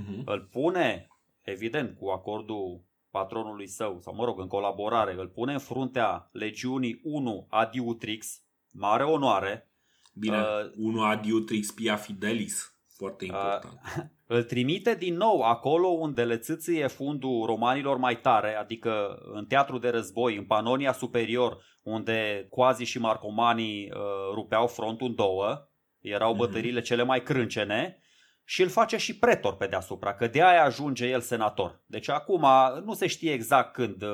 [0.00, 0.24] Uh-huh.
[0.24, 1.06] Îl pune,
[1.42, 7.00] evident, cu acordul patronului său, sau mă rog, în colaborare, îl pune în fruntea legiunii
[7.02, 8.42] 1 Adiutrix,
[8.72, 9.70] mare onoare.
[10.14, 12.71] Bine, uh, 1 Adiutrix Pia Fidelis
[13.02, 13.80] foarte important.
[13.98, 14.04] Uh,
[14.36, 19.78] îl trimite din nou acolo unde le țâție fundul romanilor mai tare, adică în teatru
[19.78, 24.00] de război, în Panonia Superior, unde quasi și marcomanii uh,
[24.34, 25.68] rupeau frontul în două,
[26.00, 26.38] erau mhm.
[26.38, 26.84] bătările mm-hmm.
[26.84, 27.96] cele mai crâncene,
[28.44, 31.82] și îl face și pretor pe deasupra, că de aia ajunge el senator.
[31.86, 32.46] Deci acum
[32.84, 34.08] nu se știe exact când uh,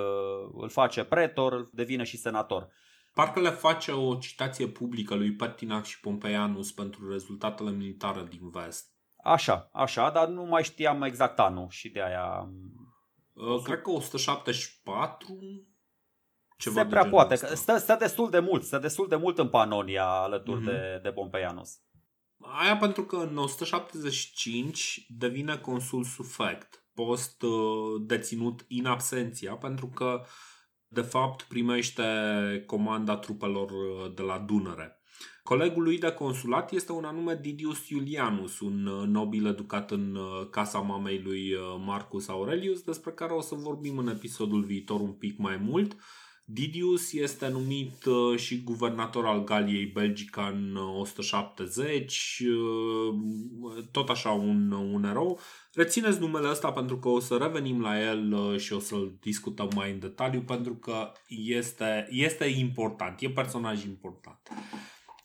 [0.61, 2.69] îl face pretor, devine și senator.
[3.15, 8.93] Parcă le face o citație publică lui Pertinax și Pompeianus pentru rezultatele militare din vest.
[9.25, 12.49] Așa, așa, dar nu mai știam exact anul și de aia...
[13.33, 15.39] Uh, cred că 174,
[16.59, 17.35] ceva Se prea poate.
[17.35, 20.65] Stă, stă destul de mult, stă destul de mult în Panonia alături mm-hmm.
[20.65, 21.79] de, de Pompeianus.
[22.41, 30.25] Aia pentru că în 175 devine consul sufect, post uh, deținut in absenția, pentru că
[30.89, 32.03] de fapt primește
[32.67, 35.03] comanda trupelor uh, de la Dunăre.
[35.43, 40.19] Colegul lui de consulat este un anume Didius Iulianus, un uh, nobil educat în
[40.51, 45.39] casa mamei lui Marcus Aurelius, despre care o să vorbim în episodul viitor un pic
[45.39, 45.97] mai mult.
[46.51, 53.15] Didius este numit uh, și guvernator al Galiei Belgica în 170, uh,
[53.61, 55.41] uh, tot așa un, un erou.
[55.75, 59.91] Rețineți numele ăsta pentru că o să revenim la el și o să-l discutăm mai
[59.91, 64.39] în detaliu pentru că este, este important, e personaj important.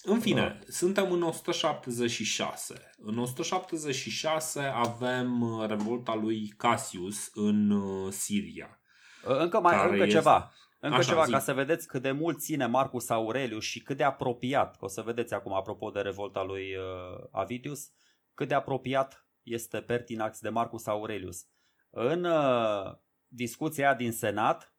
[0.04, 0.72] În fine, da.
[0.72, 2.90] suntem în 176.
[2.98, 8.80] În 176 avem revolta lui Cassius în Siria.
[9.24, 10.16] Încă mai încă este...
[10.16, 10.52] ceva.
[10.84, 11.32] Încă Așa, ceva, zi.
[11.32, 14.88] ca să vedeți cât de mult ține Marcus Aurelius și cât de apropiat, că o
[14.88, 17.92] să vedeți acum apropo de revolta lui uh, Avidius,
[18.34, 21.46] cât de apropiat este Pertinax de Marcus Aurelius.
[21.90, 22.96] În uh,
[23.28, 24.74] discuția din Senat,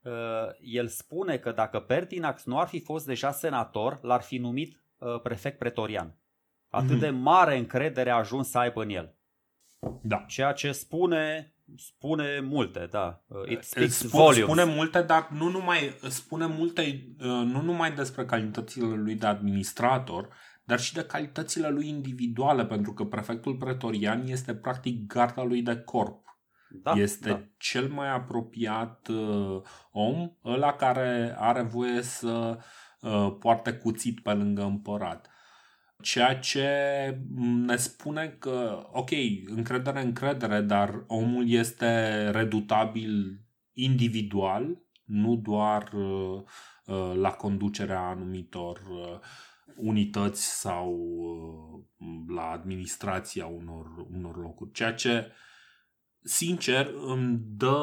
[0.00, 0.12] uh,
[0.60, 5.20] el spune că dacă Pertinax nu ar fi fost deja senator, l-ar fi numit uh,
[5.20, 6.18] prefect pretorian.
[6.68, 7.00] Atât mm-hmm.
[7.00, 9.16] de mare încredere a ajuns să aibă în el.
[10.02, 10.24] Da.
[10.28, 13.22] Ceea ce spune spune multe, da.
[13.26, 14.44] Uh, it speaks spune, volumes.
[14.44, 20.28] Spune multe, dar nu numai, spune multe, uh, nu numai despre calitățile lui de administrator,
[20.64, 25.76] dar și de calitățile lui individuale, pentru că prefectul pretorian este practic garda lui de
[25.76, 26.24] corp.
[26.68, 27.42] Da, este da.
[27.56, 29.60] cel mai apropiat uh,
[29.90, 32.58] om, ăla care are voie să
[33.00, 35.30] uh, poarte cuțit pe lângă împărat.
[36.02, 36.68] Ceea ce
[37.38, 39.10] ne spune că, ok,
[39.46, 43.40] încredere, încredere, dar omul este redutabil
[43.72, 46.42] individual, nu doar uh,
[46.86, 49.18] uh, la conducerea anumitor uh,
[49.76, 50.92] unități sau
[51.98, 54.72] uh, la administrația unor, unor locuri.
[54.72, 55.32] Ceea ce,
[56.22, 57.76] sincer, îmi dă,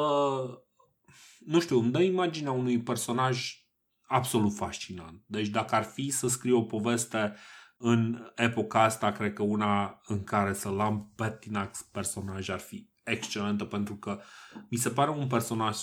[1.38, 3.64] nu știu, îmi dă imaginea unui personaj
[4.02, 5.22] absolut fascinant.
[5.26, 7.38] Deci dacă ar fi să scriu o poveste uh,
[7.76, 13.64] în epoca asta, cred că una în care să-l am Pertinax personaj ar fi excelentă
[13.64, 14.20] pentru că
[14.68, 15.76] mi se pare un personaj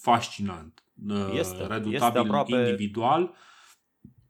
[0.00, 2.52] fascinant, uh, este, redutabil este aproape...
[2.52, 3.34] individual,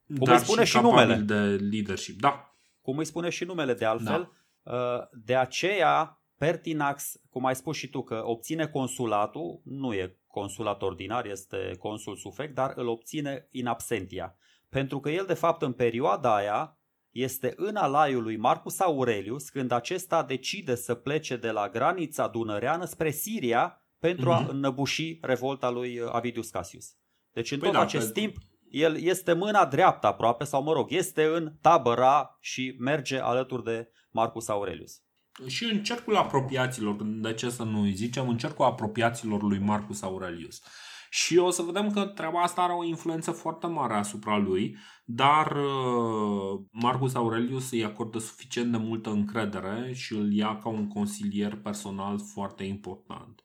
[0.07, 1.14] Cum dar îi spune și, și numele.
[1.14, 1.35] de
[1.71, 2.21] leadership.
[2.21, 2.53] Da.
[2.81, 4.31] Cum îi spune și numele de altfel.
[4.62, 4.73] Da.
[4.73, 10.83] Uh, de aceea Pertinax, cum ai spus și tu, că obține consulatul, nu e consulat
[10.83, 14.37] ordinar, este consul sufect, dar îl obține in absentia.
[14.69, 16.78] Pentru că el, de fapt, în perioada aia,
[17.23, 22.85] este în alaiul lui Marcus Aurelius când acesta decide să plece de la granița dunăreană
[22.85, 24.35] spre Siria pentru uh-huh.
[24.35, 24.51] a mhm.
[24.51, 26.87] înnăbuși revolta lui Avidius Cassius.
[27.33, 28.12] Deci în păi tot da, acest că...
[28.12, 28.37] timp
[28.71, 33.91] el este mâna dreaptă aproape, sau mă rog, este în tabăra și merge alături de
[34.11, 35.03] Marcus Aurelius.
[35.47, 40.62] Și în cercul apropiaților, de ce să nu zicem, în cercul apropiaților lui Marcus Aurelius.
[41.11, 45.57] Și o să vedem că treaba asta are o influență foarte mare asupra lui, dar
[45.57, 51.55] uh, Marcus Aurelius îi acordă suficient de multă încredere și îl ia ca un consilier
[51.55, 53.43] personal foarte important.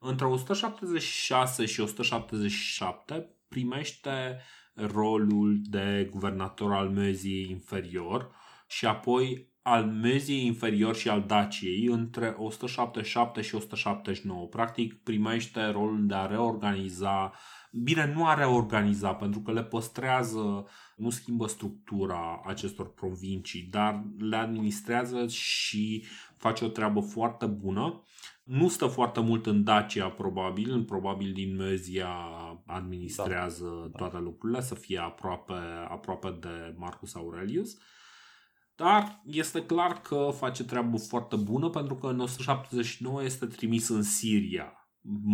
[0.00, 4.40] Între 176 și 177 primește
[4.74, 8.30] rolul de guvernator al Meziei inferior
[8.66, 14.46] și apoi al Meziei inferior și al Daciei între 177 și 179.
[14.46, 17.32] Practic primește rolul de a reorganiza
[17.72, 24.36] Bine, nu a reorganiza pentru că le păstrează, nu schimbă structura acestor provincii, dar le
[24.36, 26.04] administrează și
[26.36, 28.02] face o treabă foarte bună.
[28.44, 32.08] Nu stă foarte mult în Dacia, probabil, probabil din Mezia
[32.66, 34.20] administrează da, toate da.
[34.22, 35.54] lucrurile, să fie aproape,
[35.88, 37.78] aproape de Marcus Aurelius.
[38.80, 44.02] Dar este clar că face treabă foarte bună pentru că în 179 este trimis în
[44.02, 44.90] Siria.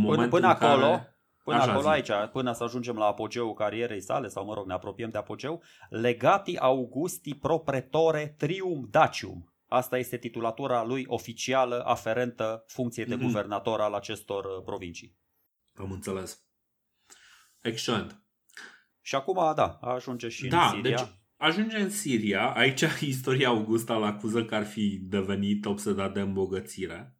[0.06, 1.18] Până, până acolo, care...
[1.44, 1.88] până Așa acolo zi.
[1.88, 5.62] aici, până să ajungem la apogeul carierei sale, sau mă rog, ne apropiem de apogeu,
[5.88, 9.54] legati Augusti pro pretore trium dacium.
[9.68, 13.20] Asta este titulatura lui oficială aferentă funcției de mm-hmm.
[13.20, 15.16] guvernator al acestor uh, provincii.
[15.74, 16.42] Am înțeles.
[17.62, 18.22] Excelent.
[19.00, 20.96] Și acum, da, ajunge și da, în Siria.
[20.96, 21.06] Deci
[21.36, 27.16] Ajunge în Siria, aici istoria Augusta îl acuză că ar fi devenit obsedat de îmbogățire,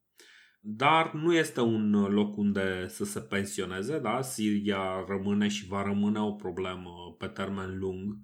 [0.61, 4.23] dar nu este un loc unde să se pensioneze, da?
[4.23, 8.17] Siria rămâne și va rămâne o problemă pe termen lung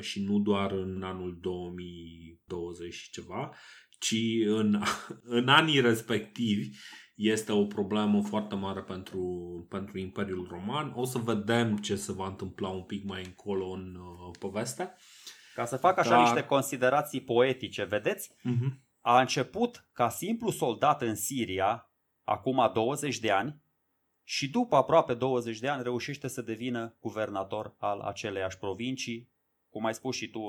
[0.00, 3.54] și nu doar în anul 2020 și ceva,
[3.98, 4.14] ci
[4.46, 4.82] în,
[5.38, 6.70] în anii respectivi
[7.14, 9.20] este o problemă foarte mare pentru,
[9.68, 10.92] pentru Imperiul Roman.
[10.94, 14.94] O să vedem ce se va întâmpla un pic mai încolo în uh, poveste.
[15.58, 16.20] Ca să fac așa Dar...
[16.20, 18.30] niște considerații poetice, vedeți?
[18.30, 18.78] Uh-huh.
[19.00, 21.90] A început ca simplu soldat în Siria,
[22.24, 23.62] acum 20 de ani,
[24.24, 29.30] și după aproape 20 de ani reușește să devină guvernator al aceleiași provincii,
[29.68, 30.40] cum ai spus și tu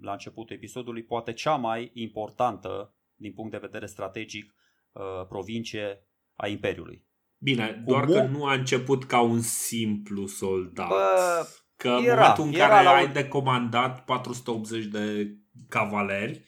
[0.00, 4.54] la începutul episodului, poate cea mai importantă din punct de vedere strategic
[4.92, 7.04] uh, provincie a Imperiului.
[7.38, 10.88] Bine, doar că nu a început ca un simplu soldat.
[10.88, 11.46] Bă,
[11.84, 12.94] că era, în momentul în care la...
[12.94, 15.34] ai de comandat 480 de
[15.68, 16.44] cavaleri,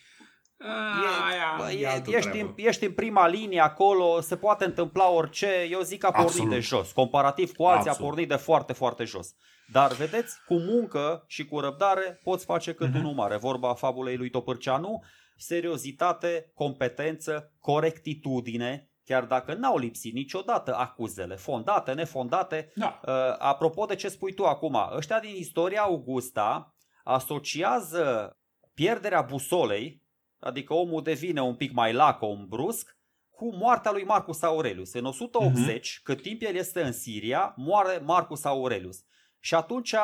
[0.59, 5.68] a, e, aia, e, ești, în, ești în prima linie acolo, se poate întâmpla orice.
[5.70, 6.51] Eu zic că a pornit Absolut.
[6.51, 6.93] de jos.
[6.93, 8.11] Comparativ cu alții Absolut.
[8.11, 9.34] a pornit de foarte, foarte jos.
[9.72, 12.99] Dar vedeți, cu muncă și cu răbdare poți face cât uh-huh.
[12.99, 13.37] unul mare.
[13.37, 15.03] Vorba fabulei lui Topârceanu,
[15.37, 22.72] seriozitate, competență, corectitudine, chiar dacă n-au lipsit niciodată acuzele, fondate, nefondate.
[22.74, 23.00] Da.
[23.07, 28.36] Uh, apropo de ce spui tu acum, ăștia din istoria Augusta asociază
[28.74, 30.02] pierderea busolei,
[30.40, 32.96] adică omul devine un pic mai lacom brusc,
[33.30, 34.92] cu moartea lui Marcus Aurelius.
[34.92, 35.94] În 180, uh-huh.
[35.94, 36.02] Mhm.
[36.02, 39.04] cât timp el este în Siria, moare Marcus Aurelius.
[39.40, 39.94] Și atunci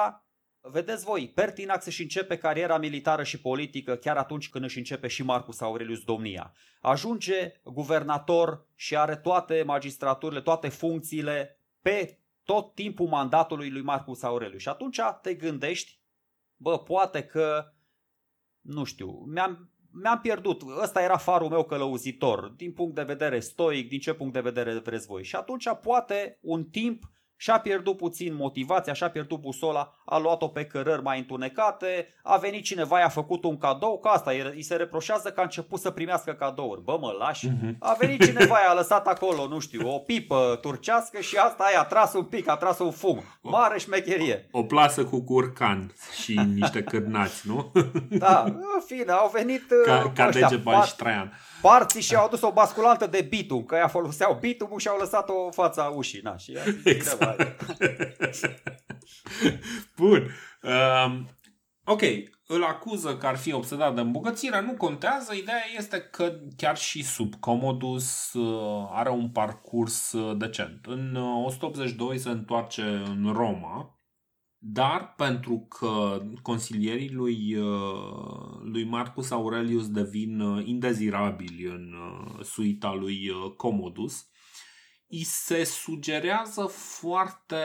[0.65, 5.23] Vedeți voi, Pertinax își începe cariera militară și politică chiar atunci când își începe și
[5.23, 6.53] Marcus Aurelius domnia.
[6.81, 14.61] Ajunge guvernator și are toate magistraturile, toate funcțiile pe tot timpul mandatului lui Marcus Aurelius.
[14.61, 15.99] Și atunci te gândești,
[16.57, 17.73] bă, poate că,
[18.61, 20.63] nu știu, mi-am, mi-am pierdut.
[20.83, 24.79] Ăsta era farul meu călăuzitor, din punct de vedere stoic, din ce punct de vedere
[24.79, 25.25] vreți voi.
[25.25, 27.11] Și atunci poate un timp
[27.43, 32.65] și-a pierdut puțin motivația, și-a pierdut busola, a luat-o pe cărări mai întunecate, a venit
[32.65, 36.33] cineva, i-a făcut un cadou, că asta îi se reproșează că a început să primească
[36.33, 36.83] cadouri.
[36.83, 37.49] Bă, mă lași?
[37.49, 37.79] Uh-huh.
[37.79, 42.15] A venit cineva, i-a lăsat acolo, nu știu, o pipă turcească și asta i-a tras
[42.15, 43.23] un pic, a tras un fum.
[43.41, 44.49] Mare șmecherie.
[44.51, 47.73] O, o plasă cu curcan și niște cârnați, nu?
[48.25, 51.33] da, în fine, au venit ca, ca ăștia, Degeban și Traian
[51.63, 55.45] parții și au adus o basculantă de bitum, că ea foloseau bitumul și au lăsat-o
[55.45, 56.21] în fața ușii.
[56.23, 57.65] Na, și exact.
[59.97, 60.31] Bun.
[60.63, 61.29] Um,
[61.85, 62.03] ok,
[62.47, 67.03] îl acuză că ar fi obsedat de îmbogățire, nu contează, ideea este că chiar și
[67.03, 70.87] sub Commodus uh, are un parcurs uh, decent.
[70.87, 74.02] În 182 uh, se întoarce în Roma,
[74.65, 82.93] dar pentru că consilierii lui, uh, lui Marcus Aurelius devin uh, indezirabili în uh, suita
[82.93, 84.27] lui Commodus,
[85.09, 87.57] îi se sugerează foarte,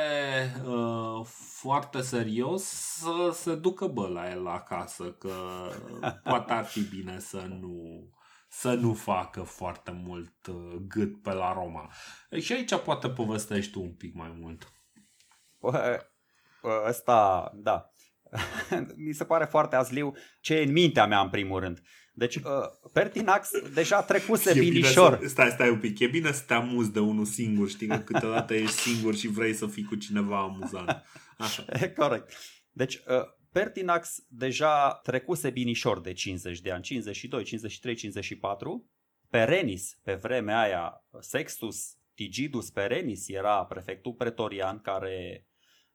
[1.59, 5.33] foarte serios să se ducă bă la el acasă, că
[6.23, 8.07] poate ar fi bine să nu,
[8.49, 10.47] să nu facă foarte mult
[10.87, 11.91] gât pe la Roma.
[12.39, 14.71] Și aici poate povestești tu un pic mai mult.
[15.59, 15.99] Bă,
[16.88, 17.91] ăsta, da,
[19.05, 21.82] mi se pare foarte azliu ce e în mintea mea în primul rând.
[22.14, 22.43] Deci uh,
[22.93, 25.20] Pertinax deja trecuse e binișor.
[25.22, 25.99] Să, stai, stai un pic.
[25.99, 29.53] E bine să te amuzi de unul singur, știi că câteodată ești singur și vrei
[29.53, 31.03] să fii cu cineva amuzant.
[31.38, 31.66] Așa.
[31.97, 32.34] Corect.
[32.72, 33.03] Deci uh,
[33.51, 38.89] Pertinax deja trecuse binișor de 50 de ani, 52, 53, 54.
[39.30, 45.46] Perenis, pe vremea aia, Sextus Tigidus Perenis era prefectul pretorian care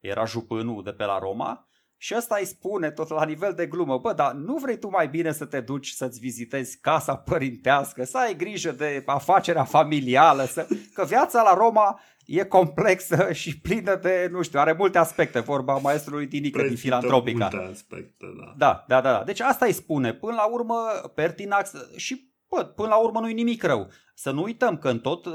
[0.03, 3.99] era jupânul de pe la Roma, și ăsta îi spune tot la nivel de glumă,
[3.99, 8.19] bă, dar nu vrei tu mai bine să te duci să-ți vizitezi casa părintească, să
[8.19, 10.67] ai grijă de afacerea familială, să...
[10.95, 15.77] că viața la Roma e complexă și plină de, nu știu, are multe aspecte, vorba
[15.77, 17.49] maestrului Dinică din Filantropica.
[17.53, 18.55] Multe aspecte, da.
[18.57, 19.23] Da, da, da.
[19.25, 20.15] Deci asta îi spune.
[20.15, 20.77] Până la urmă,
[21.15, 23.91] Pertinax și Bă, până la urmă nu-i nimic rău.
[24.15, 25.35] Să nu uităm că în tot uh,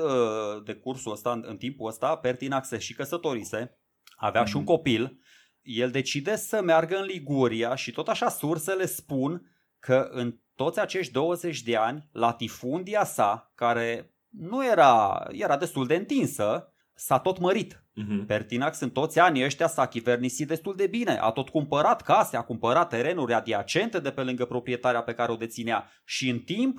[0.65, 3.78] decursul ăsta, în, în timpul ăsta, Pertinax se și căsătorise,
[4.18, 4.47] avea mm-hmm.
[4.47, 4.72] și un mhm.
[4.72, 5.20] copil,
[5.61, 11.11] el decide să meargă în Liguria și tot așa sursele spun că în toți acești
[11.11, 17.74] 20 de ani, latifundia sa, care nu era, era destul de întinsă, s-a tot mărit.
[17.74, 18.26] Uh-huh.
[18.28, 22.41] Pertinax în toți anii ăștia s-a chivernisit destul de bine, a tot cumpărat case, a
[22.41, 26.78] cumpărat terenuri adiacente de pe lângă proprietatea pe care o deținea și în timp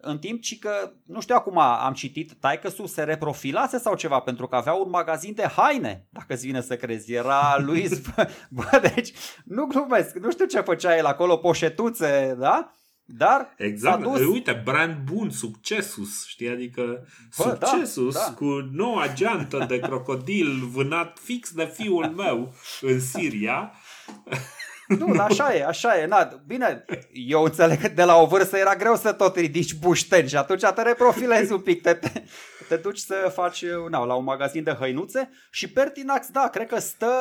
[0.00, 4.46] în timp ci că, nu știu acum, am citit, taică se reprofilase sau ceva, pentru
[4.46, 7.12] că avea un magazin de haine, dacă îți vine să crezi.
[7.12, 7.88] Era lui,
[8.50, 9.12] bă, deci,
[9.44, 12.74] nu glumesc, nu știu ce făcea el acolo, poșetuțe, da?
[13.12, 14.20] Dar exact, dus...
[14.20, 18.34] uite, brand bun, succesus, știi, adică Bă, da, succesus da, da.
[18.34, 23.72] cu noua geantă de crocodil vânat fix de fiul meu în Siria
[24.98, 26.06] Nu, dar așa e, așa e.
[26.06, 30.28] Na, bine, eu înțeleg că de la o vârstă era greu să tot ridici bușteni
[30.28, 32.22] și atunci te reprofilezi un pic, te, te,
[32.68, 36.78] te duci să faci na, la un magazin de hăinuțe și Pertinax, da, cred că
[36.78, 37.12] stă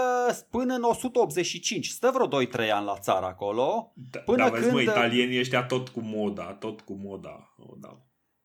[0.49, 3.93] până în 185, stă vreo 2-3 ani la țară acolo.
[4.11, 4.73] Da, până da, vezi, când...
[4.73, 7.53] mă, italienii ăștia tot cu moda, tot cu moda.
[7.57, 7.97] O, da.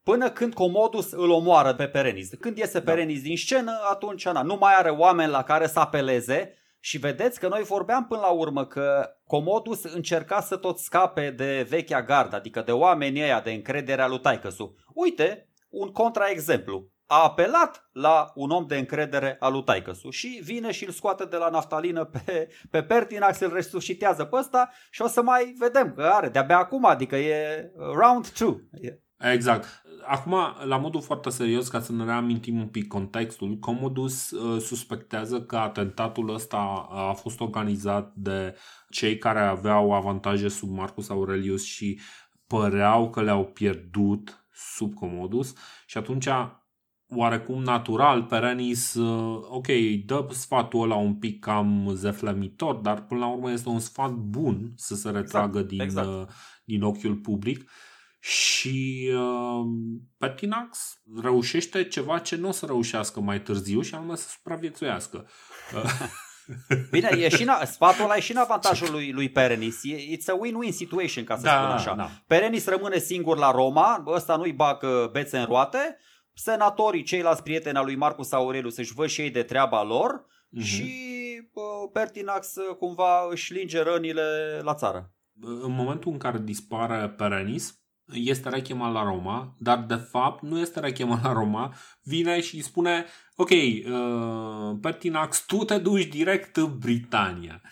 [0.02, 2.28] Până când Comodus îl omoară pe Perenis.
[2.40, 2.92] Când iese da.
[2.92, 6.54] Perenis din scenă, atunci na, nu mai are oameni la care să apeleze
[6.85, 11.66] și vedeți că noi vorbeam până la urmă că Comodus încerca să tot scape de
[11.68, 14.74] vechea gardă, adică de oamenii ăia de încredere a lui Taicăsu.
[14.95, 16.89] Uite, un contraexemplu.
[17.07, 21.24] A apelat la un om de încredere al lui Taicăsu și vine și îl scoate
[21.24, 25.95] de la naftalină pe, pe Pertinax, îl resuscitează pe ăsta și o să mai vedem
[25.95, 28.68] că are de-abia acum, adică e round 2.
[29.18, 29.82] Exact.
[30.06, 35.42] Acum, la modul foarte serios, ca să ne reamintim un pic contextul, Commodus uh, suspectează
[35.42, 38.56] că atentatul ăsta a fost organizat de
[38.88, 42.00] cei care aveau avantaje sub Marcus Aurelius și
[42.46, 45.54] păreau că le-au pierdut sub Commodus
[45.86, 46.28] și atunci
[47.08, 49.66] oarecum natural, Perenis, uh, ok,
[50.04, 54.72] dă sfatul ăla un pic cam zeflemitor, dar până la urmă este un sfat bun
[54.76, 56.08] să se retragă exact, din, exact.
[56.08, 56.26] Uh,
[56.64, 57.70] din ochiul public
[58.26, 59.66] și uh,
[60.18, 65.28] Pertinax reușește ceva ce nu o să reușească mai târziu și anume să supraviețuiască.
[66.90, 69.80] Bine, e și în, sfatul ăla e și în avantajul lui, lui Perenis.
[69.86, 71.94] It's a win-win situation, ca să da, spun așa.
[71.94, 72.10] Da.
[72.26, 75.96] Perenis rămâne singur la Roma, ăsta nu-i bagă bețe în roate,
[76.34, 80.64] senatorii, ceilalți prieteni al lui Marcus Aurelius își văd și ei de treaba lor uh-huh.
[80.64, 80.82] și
[81.52, 85.12] uh, Pertinax cumva își linge rănile la țară.
[85.40, 90.80] În momentul în care dispare Perenis, este rechemat la Roma, dar de fapt nu este
[90.80, 93.05] rechemat la Roma, vine și spune,
[93.36, 97.62] ok, uh, Pertinax, tu te duci direct în Britania.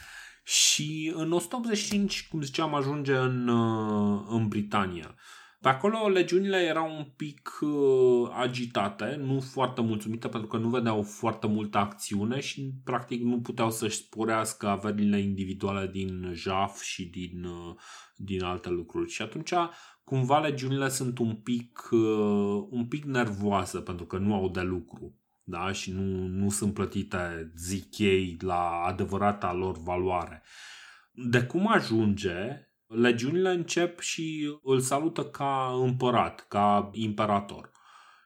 [0.44, 5.14] Și în 185, cum ziceam, ajunge în, uh, în Britania.
[5.62, 11.02] Pe acolo legiunile erau un pic uh, agitate, nu foarte mulțumite pentru că nu vedeau
[11.02, 17.44] foarte multă acțiune și practic nu puteau să-și sporească averile individuale din jaf și din,
[17.44, 17.74] uh,
[18.16, 19.10] din alte lucruri.
[19.10, 19.52] Și atunci
[20.12, 25.14] cumva legiunile sunt un pic, uh, un pic nervoase pentru că nu au de lucru.
[25.42, 25.72] Da?
[25.72, 30.42] Și nu, nu sunt plătite, zic ei, la adevărata lor valoare.
[31.12, 37.70] De cum ajunge, legiunile încep și îl salută ca împărat, ca imperator.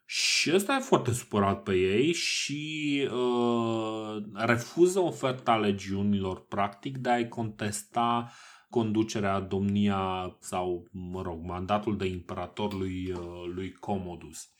[0.04, 7.28] Și ăsta e foarte supărat pe ei și uh, refuză oferta legiunilor, practic, de a-i
[7.28, 8.30] contesta
[8.70, 14.50] conducerea, domnia sau, mă rog, mandatul de imperator lui, uh, lui Commodus.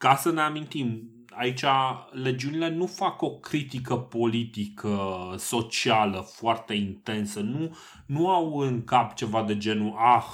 [0.00, 1.64] Ca să ne amintim, aici
[2.10, 4.98] legiunile nu fac o critică politică,
[5.36, 7.76] socială foarte intensă, nu,
[8.06, 10.24] nu au în cap ceva de genul ah,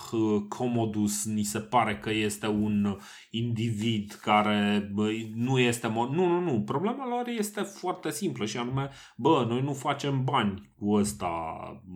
[0.49, 2.99] Commodus ni se pare că este un
[3.31, 5.89] individ care bă, nu este...
[5.89, 6.11] Mo-.
[6.11, 6.62] Nu, nu, nu.
[6.62, 11.31] Problema lor este foarte simplă și anume, bă, noi nu facem bani cu ăsta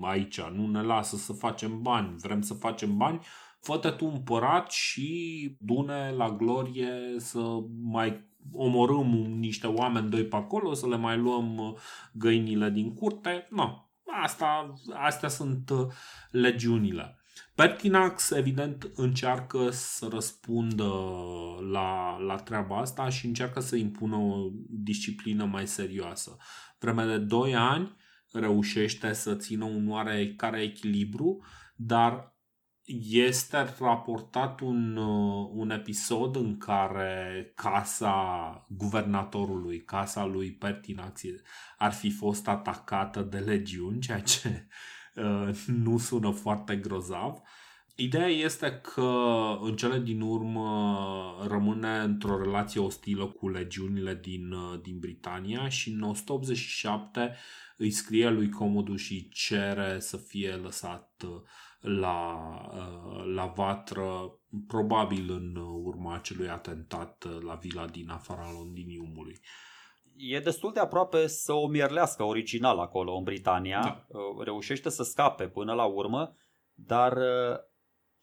[0.03, 3.21] aici, nu ne lasă să facem bani, vrem să facem bani,
[3.61, 9.07] fă tu împărat și dune la glorie să mai omorâm
[9.39, 11.75] niște oameni doi pe acolo, să le mai luăm uh,
[12.13, 13.47] găinile din curte.
[13.51, 13.91] Nu,
[14.23, 15.87] asta, astea sunt uh,
[16.31, 17.15] legiunile.
[17.55, 20.93] Pertinax, evident, încearcă să răspundă
[21.73, 26.37] la, la treaba asta și încearcă să impună o disciplină mai serioasă.
[26.79, 27.97] Vreme de 2 ani
[28.33, 31.45] reușește să țină un oarecare echilibru,
[31.77, 32.35] dar
[33.11, 41.23] este raportat un, uh, un episod în care casa guvernatorului, casa lui Pertinax
[41.79, 44.67] ar fi fost atacată de legiuni, ceea ce
[45.15, 47.41] uh, nu sună foarte grozav.
[47.95, 49.13] Ideea este că
[49.61, 55.91] în cele din urmă rămâne într-o relație ostilă cu legiunile din, uh, din Britania și
[55.91, 57.37] în 187
[57.77, 61.41] îi scrie lui Commodus și cere să fie lăsat uh,
[61.81, 62.39] la,
[62.75, 69.41] uh, la vatră, probabil în urma acelui atentat uh, la vila din afara Londiniumului.
[70.17, 73.81] E destul de aproape să o mierlească original acolo în Britania.
[73.81, 74.19] Da.
[74.19, 76.37] Uh, reușește să scape până la urmă,
[76.75, 77.19] dar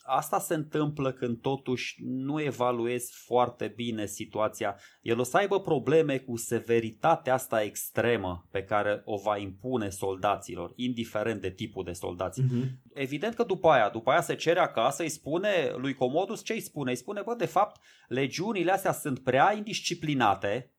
[0.07, 4.79] asta se întâmplă când totuși nu evaluezi foarte bine situația.
[5.01, 10.73] El o să aibă probleme cu severitatea asta extremă pe care o va impune soldaților,
[10.75, 12.41] indiferent de tipul de soldați.
[12.41, 12.65] Uh-huh.
[12.93, 16.59] Evident că după aia, după aia se cere acasă, îi spune lui Comodus ce îi
[16.59, 16.91] spune?
[16.91, 20.73] Îi spune, bă, de fapt, legiunile astea sunt prea indisciplinate,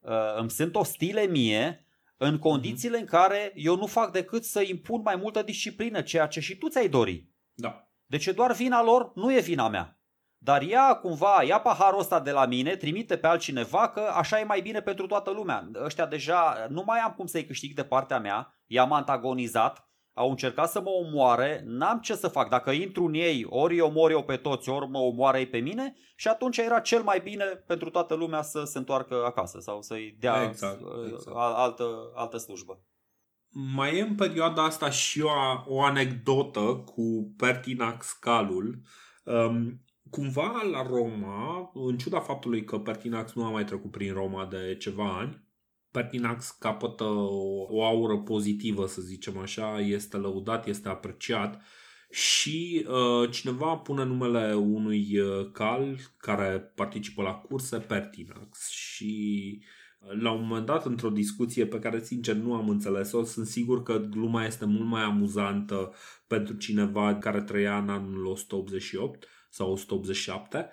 [0.00, 1.84] uh, îmi sunt ostile mie,
[2.16, 6.40] în condițiile în care eu nu fac decât să impun mai multă disciplină, ceea ce
[6.40, 7.28] și tu ți-ai dori.
[7.54, 7.89] Da.
[8.10, 10.00] Deci e doar vina lor, nu e vina mea.
[10.38, 14.44] Dar ea cumva, ia paharul ăsta de la mine, trimite pe altcineva că așa e
[14.44, 15.70] mai bine pentru toată lumea.
[15.84, 20.70] Ăștia deja nu mai am cum să-i câștig de partea mea, i-am antagonizat, au încercat
[20.70, 22.48] să mă omoare, n-am ce să fac.
[22.48, 25.58] Dacă intru în ei, ori îi omor eu pe toți, ori mă omoară ei pe
[25.58, 29.82] mine și atunci era cel mai bine pentru toată lumea să se întoarcă acasă sau
[29.82, 30.80] să-i dea Exact,
[31.12, 31.36] exact.
[31.36, 32.80] altă, altă slujbă.
[33.52, 35.30] Mai e în perioada asta și o,
[35.66, 38.82] o anecdotă cu Pertinax Calul.
[39.24, 44.46] Um, cumva la Roma, în ciuda faptului că Pertinax nu a mai trecut prin Roma
[44.46, 45.44] de ceva ani,
[45.90, 51.62] Pertinax capătă o, o aură pozitivă, să zicem așa, este lăudat, este apreciat
[52.10, 59.79] și uh, cineva pune numele unui uh, cal care participă la curse, Pertinax și uh,
[60.08, 63.98] la un moment dat, într-o discuție pe care sincer nu am înțeles-o, sunt sigur că
[63.98, 65.94] gluma este mult mai amuzantă
[66.26, 70.70] pentru cineva care trăia în anul 188 sau 187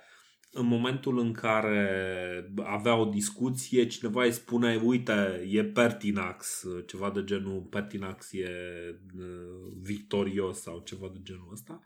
[0.52, 7.24] în momentul în care avea o discuție, cineva îi spune, uite, e Pertinax, ceva de
[7.24, 8.50] genul, Pertinax e
[9.18, 11.82] uh, victorios sau ceva de genul ăsta.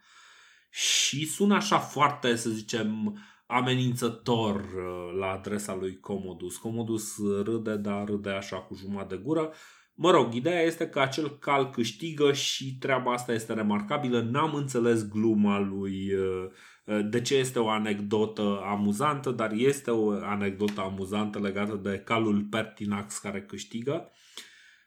[0.69, 3.17] Și sună așa foarte, să zicem,
[3.51, 6.57] amenințător uh, la adresa lui Comodus.
[6.57, 9.53] Comodus râde, dar râde așa cu jumătate de gură.
[9.93, 14.21] Mă rog, ideea este că acel cal câștigă și treaba asta este remarcabilă.
[14.21, 20.81] N-am înțeles gluma lui uh, de ce este o anecdotă amuzantă, dar este o anecdotă
[20.81, 24.11] amuzantă legată de calul Pertinax care câștigă.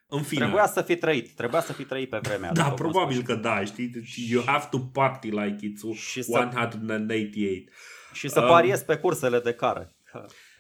[0.09, 0.41] În fine.
[0.41, 3.87] Trebuia să fi trăit, trebuia să fi trăit pe vremea Da, probabil că da, știi?
[3.87, 7.69] Deci you have to party like it's și 188.
[8.15, 9.97] Și să pariezi um, pe cursele de care.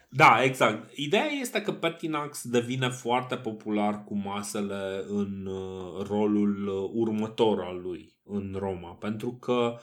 [0.08, 0.90] Da, exact.
[0.96, 7.80] Ideea este că Pertinax devine foarte popular cu masele în uh, rolul uh, următor al
[7.80, 9.78] lui în Roma, pentru că uh,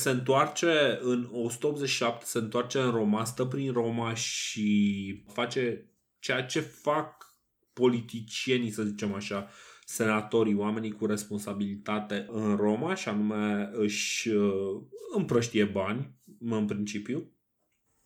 [0.00, 6.60] se întoarce în 187, se întoarce în Roma, stă prin Roma și face ceea ce
[6.60, 7.34] fac
[7.72, 9.48] politicienii, să zicem așa,
[9.84, 14.82] senatorii, oamenii cu responsabilitate în Roma și anume își uh,
[15.14, 16.14] împrăștie bani,
[16.48, 17.32] în principiu.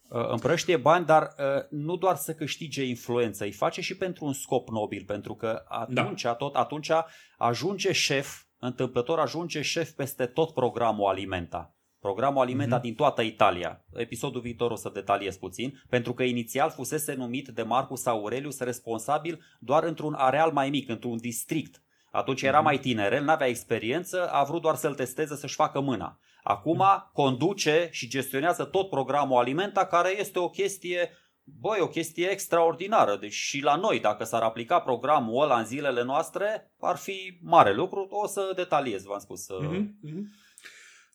[0.09, 4.33] Uh, împrăștie bani, dar uh, nu doar să câștige influență, îi face și pentru un
[4.33, 6.35] scop nobil, pentru că atunci, da.
[6.35, 6.91] tot atunci
[7.39, 11.77] ajunge șef, întâmplător ajunge șef peste tot programul Alimenta.
[11.99, 12.83] Programul alimentat mm-hmm.
[12.83, 13.85] din toată Italia.
[13.93, 19.41] Episodul viitor o să detaliez puțin, pentru că inițial fusese numit de Marcus Aurelius responsabil
[19.61, 21.83] doar într-un areal mai mic, într-un district.
[22.11, 22.65] Atunci era mhm.
[22.65, 26.19] mai el n-avea experiență, a vrut doar să-l testeze să-și facă mâna.
[26.47, 27.13] Acum mm-hmm.
[27.13, 31.11] conduce și gestionează tot programul Alimenta, care este o chestie
[31.47, 33.17] Băi, o chestie extraordinară.
[33.17, 37.75] Deci și la noi, dacă s-ar aplica programul ăla în zilele noastre, ar fi mare
[37.75, 38.07] lucru.
[38.11, 39.47] O să detaliez, v-am spus.
[39.47, 40.25] Mm-hmm.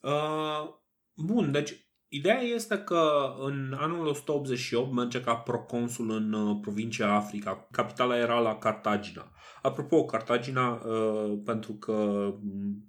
[0.02, 0.74] Uh,
[1.14, 7.68] bun, deci ideea este că în anul 188 merge ca proconsul în uh, provincia Africa.
[7.72, 9.32] Capitala era la Cartagina.
[9.62, 12.86] Apropo, Cartagina, uh, pentru că mm,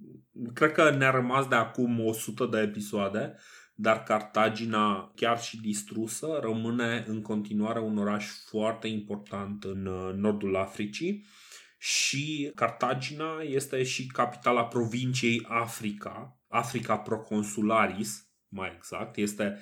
[0.55, 3.35] cred că ne-a rămas de acum 100 de episoade,
[3.75, 10.57] dar Cartagina, chiar și distrusă, rămâne în continuare un oraș foarte important în uh, nordul
[10.57, 11.27] Africii
[11.79, 19.59] și Cartagina este și capitala provinciei Africa, Africa Proconsularis, mai exact, este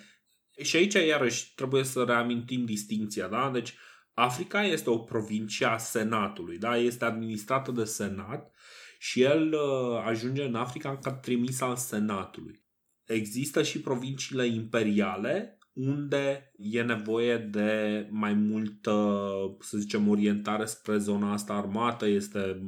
[0.63, 3.51] și aici iarăși trebuie să reamintim distinția, da?
[3.51, 3.75] Deci
[4.15, 6.77] Africa este o provincie a Senatului, da?
[6.77, 8.53] Este administrată de Senat
[8.99, 12.67] și el uh, ajunge în Africa ca trimis al Senatului.
[13.05, 19.21] Există și provinciile imperiale unde e nevoie de mai multă,
[19.61, 22.63] să zicem, orientare spre zona asta armată, este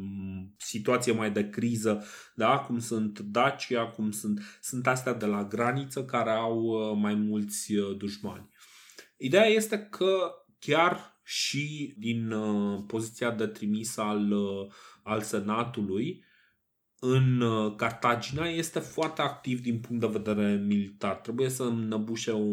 [0.57, 2.05] situație mai de criză,
[2.35, 2.59] da?
[2.59, 7.75] cum sunt Dacia, cum sunt, sunt astea de la graniță care au uh, mai mulți
[7.75, 8.49] uh, dușmani.
[9.17, 14.35] Ideea este că chiar și din uh, poziția de trimis al,
[15.03, 16.25] al Senatului,
[17.03, 21.17] în uh, Cartagina este foarte activ din punct de vedere militar.
[21.17, 22.45] Trebuie să înnăbușe o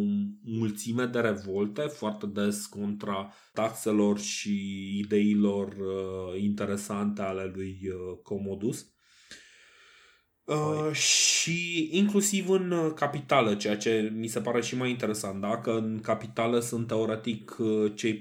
[0.44, 4.52] mulțime de revolte foarte des contra taxelor și
[4.98, 8.92] ideilor uh, interesante ale lui uh, Comodus.
[10.48, 15.58] Uh, și inclusiv în uh, capitală, ceea ce mi se pare și mai interesant, da?
[15.58, 18.20] că în capitală sunt teoretic uh, cei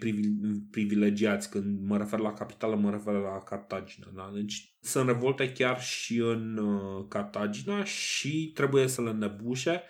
[0.70, 1.50] privilegiați.
[1.50, 4.06] Când mă refer la capitală, mă refer la Cartagina.
[4.14, 4.30] Da?
[4.34, 6.60] Deci sunt revolte chiar și în
[7.08, 9.82] Cartagina și trebuie să le nebușe.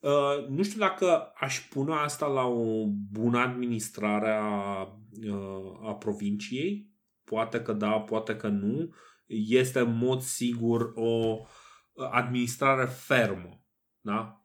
[0.00, 4.80] Uh, nu știu dacă aș pune asta la o bună administrare a,
[5.30, 6.90] uh, a provinciei,
[7.24, 8.94] poate că da, poate că nu,
[9.26, 11.38] este în mod sigur o
[12.10, 13.60] administrare fermă.
[14.00, 14.42] Da?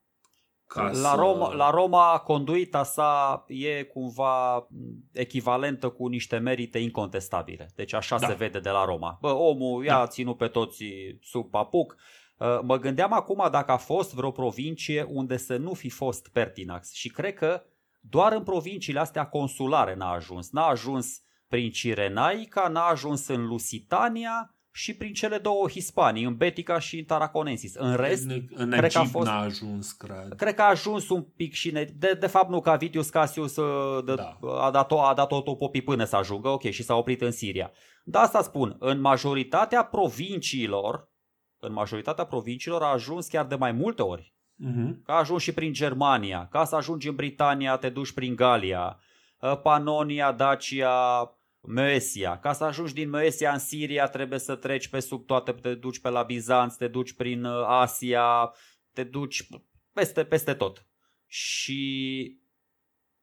[0.67, 1.15] Ca la, să...
[1.15, 4.67] Roma, la Roma, conduita sa e cumva
[5.11, 7.71] echivalentă cu niște merite incontestabile.
[7.75, 8.27] Deci așa da.
[8.27, 9.17] se vede de la Roma.
[9.21, 10.07] Bă, omul i-a da.
[10.07, 10.83] ținut pe toți
[11.21, 11.95] sub papuc.
[12.37, 16.93] Uh, mă gândeam acum dacă a fost vreo provincie unde să nu fi fost Pertinax
[16.93, 17.63] și cred că
[17.99, 20.51] doar în provinciile astea consulare n-a ajuns.
[20.51, 26.79] N-a ajuns prin Cirenaica, n-a ajuns în Lusitania și prin cele două Hispanii, în Betica
[26.79, 27.75] și în Taraconensis.
[27.75, 30.33] În rest, în, în cred că a fost, n-a ajuns, cred.
[30.37, 33.55] Cred că a ajuns un pic și ne, de, de fapt nu, ca Vitius Cassius
[33.55, 34.37] uh, de, da.
[34.61, 37.71] a dat-o, a dat-o topopii până să ajungă, ok, și s-a oprit în Siria.
[38.03, 41.11] Dar asta spun, în majoritatea provinciilor,
[41.59, 44.33] în majoritatea provinciilor a ajuns chiar de mai multe ori.
[44.53, 45.03] Uh-huh.
[45.03, 48.99] Că a ajuns și prin Germania, ca să ajungi în Britania te duci prin Galia,
[49.39, 51.37] uh, Panonia, Dacia,
[51.67, 52.39] Moesia.
[52.39, 55.99] Ca să ajungi din Moesia în Siria trebuie să treci pe sub toate, te duci
[55.99, 58.53] pe la Bizanț, te duci prin uh, Asia,
[58.93, 59.47] te duci
[59.93, 60.85] peste, peste tot.
[61.27, 62.37] Și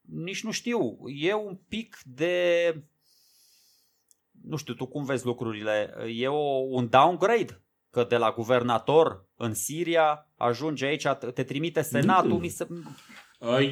[0.01, 2.75] nici nu știu, e un pic de...
[4.43, 5.95] Nu știu, tu cum vezi lucrurile?
[6.15, 7.63] E o, un downgrade?
[7.91, 12.77] Că de la guvernator în Siria ajunge aici, te trimite senatul, mi se, Uh,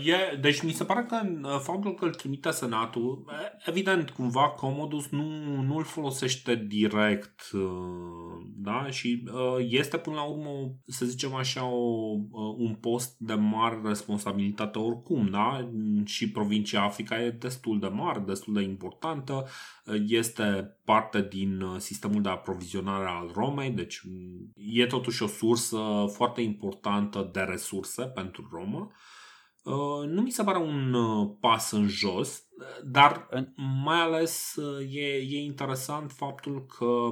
[0.05, 3.25] e, deci mi se pare că uh, faptul că îl trimite Senatul,
[3.67, 5.25] evident, cumva Commodus nu,
[5.63, 8.87] nu îl folosește direct uh, da?
[8.91, 9.25] și
[9.59, 10.51] este până la urmă,
[10.87, 12.17] să zicem așa, o,
[12.57, 15.71] un post de mare responsabilitate oricum, da?
[16.05, 19.49] Și provincia Africa e destul de mare, destul de importantă,
[20.07, 24.01] este parte din sistemul de aprovizionare al Romei, deci
[24.57, 25.79] e totuși o sursă
[26.13, 28.93] foarte importantă de resurse pentru Roma.
[29.63, 32.43] Uh, nu mi se pare un uh, pas în jos,
[32.85, 33.29] dar
[33.85, 37.11] mai ales uh, e, e interesant faptul că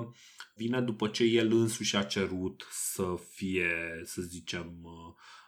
[0.55, 4.81] vine după ce el însuși a cerut să fie, să zicem,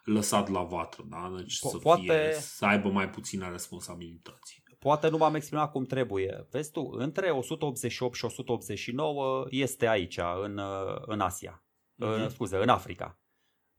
[0.05, 1.33] lăsat la vatră, da?
[1.37, 2.03] Deci po- să, poate...
[2.03, 4.62] fie, să aibă mai puține responsabilități.
[4.79, 6.47] Poate nu m-am exprimat cum trebuie.
[6.51, 10.61] Vezi tu, între 188 și 189 este aici, în,
[11.07, 12.23] în Asia, uh-huh.
[12.23, 13.20] în, scuze, în Africa.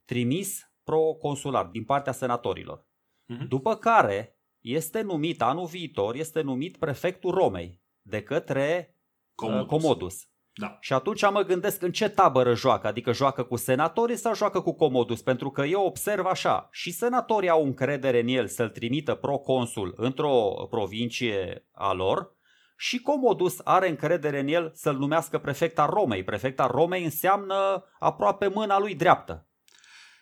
[0.04, 2.88] Trimis pro-consular din partea senatorilor.
[3.30, 3.48] Uh-huh.
[3.48, 8.94] După care este numit anul viitor, este numit prefectul Romei de către
[9.34, 9.60] Comodus.
[9.60, 10.24] Uh, Comodus.
[10.52, 10.76] Da.
[10.80, 14.72] Și atunci mă gândesc în ce tabără joacă, adică joacă cu senatorii sau joacă cu
[14.72, 19.94] Comodus, pentru că eu observ așa, și senatorii au încredere în el să-l trimită proconsul
[19.96, 22.38] într-o provincie a lor,
[22.76, 26.24] și Comodus are încredere în el să-l numească prefecta Romei.
[26.24, 29.48] Prefecta Romei înseamnă aproape mâna lui dreaptă.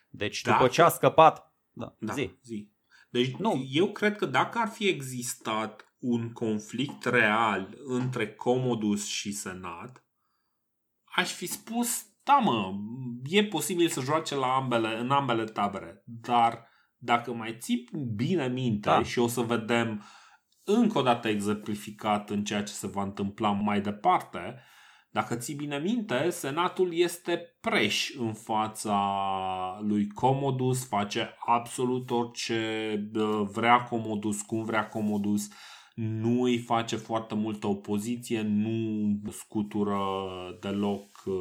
[0.09, 0.53] Deci da.
[0.53, 1.53] după ce a scăpat...
[1.71, 2.31] Da, da zi.
[2.43, 2.71] zi.
[3.09, 3.65] Deci nu.
[3.71, 10.05] eu cred că dacă ar fi existat un conflict real între Comodus și Senat,
[11.05, 12.75] aș fi spus, da mă,
[13.25, 18.89] e posibil să joace la ambele, în ambele tabere, dar dacă mai ții bine minte
[18.89, 19.03] da.
[19.03, 20.05] și o să vedem
[20.65, 24.63] încă o dată exemplificat în ceea ce se va întâmpla mai departe,
[25.19, 28.99] dacă ții bine minte, Senatul este preș în fața
[29.83, 33.11] lui Comodus, face absolut orice
[33.53, 35.49] vrea Comodus, cum vrea Comodus,
[35.95, 40.01] nu îi face foarte multă opoziție, nu scutură
[40.61, 41.35] deloc uh,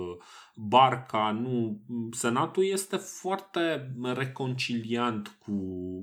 [0.59, 1.81] barca, nu.
[2.11, 5.53] Senatul este foarte reconciliant cu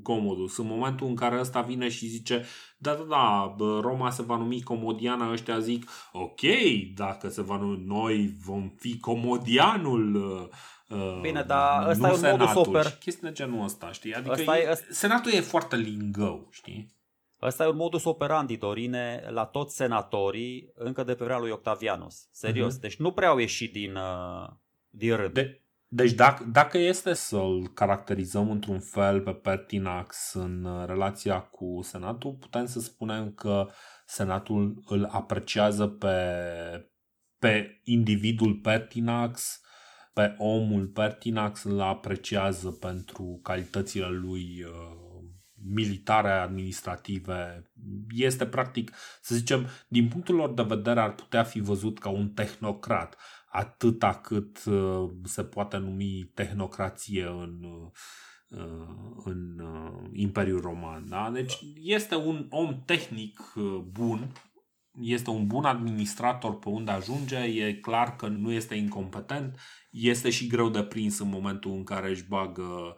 [0.02, 0.56] Comodus.
[0.56, 2.44] În momentul în care ăsta vine și zice
[2.78, 6.40] da, da, da, Roma se va numi Comodiana, ăștia zic ok,
[6.94, 12.46] dacă se va numi, noi vom fi Comodianul uh, Bine, dar ăsta e un senatul.
[12.46, 12.96] modus oper.
[13.00, 14.14] Chestii de genul ăsta, știi?
[14.14, 14.86] Adică ăsta e, ăsta...
[14.90, 16.94] senatul e foarte lingău, știi?
[17.44, 22.28] Ăsta e un modus operandi, Dorine, la toți senatorii încă de pe vremea lui Octavianus.
[22.30, 22.76] Serios.
[22.76, 22.80] Uh-huh.
[22.80, 24.48] Deci nu prea au ieșit din, uh,
[24.88, 25.32] din rând.
[25.32, 31.78] De, deci dacă, dacă este să-l caracterizăm într-un fel pe Pertinax în uh, relația cu
[31.82, 33.68] Senatul, putem să spunem că
[34.06, 36.16] Senatul îl apreciază pe,
[37.38, 39.60] pe individul Pertinax,
[40.12, 45.03] pe omul Pertinax, îl apreciază pentru calitățile lui uh,
[45.72, 47.70] militare, administrative.
[48.08, 52.28] Este practic, să zicem, din punctul lor de vedere ar putea fi văzut ca un
[52.28, 53.16] tehnocrat,
[53.50, 58.86] atâta cât uh, se poate numi tehnocrație în, uh,
[59.24, 61.08] în uh, Imperiul Roman.
[61.08, 61.30] Da?
[61.32, 63.52] Deci este un om tehnic
[63.92, 64.32] bun,
[65.00, 69.58] este un bun administrator pe unde ajunge, e clar că nu este incompetent,
[69.90, 72.96] este și greu de prins în momentul în care își bagă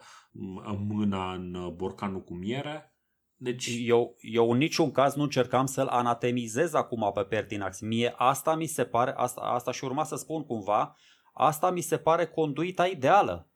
[0.87, 2.91] mâna în borcanul cu miere,
[3.39, 7.79] Deci, Eu, eu în niciun caz nu încercam să-l anatemizez acum pe Pertinax.
[7.79, 10.95] Mie asta mi se pare, asta, asta și urma să spun cumva,
[11.33, 13.49] asta mi se pare conduita ideală.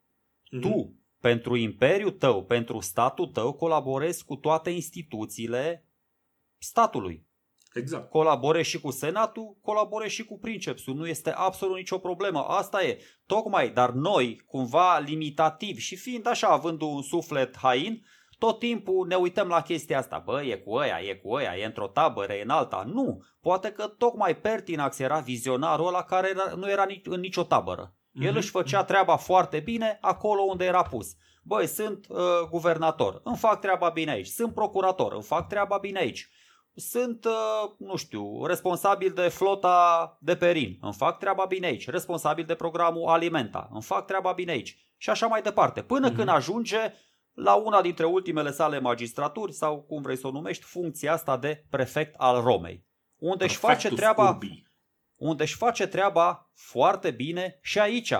[0.51, 0.61] mhm.
[0.61, 5.85] Tu, pentru imperiul tău, pentru statul tău, colaborezi cu toate instituțiile
[6.57, 7.27] statului.
[7.73, 8.09] Exact.
[8.09, 10.95] Colaborezi și cu senatul, colaborezi și cu princepsul.
[10.95, 12.39] Nu este absolut nicio problemă.
[12.39, 13.01] Asta e.
[13.25, 18.05] Tocmai, dar noi, cumva limitativ și fiind așa, având un suflet hain,
[18.37, 20.21] tot timpul ne uităm la chestia asta.
[20.25, 22.83] Bă, e cu ăia, e cu ăia, e într-o tabără, e în alta.
[22.93, 23.23] Nu.
[23.41, 27.95] Poate că tocmai Pertinax era vizionarul ăla care era, nu era nici, în nicio tabără.
[28.11, 28.37] El Mhm.
[28.37, 31.07] își făcea treaba foarte bine acolo unde era pus.
[31.43, 32.17] Băi, sunt uh,
[32.49, 34.27] guvernator, îmi fac treaba bine aici.
[34.27, 36.29] Sunt procurator, îmi fac treaba bine aici.
[36.75, 41.89] Sunt, uh, nu știu, responsabil de flota de perin, îmi fac treaba bine aici.
[41.89, 44.85] Responsabil de programul Alimenta, îmi fac treaba bine aici.
[44.97, 45.81] Și așa mai departe.
[45.83, 46.15] Până Mhm.
[46.15, 46.93] când ajunge
[47.33, 51.65] la una dintre ultimele sale magistraturi sau cum vrei să o numești, funcția asta de
[51.69, 52.85] prefect al Romei.
[53.15, 54.63] Unde își face Perfectus treaba urbi.
[55.15, 58.13] unde își face treaba foarte bine și aici.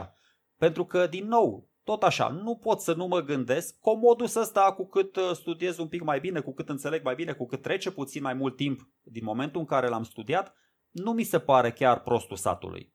[0.57, 4.87] Pentru că, din nou, tot așa, nu pot să nu mă gândesc, comodus ăsta cu
[4.87, 7.91] cât uh, studiez un pic mai bine, cu cât înțeleg mai bine, cu cât trece
[7.91, 10.55] puțin mai mult timp din momentul în care l-am studiat,
[10.89, 12.93] nu mi se pare chiar prostul satului.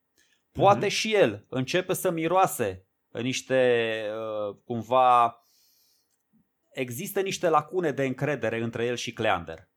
[0.52, 0.94] Poate Mhm.
[0.94, 4.02] și el începe să miroase niște,
[4.48, 5.40] uh, cumva,
[6.72, 9.68] există niște lacune de încredere între el și Cleander.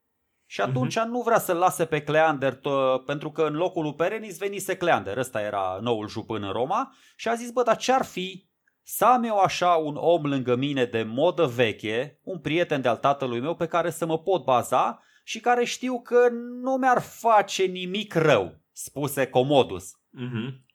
[0.46, 4.38] Și atunci nu vrea să-l lase pe Cleander, t- pentru că în locul lui Perenis
[4.38, 8.49] venise Cleander, ăsta era noul jupân în Roma, și a zis, bă, dar ce-ar fi
[8.92, 13.40] să am eu așa un om lângă mine de modă veche, un prieten de-al tatălui
[13.40, 16.28] meu pe care să mă pot baza și care știu că
[16.62, 19.92] nu mi-ar face nimic rău, spuse Comodus.
[20.10, 20.66] Mhm.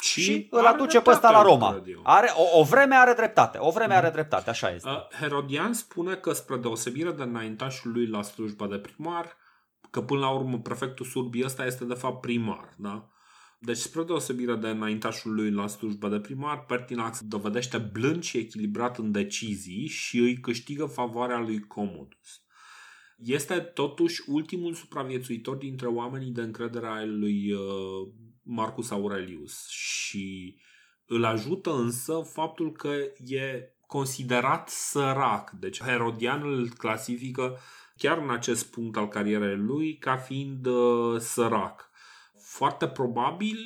[0.00, 1.72] Și, îl are aduce pe ăsta la dreptate, Roma.
[1.72, 2.00] cred eu.
[2.02, 4.02] Are, o, o vreme are dreptate, o vreme Mhm.
[4.04, 4.88] are dreptate, așa este.
[4.88, 9.36] Uh, Herodian spune că spre deosebire de înaintașul lui la slujba de primar,
[9.90, 13.08] că până la urmă prefectul surbii ăsta este de fapt primar, da?
[13.62, 18.98] Deci spre deosebire de înaintașul lui la slujba de primar, Pertinax dovedește blând și echilibrat
[18.98, 22.42] în decizii și îi câștigă favoarea lui Commodus.
[23.16, 27.60] Este totuși ultimul supraviețuitor dintre oamenii de încredere ai lui uh,
[28.42, 30.56] Marcus Aurelius și
[31.06, 32.88] îl ajută însă faptul că
[33.26, 35.50] e considerat sărac.
[35.50, 37.58] Deci Herodian îl clasifică
[37.96, 41.89] chiar în acest punct al carierei lui ca fiind uh, sărac.
[42.52, 43.56] Foarte probabil,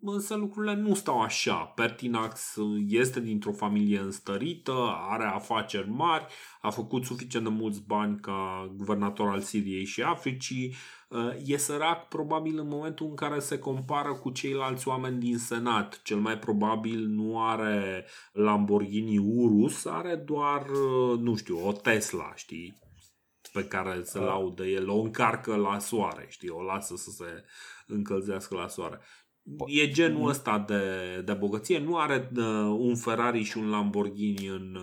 [0.00, 1.54] însă lucrurile nu stau așa.
[1.54, 2.56] Pertinax
[2.88, 4.72] este dintr-o familie înstărită,
[5.08, 6.26] are afaceri mari,
[6.60, 10.74] a făcut suficient de mulți bani ca guvernator al Siriei și Africii.
[11.08, 16.00] Uh, E sărac probabil în momentul în care se compară cu ceilalți oameni din Senat.
[16.02, 22.78] Cel mai probabil nu are Lamborghini Urus, are doar, uh, nu știu, o Tesla, știi?
[23.52, 24.24] Pe care se Da.
[24.24, 26.48] laudă el, o încarcă la soare, știi?
[26.48, 27.44] O lasă să se
[27.86, 29.00] încălzească la soare.
[29.66, 30.82] E genul ăsta de,
[31.24, 31.78] de bogăție.
[31.78, 32.44] Nu are uh,
[32.78, 34.78] un Ferrari și un Lamborghini în,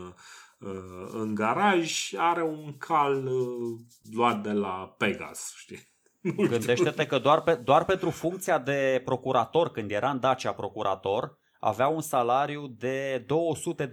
[0.60, 3.80] uh, în garaj, are un cal uh,
[4.14, 5.80] luat de la Pegas, știi?
[6.22, 6.48] Nu știu.
[6.48, 11.88] Gândește-te că doar, pe, doar pentru funcția de procurator, când era în Dacia procurator, avea
[11.88, 13.26] un salariu de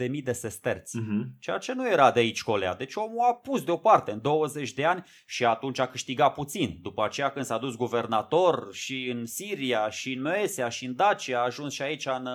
[0.06, 0.96] 200.000 de sesterți.
[0.96, 1.36] Mhm.
[1.38, 2.74] Ceea ce nu era de aici colea.
[2.74, 6.78] Deci omul a pus deoparte în 20 de ani și atunci a câștigat puțin.
[6.82, 11.38] După aceea când s-a dus guvernator și în Siria și în Moesia și în Dacia,
[11.38, 12.28] a ajuns și aici în,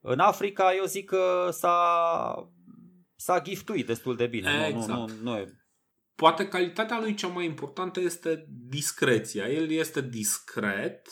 [0.00, 2.50] în Africa, eu zic că s-a,
[3.16, 4.66] s-a giftuit destul de bine.
[4.68, 4.88] Exact.
[4.88, 5.60] Nu, nu, nu, nu e.
[6.14, 9.48] Poate calitatea lui cea mai importantă este discreția.
[9.48, 11.08] El este discret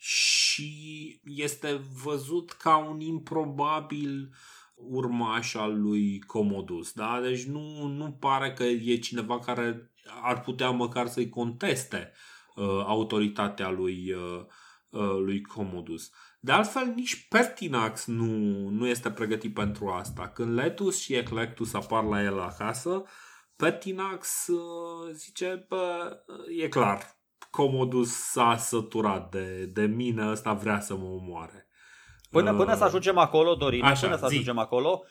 [0.00, 4.34] și este văzut ca un improbabil
[4.74, 6.92] urmaș al lui Comodus.
[6.92, 7.20] Da?
[7.20, 9.92] Deci nu, nu pare că e cineva care
[10.22, 12.12] ar putea măcar să-i conteste
[12.54, 14.44] uh, autoritatea lui, uh,
[14.90, 16.10] uh, lui Comodus.
[16.40, 18.26] De altfel, nici Pertinax nu,
[18.68, 20.28] nu este pregătit pentru asta.
[20.28, 23.02] Când Letus și Eclectus apar la el acasă,
[23.56, 26.16] Pertinax uh, zice, bă,
[26.62, 27.17] e clar,
[27.50, 31.68] Comodus s-a săturat de, de mine, ăsta vrea să mă omoare.
[32.30, 34.32] Până, Uh, până să ajungem acolo, Dorin, Așa, până să zi.
[34.32, 35.04] ajungem acolo,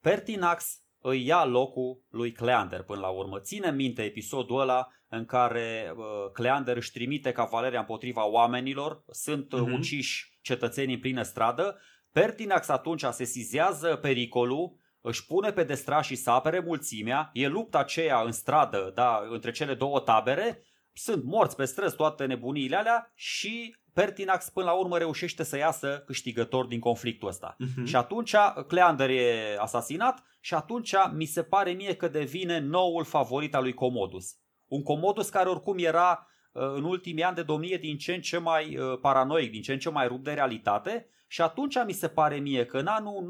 [0.00, 3.40] Pertinax îi ia locul lui Cleander până la urmă.
[3.40, 9.60] Ține minte episodul ăla în care uh, Cleander își trimite cavaleria împotriva oamenilor, sunt uh,
[9.60, 9.72] Mhm.
[9.72, 11.80] uciși cetățenii în plină stradă.
[12.12, 18.32] Pertinax atunci sesizează pericolul, își pune pe destrașii să apere mulțimea, e lupta aceea în
[18.32, 20.65] stradă, da, între cele două tabere,
[20.98, 26.02] sunt morți pe străzi toate nebuniile alea și Pertinax până la urmă reușește să iasă
[26.06, 27.56] câștigător din conflictul ăsta.
[27.58, 27.84] Mhm.
[27.84, 28.34] Și atunci
[28.66, 33.74] Cleander e asasinat și atunci mi se pare mie că devine noul favorit al lui
[33.74, 34.34] Commodus.
[34.66, 38.38] Un Commodus care oricum era uh, în ultimii ani de domnie din ce în ce
[38.38, 42.08] mai uh, paranoic, din ce în ce mai rupt de realitate și atunci mi se
[42.08, 43.28] pare mie că în anul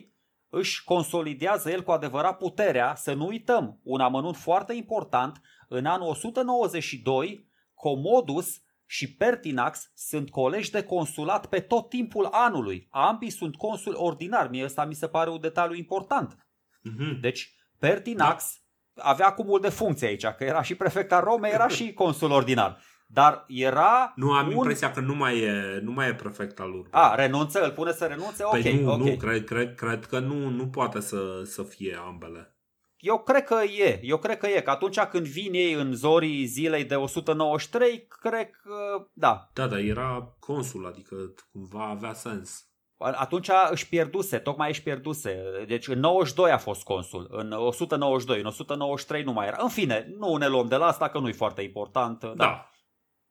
[0.00, 0.10] 91-92
[0.48, 5.40] își consolidează el cu adevărat puterea, să nu uităm, un amănunt foarte important,
[5.72, 12.88] în anul 192 Commodus și Pertinax sunt colegi de consulat pe tot timpul anului.
[12.90, 14.50] Ambii sunt consuli ordinari.
[14.50, 16.46] Mie ăsta mi se pare un detaliu important.
[16.82, 17.20] Mhm.
[17.20, 18.62] Deci Pertinax
[18.94, 22.80] avea cumul de funcție aici, că era și prefect al Romei, era și consul ordinar.
[23.06, 24.52] Dar era Nu, am un...
[24.52, 26.90] impresia că nu mai e, nu mai e prefect al urmei.
[26.90, 28.44] A, renunță, îl pune să renunțe?
[28.44, 28.98] Ok, Păi nu, ok.
[28.98, 32.54] nu, cred, cred, cred că nu, nu poate să, să fie ambele.
[33.00, 36.44] Eu cred că e, eu cred că e, că atunci când vin ei în zorii
[36.44, 41.16] zilei de 193, cred că, da, Da, dar era consul, adică
[41.52, 42.64] cumva avea sens.
[42.98, 45.42] atunci își pierduse, tocmai își pierduse.
[45.66, 49.56] Deci în 92 a fost consul, în 192, în 193 nu mai era.
[49.60, 52.20] În fine, nu ne luăm de la asta că nu e foarte important.
[52.20, 52.32] Da.
[52.34, 52.69] Da.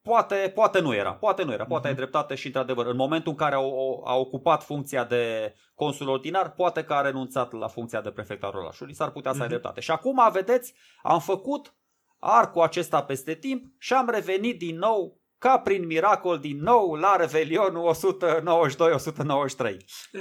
[0.10, 1.96] Poate, poate nu era, poate nu era, poate Mhm.
[1.96, 3.60] ai dreptate și într-adevăr, în momentul în care a,
[4.04, 8.56] a ocupat funcția de consul ordinar, poate că a renunțat la funcția de prefect al
[8.56, 9.50] orașului, s-ar putea să ai Mhm.
[9.54, 9.80] dreptate.
[9.80, 10.74] Și acum, vedeți,
[11.04, 11.74] am făcut
[12.20, 17.16] arcul acesta peste timp și am revenit din nou, ca prin miracol, din nou la
[17.16, 19.78] Revelionul 192-193.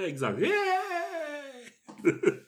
[0.06, 0.38] Exact.
[0.38, 0.52] Yeee!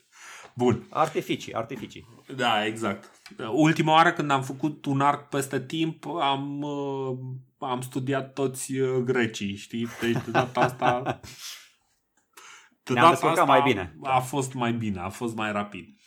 [0.60, 0.86] Bun.
[0.90, 2.06] Artificii, artificii.
[2.36, 3.10] Da, exact.
[3.52, 7.18] Ultima oară când am făcut un arc peste timp, am, uh,
[7.58, 9.88] am studiat toți uh, grecii, știi?
[10.00, 11.02] Deci de data asta...
[12.82, 13.96] De Ne-am descurcat mai bine.
[14.02, 15.99] A fost mai bine, a fost mai rapid.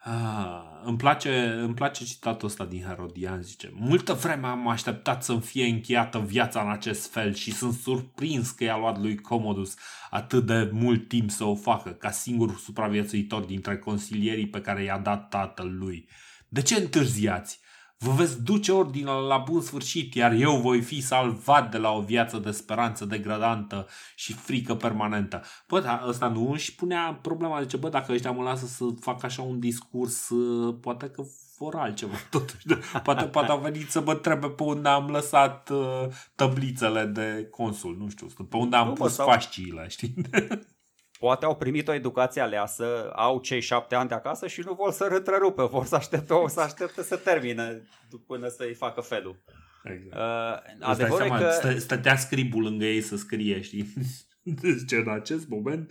[0.00, 5.40] Ah, îmi, place, îmi place citatul ăsta din Herodian, zice Multă vreme am așteptat să-mi
[5.40, 9.74] fie încheiată viața în acest fel și sunt surprins că i-a luat lui Commodus
[10.10, 14.98] atât de mult timp să o facă, ca singur supraviețuitor dintre consilierii pe care i-a
[14.98, 16.08] dat tatăl lui.
[16.48, 17.60] De ce întârziați?
[18.00, 22.00] Vă veți duce ordinea la bun sfârșit, iar eu voi fi salvat de la o
[22.00, 25.42] viață de speranță degradantă și frică permanentă.
[25.68, 29.22] Bă, dar ăsta nu își punea problema, zice, bă, dacă ăștia mă lasă să fac
[29.24, 31.22] așa un discurs, uh, poate că
[31.58, 32.66] vor altceva totuși.
[33.02, 37.96] Poate, poate au venit să mă întrebe pe unde am lăsat uh, tablițele de consul,
[37.98, 40.14] nu știu, pe unde am Nu, mă, pus sau- fasciile, știi?
[41.18, 44.92] Poate au primit o educație aleasă, au cei șapte ani de acasă și nu vor
[44.92, 47.82] să întrerupe, vor să aștepte, o să aștepte să termine
[48.26, 49.42] până să-i facă felul.
[49.82, 50.14] Exact.
[50.14, 51.50] Uh, Îți dai adevărul e seama, că...
[51.50, 53.92] stă, stătea scribul lângă ei să scrie, știi?
[54.62, 55.90] Deci în acest moment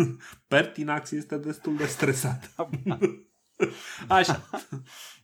[0.48, 2.54] Pertinax este destul de stresat.
[4.08, 4.48] Așa.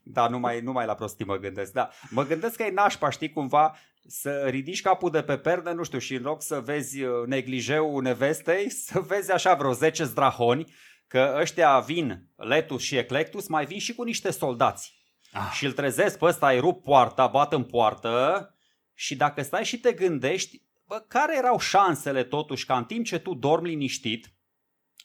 [0.04, 1.72] Da, numai, numai la prostii mă gândesc.
[1.72, 1.90] Da.
[2.10, 3.76] Mă gândesc că e nașpa, știi, cumva
[4.06, 8.02] să ridici capul de pe pernă, nu știu, și în loc să vezi uh, neglijeul
[8.02, 10.72] nevestei, să vezi așa vreo 10 zdrahoni,
[11.06, 15.02] că ăștia vin, Letus și Eclectus, mai vin și cu niște soldați.
[15.32, 18.48] Ah, Și îl trezesc pe ăsta, îi rup poarta, bat în poartă
[18.94, 23.18] și dacă stai și te gândești, bă, care erau șansele totuși ca în timp ce
[23.18, 24.34] tu dormi liniștit,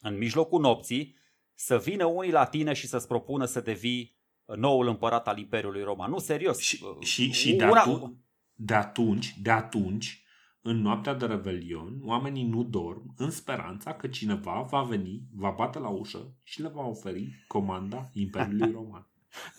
[0.01, 1.17] în mijlocul nopții,
[1.55, 4.18] să vină unii la tine și să-ți propună să devii
[4.55, 6.09] noul împărat al Imperiului Roman.
[6.09, 6.59] Nu, serios.
[6.59, 8.23] și, și, și de, Una- atu-
[8.53, 10.23] de atunci, de atunci,
[10.61, 15.79] în noaptea de Revelion, oamenii nu dorm în speranța că cineva va veni, va bate
[15.79, 19.07] la ușă și le va oferi comanda Imperiului Roman.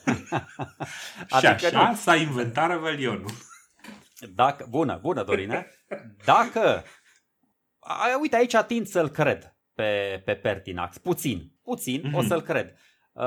[1.26, 1.94] și Adică așa nu.
[1.94, 3.30] s-a inventat Revelionul.
[4.34, 5.66] Dacă, bună, bună, Dorine.
[6.24, 6.84] Dacă,
[7.78, 10.98] a, uite, aici atind să-l cred pe, pe Pertinax.
[10.98, 12.14] Puțin, puțin, Mhm.
[12.14, 12.74] o să-l cred.
[13.12, 13.24] Uh,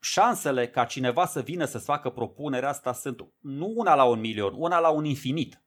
[0.00, 4.54] șansele ca cineva să vină să-ți facă propunerea asta sunt nu una la un milion,
[4.56, 5.64] una la un infinit.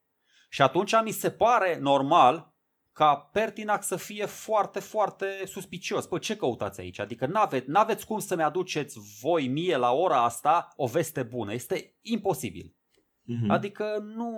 [0.50, 2.54] Și atunci mi se pare normal
[2.92, 6.06] ca Pertinax să fie foarte, foarte suspicios.
[6.06, 7.00] Păi ce căutați aici?
[7.00, 11.54] Adică n-aveți, n-aveți cum să-mi aduceți voi mie la ora asta o veste bună.
[11.54, 12.76] Este imposibil.
[13.22, 13.50] Mhm.
[13.50, 14.32] Adică nu,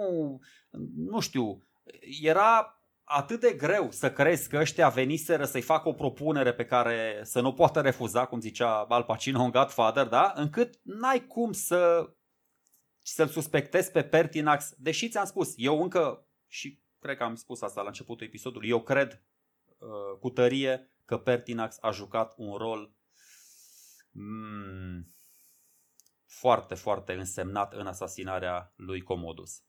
[0.95, 1.68] nu știu,
[2.22, 2.80] era
[3.13, 7.41] atât de greu să crezi că ăștia veniseră să-i facă o propunere pe care să
[7.41, 10.33] nu poată refuza, cum zicea Al Pacino în Godfather, da?
[10.35, 12.09] Încât n-ai cum să
[13.01, 17.81] să-l suspectezi pe Pertinax, deși ți-am spus, eu încă, și cred că am spus asta
[17.81, 19.23] la începutul episodului, eu cred
[19.77, 22.93] uh, cu tărie că Pertinax a jucat un rol
[24.11, 25.15] mm,
[26.25, 29.63] foarte, foarte însemnat în asasinarea lui Commodus.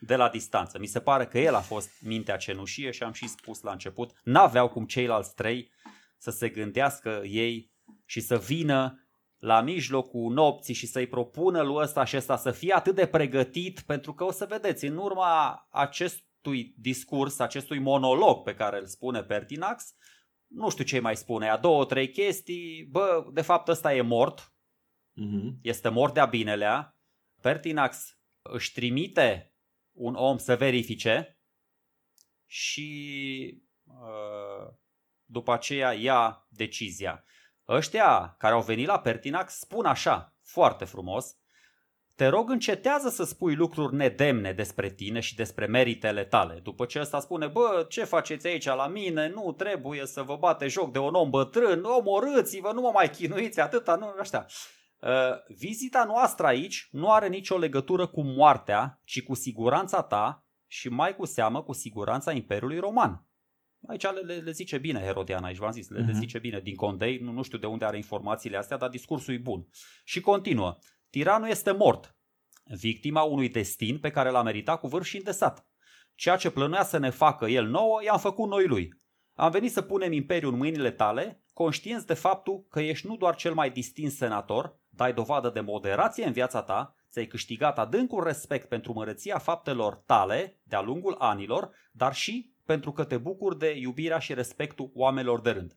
[0.00, 0.78] De la distanță.
[0.78, 4.12] Mi se pare că el a fost mintea cenușie și am și spus la început,
[4.24, 5.70] n-aveau cum ceilalți trei
[6.18, 7.72] să se gândească ei
[8.04, 9.08] și să vină
[9.38, 13.80] la mijlocul nopții și să-i propună lui ăsta și ăsta să fie atât de pregătit,
[13.80, 19.22] pentru că o să vedeți, în urma acestui discurs, acestui monolog pe care îl spune
[19.22, 19.94] Pertinax,
[20.46, 24.40] nu știu ce mai spune, a două, trei chestii, bă, de fapt ăsta e mort,
[24.40, 25.52] uh-huh.
[25.62, 26.98] este mort de-a binelea,
[27.40, 29.47] Pertinax își trimite
[29.98, 31.38] un om să verifice
[32.46, 34.72] și uh,
[35.24, 37.24] după aceea ia decizia.
[37.68, 41.36] Ăștia care au venit la Pertinax spun așa, foarte frumos,
[42.14, 46.60] te rog încetează să spui lucruri nedemne despre tine și despre meritele tale.
[46.62, 50.68] După ce ăsta spune, bă, ce faceți aici la mine, nu trebuie să vă bate
[50.68, 54.46] joc de un om bătrân, omorâți-vă, nu mă mai chinuiți atâta, nu, așa.
[55.00, 55.10] Uh,
[55.56, 61.16] vizita noastră aici nu are nicio legătură cu moartea, ci cu siguranța ta și mai
[61.16, 63.26] cu seamă cu siguranța Imperiului Roman.
[63.86, 66.04] Aici le, le, le zice bine Herodian, aici v-am zis, le, uh-huh.
[66.04, 66.20] le mhm.
[66.20, 69.38] zice bine din Condei, nu, nu știu de unde are informațiile astea, dar discursul e
[69.38, 69.68] bun.
[70.04, 70.78] Și continuă,
[71.10, 72.16] tiranul este mort,
[72.64, 75.66] victima unui destin pe care l-a meritat cu vârf și îndesat.
[76.14, 78.88] Ceea ce plănuia să ne facă el nouă, i-am făcut noi lui.
[79.34, 83.34] Am venit să punem imperiul în mâinile tale, conștienți de faptul că ești nu doar
[83.34, 88.68] cel mai distins senator, dai dovadă de moderație în viața ta, ți-ai câștigat adâncul respect
[88.68, 94.18] pentru mărăția faptelor tale de-a lungul anilor, dar și pentru că te bucuri de iubirea
[94.18, 95.76] și respectul oamenilor de rând.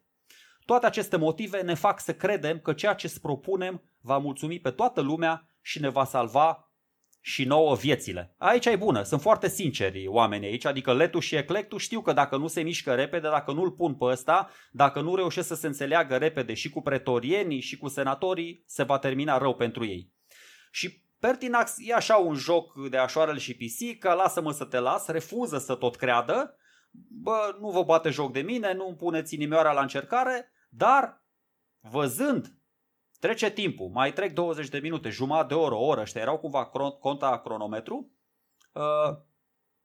[0.66, 4.72] Toate aceste motive ne fac să credem că ceea ce îți propunem va mulțumi pe
[4.72, 6.71] toată lumea și ne va salva
[7.22, 8.36] și nouă viețile.
[8.38, 12.38] Aici e bună, sunt foarte sinceri oamenii aici, adică Letuș și Eclectu știu că dacă
[12.38, 16.18] nu se mișcă repede, dacă nu-l pun pe ăsta, dacă nu reușesc să se înțeleagă
[16.18, 20.14] repede și cu pretorienii și cu senatorii, se va termina rău pentru ei.
[20.72, 25.58] Și Pertinax e așa un joc de așoarele și pisică, lasă-mă să te las, refuză
[25.58, 26.56] să tot creadă,
[27.22, 31.26] bă, nu vă bate joc de mine, nu îmi puneți inimioara la încercare, dar
[31.80, 32.61] văzând
[33.22, 36.66] Trece timpul, mai trec 20 de minute, jumătate de oră, o oră, ăștia erau cumva
[37.00, 38.12] conta cronometru,
[38.74, 39.18] uh,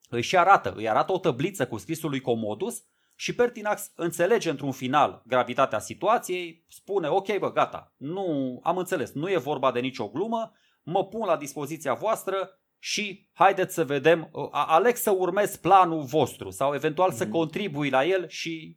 [0.08, 2.84] își și arată, îi arată o tăbliță cu scrisul lui Comodus
[3.14, 9.30] și Pertinax înțelege într-un final gravitatea situației, spune ok bă gata, nu, am înțeles, nu
[9.30, 10.52] e vorba de nicio glumă,
[10.82, 16.50] mă pun la dispoziția voastră și haideți să vedem, uh, aleg să urmez planul vostru
[16.50, 17.16] sau eventual mm-hmm.
[17.16, 17.32] să mhm.
[17.32, 18.76] contribui la el și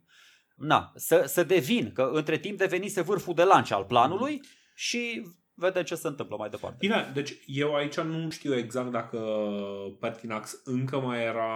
[0.60, 4.40] na, să, să devin, că între timp devenise vârful de lance al planului
[4.74, 5.22] și
[5.60, 6.76] vedem ce se întâmplă mai departe.
[6.80, 9.18] Bine, deci eu aici nu știu exact dacă
[10.00, 11.50] Pertinax încă mai era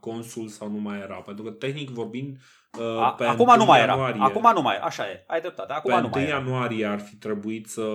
[0.00, 2.36] consul sau nu mai era, pentru că tehnic vorbind
[2.78, 4.06] uh, A, pe acum nu mai era.
[4.18, 5.24] Acum nu mai, așa e.
[5.26, 5.72] Ai dreptate.
[5.72, 6.92] Acum pe nu mai ianuarie era.
[6.92, 7.86] ar fi trebuit să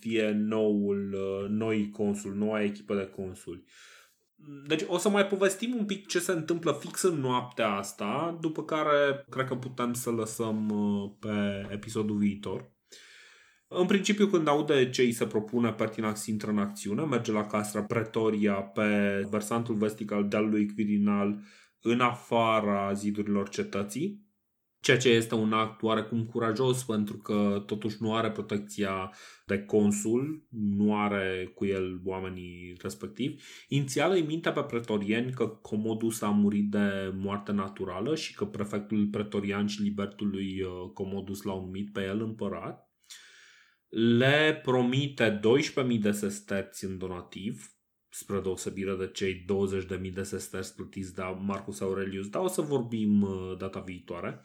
[0.00, 3.64] fie noul uh, noi consul, noua echipă de consuli.
[4.66, 8.64] Deci o să mai povestim un pic ce se întâmplă fix în noaptea asta, după
[8.64, 12.72] care cred că putem să lăsăm uh, pe episodul viitor.
[13.68, 17.82] În principiu, când aude ce îi se propune, Pertinax intră în acțiune, merge la Castra
[17.82, 21.40] Pretoria pe versantul vestic al dealului Quirinal,
[21.82, 24.29] în afara zidurilor cetății,
[24.80, 29.14] ceea ce este un act oarecum curajos pentru că totuși nu are protecția
[29.46, 33.42] de consul, nu are cu el oamenii respectivi.
[33.68, 39.06] Inițial îi minte pe pretorieni că Comodus a murit de moarte naturală și că prefectul
[39.06, 42.90] pretorian și libertul lui uh, Comodus l-au numit pe el împărat.
[43.88, 45.40] Le promite
[45.92, 47.79] 12.000 de sesterți în donativ,
[48.10, 49.44] spre deosebire de cei
[50.02, 54.40] 20.000 de sesterți plătiți de Marcus Aurelius, dar o să vorbim uh, data viitoare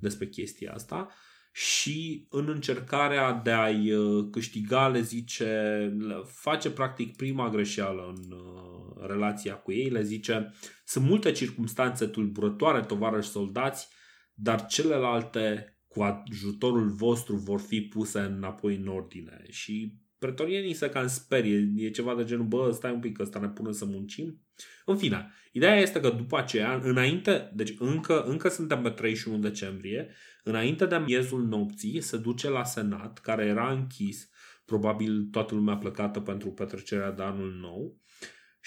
[0.00, 1.08] despre chestia asta.
[1.52, 5.92] Și în încercarea de a-i uh, câștiga, le zice,
[6.24, 12.80] face practic prima greșeală în uh, relația cu ei, le zice sunt multe circunstanțe tulburătoare,
[12.80, 13.88] tovarăși soldați,
[14.34, 19.46] dar celelalte cu ajutorul vostru vor fi puse înapoi în ordine.
[19.48, 23.48] Și pretorienii se cam sperie, e ceva de genul, bă, stai un pic, ăsta ne
[23.48, 24.40] pune să muncim.
[24.84, 30.14] În fine, ideea este că după aceea, înainte, deci încă, încă suntem pe 31 decembrie,
[30.44, 34.30] înainte de miezul nopții se duce la senat, care era închis,
[34.64, 38.00] probabil toată lumea plecată pentru petrecerea de anul nou,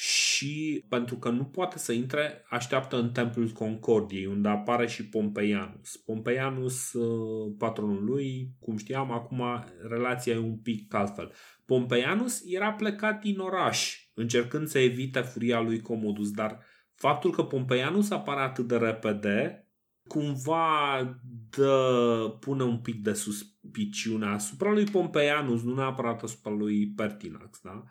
[0.01, 5.97] și pentru că nu poate să intre, așteaptă în Templul Concordiei, unde apare și Pompeianus.
[5.97, 9.43] Pompeianus, uh, patronul lui, cum știam, acum
[9.89, 11.31] relația e un pic altfel.
[11.65, 16.59] Pompeianus era plecat din oraș, încercând să evite furia lui Comodus, dar
[16.95, 19.67] faptul că Pompeianus apare atât de repede,
[20.07, 21.19] cumva
[21.49, 27.84] dă, pune un pic de suspiciune asupra lui Pompeianus, nu neapărat asupra lui Pertinax, da?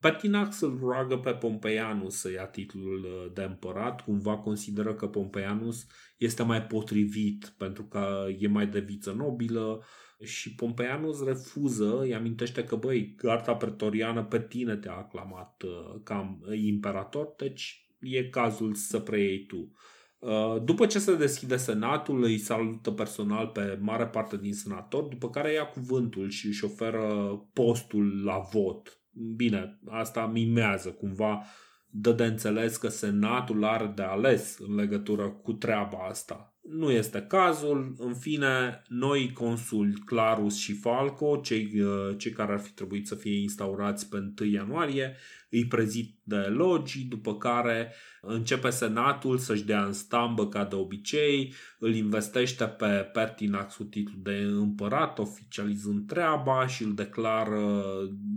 [0.00, 5.86] Pertinax îl roagă pe Pompeianus să ia titlul uh, de împărat, cumva consideră că Pompeianus
[6.16, 9.84] este mai potrivit pentru că e mai de viță nobilă,
[10.22, 16.38] și Pompeianus refuză, îi amintește că, băi, garda pretoriană pe tine te-a aclamat uh, ca
[16.52, 19.72] imperator, deci e cazul să preiei tu.
[20.18, 25.30] Uh, după ce se deschide senatul, îi salută personal pe mare parte din senator, după
[25.30, 28.99] care ia cuvântul și își oferă postul la vot.
[29.36, 31.44] Bine, asta mimează cumva,
[31.86, 36.49] dă de înțeles că senatul are de ales în legătură cu treaba asta.
[36.62, 37.94] Nu este cazul.
[37.98, 43.14] În fine, noi consuli Clarus și Falco, cei, uh, cei care ar fi trebuit să
[43.14, 45.16] fie instaurați pe 1 ianuarie,
[45.50, 51.54] îi prezit de elogii, după care începe senatul să-și dea în stambă ca de obicei,
[51.78, 57.82] îl investește pe Pertinax cu titlul de împărat, oficializând treaba și îl declară,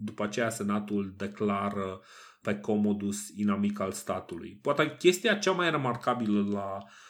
[0.04, 2.02] după aceea senatul declară
[2.42, 4.60] pe Commodus inamic al statului.
[4.62, 7.03] Poate chestia cea mai remarcabilă la Uh,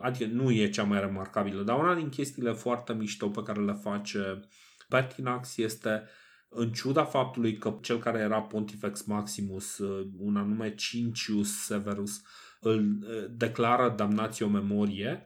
[0.00, 3.72] adică nu e cea mai remarcabilă, dar una din chestiile foarte mișto pe care le
[3.72, 4.40] face
[4.88, 6.02] Pertinax este
[6.48, 12.22] în ciuda faptului că cel care era Pontifex Maximus, uh, un anume Cincius Severus,
[12.60, 15.24] îl uh, declară damnatio memorie,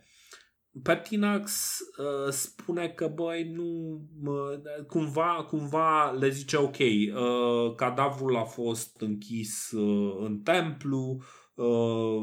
[0.82, 8.44] Pertinax uh, spune că, băi, nu, uh, cumva, cumva le zice ok, uh, cadavrul a
[8.44, 11.44] fost închis uh, în templu, Uh,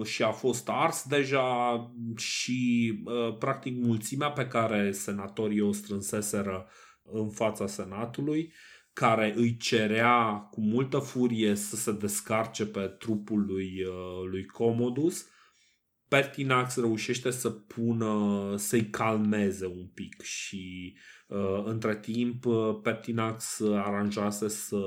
[0.03, 6.67] și a fost ars deja și uh, practic mulțimea pe care senatorii o strânseseră
[7.03, 8.53] în fața senatului
[8.93, 15.25] care îi cerea cu multă furie să se descarce pe trupul lui, uh, lui Commodus
[16.11, 20.95] Pertinax reușește să pună, să-i calmeze un pic și
[21.27, 22.45] uh, între timp
[22.83, 24.81] Pertinax aranjase să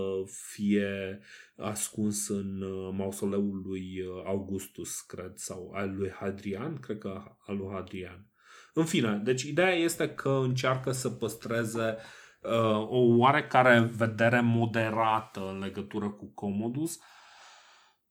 [0.52, 1.20] fie
[1.56, 7.56] ascuns în uh, mausoleul lui uh, Augustus, cred, sau al lui Hadrian, cred că al
[7.56, 8.28] lui Hadrian.
[8.72, 11.96] În fine, deci ideea este că încearcă să păstreze
[12.40, 16.98] uh, o oarecare vedere moderată în legătură cu Commodus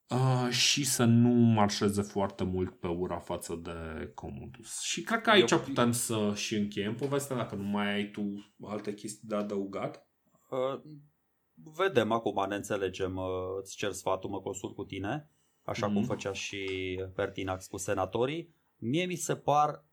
[0.08, 4.82] uh, și să nu marșeze foarte mult pe ura față de Commodus.
[4.82, 5.60] Și cred că aici Eu...
[5.60, 10.08] putem să și încheiem povestea dacă nu mai ai tu alte chestii de adăugat.
[10.50, 10.82] Uh
[11.54, 13.26] vedem acum, ne înțelegem, uh,
[13.60, 15.30] îți cer sfatul, mă consult cu tine,
[15.64, 15.94] așa mm-hmm.
[15.94, 16.10] cum mhm.
[16.10, 16.66] făcea și
[17.16, 18.56] Pertinax cu senatorii.
[18.78, 19.86] Mie mi se par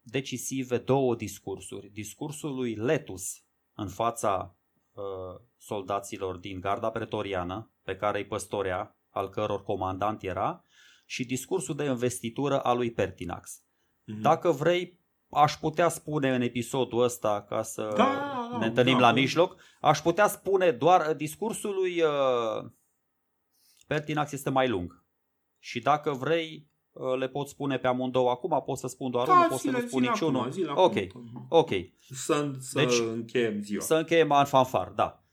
[0.00, 1.88] decisive două discursuri.
[1.88, 3.44] Discursul lui Letus
[3.74, 4.56] în fața
[4.92, 10.64] uh, soldaților din garda pretoriană, pe care îi păstorea, al căror comandant era,
[11.06, 13.60] și discursul de investitură al lui Pertinax.
[13.60, 14.20] Mm-hmm.
[14.20, 15.00] Dacă vrei,
[15.34, 19.98] aș putea spune în episodul ăsta, ca să da, ne întâlnim da, la mijloc, aș
[19.98, 22.70] putea spune doar discursul lui uh,
[23.86, 25.04] Pertinax este mai lung.
[25.58, 29.34] Și dacă vrei, uh, le pot spune pe amândouă acum, pot să spun doar da,
[29.34, 30.52] unul, pot să nu spun niciunul.
[30.74, 30.94] Ok,
[31.48, 31.70] ok.
[32.10, 33.82] Să, să deci, încheiem ziua.
[33.82, 35.24] Să încheiem în fanfar, da.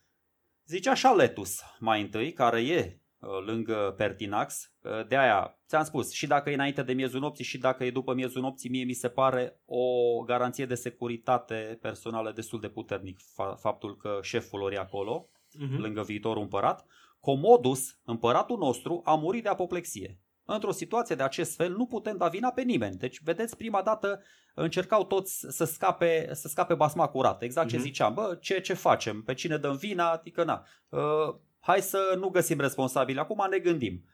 [0.64, 3.01] Zice așa Letus mai întâi, care e uh,
[3.46, 4.72] lângă Pertinax.
[4.82, 7.90] Uh, de aia Ți-am spus, și dacă e înainte de miezul nopții și dacă e
[7.90, 9.84] după miezul nopții, mie mi se pare o
[10.22, 13.18] garanție de securitate personală destul de puternic
[13.56, 15.76] faptul că șeful ori acolo, uh-huh.
[15.76, 16.86] lângă viitorul împărat.
[17.20, 20.18] Comodus, împăratul nostru, a murit de apoplexie.
[20.44, 22.96] Într-o situație de acest fel nu putem da vina pe nimeni.
[22.96, 24.22] Deci, vedeți, prima dată
[24.54, 27.44] încercau toți să scape, să scape basma curată.
[27.44, 27.70] Exact uh-huh.
[27.70, 27.84] ce mhm.
[27.84, 28.14] ziceam.
[28.14, 29.22] Bă, ce, ce facem?
[29.22, 30.10] Pe cine dăm vina?
[30.10, 33.18] Adică, na, uh, hai să nu găsim responsabili.
[33.18, 34.04] Acum ne gândim.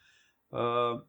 [0.49, 1.07] Uh,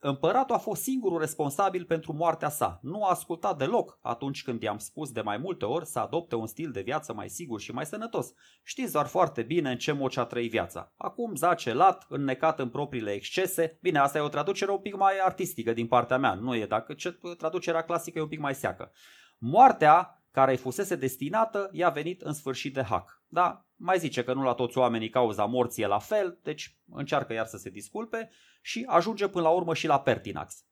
[0.00, 2.78] Împăratul a fost singurul responsabil pentru moartea sa.
[2.82, 6.46] Nu a ascultat deloc atunci când i-am spus de mai multe ori să adopte un
[6.46, 8.32] stil de viață mai sigur și mai sănătos.
[8.62, 10.92] Știți doar foarte bine în ce mod a trăit viața.
[10.96, 13.78] Acum zace lat, înnecat în propriile excese.
[13.82, 16.34] Bine, asta e o traducere un pic mai artistică din partea mea.
[16.34, 18.92] Nu e dacă ce, traducerea clasică e un pic mai seacă.
[19.38, 23.17] Moartea care îi fusese destinată i-a venit în sfârșit de hac.
[23.28, 27.32] Da, mai zice că nu la toți oamenii cauza morții e la fel, deci încearcă
[27.32, 28.30] iar să se disculpe
[28.62, 30.64] și ajunge până la urmă și la Pertinax.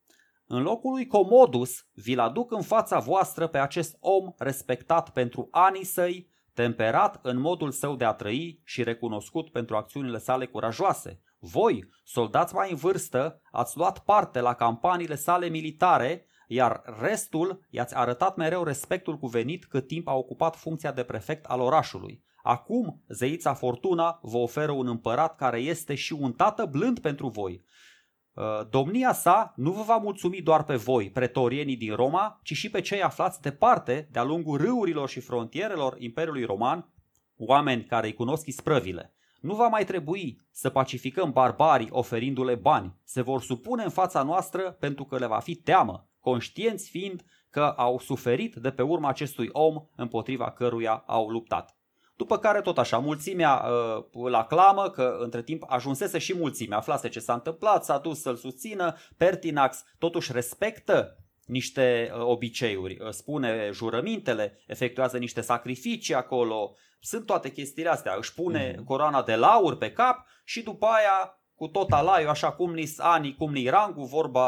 [0.47, 5.85] În locul lui Comodus, vi-l aduc în fața voastră pe acest om respectat pentru anii
[5.85, 11.21] săi, temperat în modul său de a trăi și recunoscut pentru acțiunile sale curajoase.
[11.39, 17.95] Voi, soldați mai în vârstă, ați luat parte la campaniile sale militare, iar restul i-ați
[17.95, 22.25] arătat mereu respectul cuvenit cât timp a ocupat funcția de prefect al orașului.
[22.47, 27.65] Acum, zeița Fortuna vă oferă un împărat care este și un tată blând pentru voi.
[28.35, 32.71] Uh, domnia sa nu vă va mulțumi doar pe voi, pretorienii din Roma, ci și
[32.71, 36.93] pe cei aflați departe, de-a lungul râurilor și frontierelor Imperiului Roman,
[37.37, 39.15] oameni care îi cunosc isprăvile.
[39.41, 42.97] Nu va mai trebui să pacificăm barbarii oferindu-le bani.
[43.05, 47.75] Se vor supune în fața noastră pentru că le va fi teamă, conștienți fiind că
[47.77, 51.76] au suferit de pe urma acestui om împotriva căruia au luptat.
[52.17, 57.09] După care tot așa, mulțimea uh, îl aclamă că între timp ajunsese și mulțimea, aflase
[57.09, 61.17] ce s-a întâmplat, s-a dus să-l susțină, Pertinax totuși respectă
[61.47, 68.35] niște uh, obiceiuri, uh, spune jurămintele, efectuează niște sacrificii acolo, sunt toate chestiile astea, își
[68.35, 68.85] pune mm-hmm.
[68.85, 73.35] coroana de laur pe cap și după aia cu tot alaiul, așa cum ni ani,
[73.35, 74.45] cum ni rangu, vorba,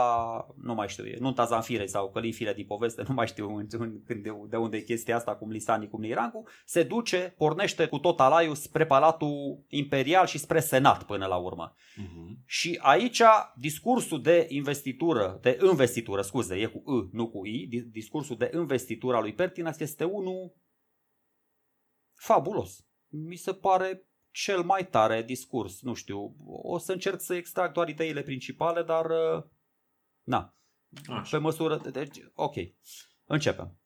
[0.62, 3.62] nu mai știu, nunta Zanfirei sau Călin din poveste, nu mai știu
[4.06, 7.86] de, de unde e chestia asta, cum li ani, cum ni rangu, se duce, pornește
[7.86, 11.74] cu tot alaiul spre Palatul Imperial și spre Senat până la urmă.
[11.74, 12.44] Uh-huh.
[12.46, 13.22] Și aici
[13.56, 19.16] discursul de investitură, de investitură, scuze, e cu I, nu cu I, discursul de investitură
[19.16, 20.54] a lui Pertinax este unul
[22.14, 22.86] fabulos.
[23.08, 24.07] Mi se pare
[24.42, 25.82] cel mai tare discurs.
[25.82, 29.44] Nu știu, o să încerc să extrag doar ideile principale, dar uh,
[30.22, 30.54] na,
[31.08, 31.36] Așa.
[31.36, 31.76] pe măsură...
[31.76, 32.54] Deci, ok,
[33.24, 33.78] începem.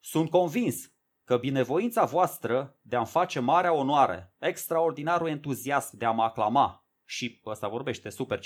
[0.00, 0.92] Sunt convins
[1.24, 7.40] că binevoința voastră de a-mi face marea onoare, extraordinarul entuziasm de a mă aclama, și
[7.44, 8.40] ăsta vorbește super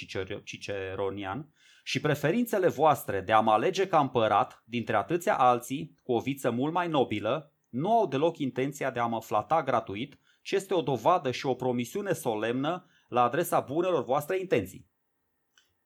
[0.44, 1.52] ciceronian,
[1.82, 6.50] și preferințele voastre de a mă alege ca împărat dintre atâția alții cu o viță
[6.50, 10.18] mult mai nobilă, nu au deloc intenția de a mă flata gratuit
[10.48, 14.88] și este o dovadă și o promisiune solemnă la adresa bunelor voastre intenții.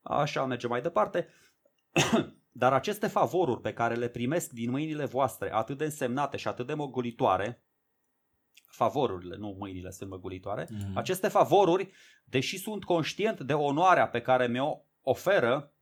[0.01, 1.27] Așa merge mai departe.
[2.51, 6.67] Dar aceste favoruri pe care le primesc din mâinile voastre, atât de însemnate și atât
[6.67, 7.63] de măgulitoare,
[8.65, 10.93] favorurile, nu mâinile sunt măgulitoare, mm-hmm.
[10.93, 11.91] aceste favoruri,
[12.25, 15.73] deși sunt conștient de onoarea pe care mi-o oferă,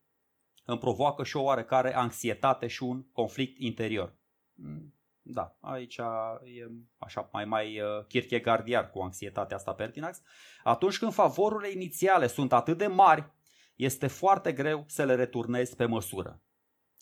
[0.65, 4.15] îmi provoacă și o oarecare anxietate și un conflict interior.
[4.53, 4.93] Mm.
[5.21, 5.97] Da, aici
[6.43, 6.67] e
[6.97, 10.21] așa mai mai uh, Kierkegaardiar cu anxietatea asta Pertinax.
[10.63, 13.31] Atunci când favorurile inițiale sunt atât de mari,
[13.75, 16.41] este foarte greu să le returnezi pe măsură.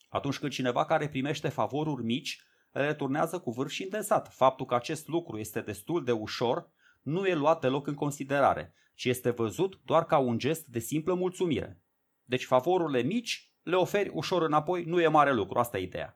[0.09, 4.33] Atunci când cineva care primește favoruri mici le returnează cu vârf și îndesat.
[4.33, 6.69] Faptul că acest lucru este destul de ușor
[7.01, 11.13] nu e luat deloc în considerare, ci este văzut doar ca un gest de simplă
[11.13, 11.81] mulțumire.
[12.23, 16.15] Deci favorurile mici le oferi ușor înapoi, nu e mare lucru, asta e ideea.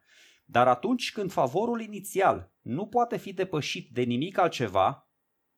[0.54, 5.10] Dar atunci când favorul inițial nu poate fi depășit de nimic altceva,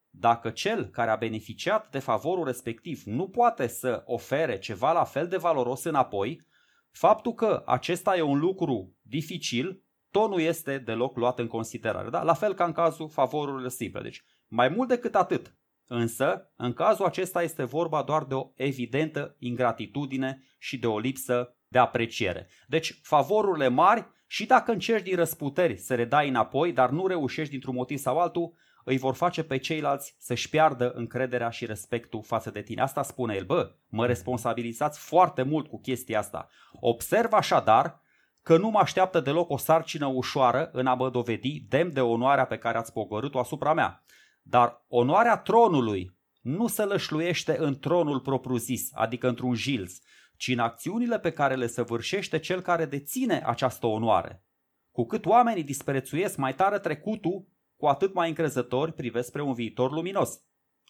[0.09, 5.27] dacă cel care a beneficiat de favorul respectiv nu poate să ofere ceva la fel
[5.27, 6.47] de valoros înapoi,
[6.91, 12.09] faptul că acesta e un lucru dificil, tot nu este deloc luat în considerare.
[12.09, 12.23] Da?
[12.23, 14.01] La fel ca în cazul favorurilor simple.
[14.01, 15.55] Deci, mai mult decât atât.
[15.88, 21.55] Însă, în cazul acesta este vorba doar de o evidentă ingratitudine și de o lipsă
[21.67, 22.47] de apreciere.
[22.67, 27.52] Deci, favorurile mari și dacă încerci din răsputeri să le dai înapoi, dar nu reușești
[27.52, 28.53] dintr-un motiv sau altul,
[28.84, 32.81] îi vor face pe ceilalți să-și piardă încrederea și respectul față de tine.
[32.81, 36.47] Asta spune el, bă, mă responsabilizați foarte mult cu chestia asta.
[36.80, 38.02] Observ așadar
[38.41, 42.45] că nu mă așteaptă deloc o sarcină ușoară în a mă dovedi demn de onoarea
[42.45, 44.03] pe care ați pogorât-o asupra mea.
[44.41, 50.02] Dar onoarea tronului nu se lășluiește în tronul propriu-zis, adică într-un jilz,
[50.38, 54.44] ci în acțiunile pe care le săvârșește cel care deține această onoare.
[54.91, 59.91] Cu cât oamenii disprețuiesc mai tare trecutul, cu atât mai încrezători privesc spre un viitor
[59.91, 60.41] luminos.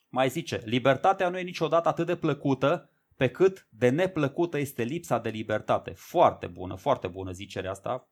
[0.09, 5.19] Mai zice, libertatea nu e niciodată atât de plăcută pe cât de neplăcută este lipsa
[5.19, 5.91] de libertate.
[5.95, 8.09] Foarte bună, foarte bună zicerea asta.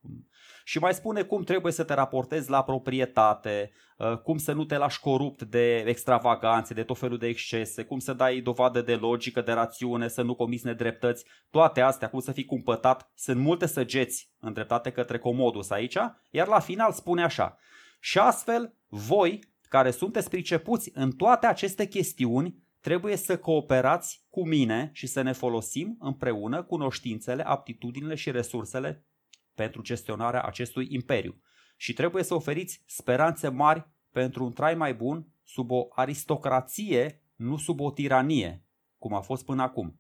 [0.64, 4.78] Și mai spune cum trebuie să te raportezi la proprietate, uh, cum să nu te
[4.78, 9.42] lași corupt de extravaganțe, de tot felul de excese, cum să dai dovadă de logică,
[9.42, 11.26] de rațiune, să nu comiți nedreptăți.
[11.50, 15.98] Toate astea, cum să fii cumpătat, sunt multe săgeți îndreptate către Comodus aici,
[16.30, 17.58] iar la final spune așa.
[18.00, 24.90] Și astfel, voi, care sunteți pricepuți în toate aceste chestiuni, trebuie să cooperați cu mine
[24.94, 29.06] și să ne folosim împreună cunoștințele, aptitudinile și resursele
[29.54, 31.42] pentru gestionarea acestui imperiu.
[31.78, 37.58] Și trebuie să oferiți speranțe mari pentru un trai mai bun sub o aristocrație, nu
[37.58, 38.66] sub o tiranie,
[38.98, 40.00] cum a fost până acum.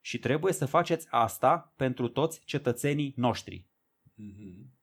[0.00, 3.66] Și trebuie să faceți asta pentru toți cetățenii noștri.
[4.22, 4.79] Mm-hmm.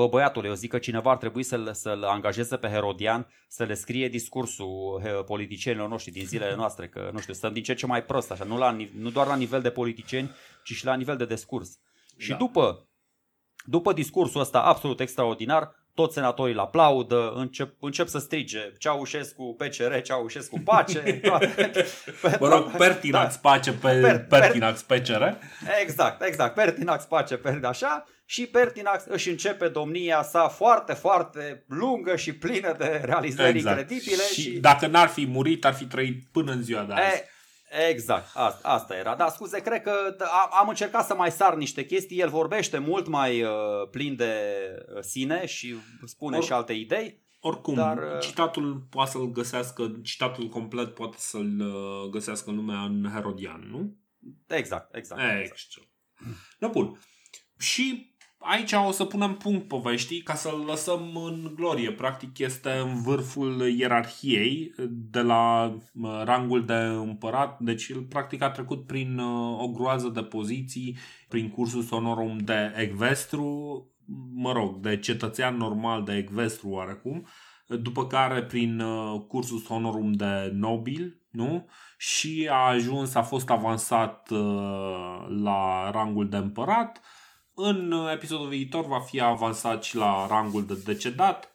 [0.00, 3.74] Bă, băiatul, eu zic că cineva ar trebui să-l, să-l angajeze pe Herodian să le
[3.74, 8.04] scrie discursul politicienilor noștri din zilele noastre, că, nu știu, stăm din ce ce mai
[8.04, 10.30] prost, așa, nu, la, nu doar la nivel de politicieni,
[10.64, 11.68] ci și la nivel de discurs.
[11.68, 12.24] Da.
[12.24, 12.88] Și după,
[13.64, 20.00] după discursul ăsta absolut extraordinar, toți senatorii îl aplaudă, încep, încep să strige Ceaușescu PCR,
[20.02, 20.98] Ceaușescu pace.
[21.22, 21.86] Toate.
[22.38, 23.50] Mă rog, Pertinax da.
[23.50, 25.22] pace pe per, Pertinax PCR.
[25.82, 32.16] Exact, exact, Pertinax pace, per, așa și Pertinax își începe domnia sa foarte, foarte lungă
[32.16, 33.80] și plină de realizări exact.
[33.80, 34.22] incredibile.
[34.32, 37.16] Și, și dacă n-ar fi murit, ar fi trăit până în ziua de azi.
[37.16, 37.24] E,
[37.88, 39.14] Exact, asta, asta era.
[39.14, 40.16] Da, scuze, cred că
[40.60, 42.18] am încercat să mai sar niște chestii.
[42.18, 43.50] El vorbește mult mai uh,
[43.90, 44.34] plin de
[44.94, 45.74] uh, sine și
[46.04, 47.22] spune Or, și alte idei.
[47.40, 52.80] Oricum, dar, uh, citatul poate să-l găsească, citatul complet poate să-l uh, găsească în lumea
[52.80, 53.96] în Herodian, nu?
[54.46, 55.20] Exact, exact.
[55.20, 55.88] E, exact.
[56.58, 56.98] Da, bun.
[57.58, 58.09] Și
[58.40, 61.92] aici o să punem punct poveștii ca să-l lăsăm în glorie.
[61.92, 65.74] Practic este în vârful ierarhiei de la
[66.24, 67.58] rangul de împărat.
[67.58, 70.96] Deci el practic a trecut prin uh, o groază de poziții,
[71.28, 73.84] prin cursul sonorum de ecvestru,
[74.34, 77.26] mă rog, de cetățean normal de ecvestru oarecum,
[77.66, 81.68] după care prin uh, cursul sonorum de nobil, nu?
[81.98, 87.00] Și a ajuns, a fost avansat uh, la rangul de împărat,
[87.62, 91.52] în episodul viitor va fi avansat și la rangul de decedat,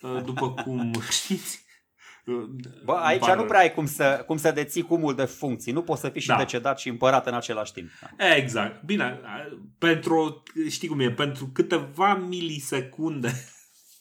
[0.00, 1.64] uh, după cum știți.
[2.84, 3.36] Bă, aici Bar...
[3.36, 5.72] nu prea ai cum să, cum să deții cumul de funcții.
[5.72, 6.36] Nu poți să fii și da.
[6.36, 7.88] decedat și împărat în același timp.
[8.36, 8.82] Exact.
[8.82, 9.20] Bine,
[9.78, 13.32] pentru, știi cum e, pentru câteva milisecunde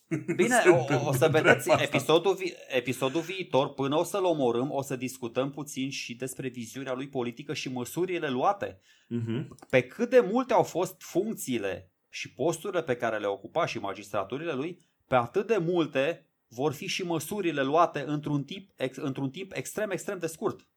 [0.36, 4.95] Bine, o, o să vedeți episodul, vi- episodul viitor, până o să-l omorâm, o să
[4.95, 8.80] discutăm puțin și despre viziunea lui politică și măsurile luate.
[8.80, 9.48] Uh-huh.
[9.69, 14.53] Pe cât de multe au fost funcțiile și posturile pe care le ocupa și magistraturile
[14.53, 19.52] lui, pe atât de multe vor fi și măsurile luate într-un timp, ex, într-un timp
[19.56, 20.68] extrem, extrem de scurt.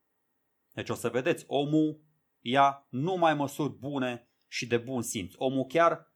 [0.72, 2.00] Deci o să vedeți, omul
[2.40, 5.32] ia numai măsuri bune și de bun simț.
[5.36, 6.07] Omul chiar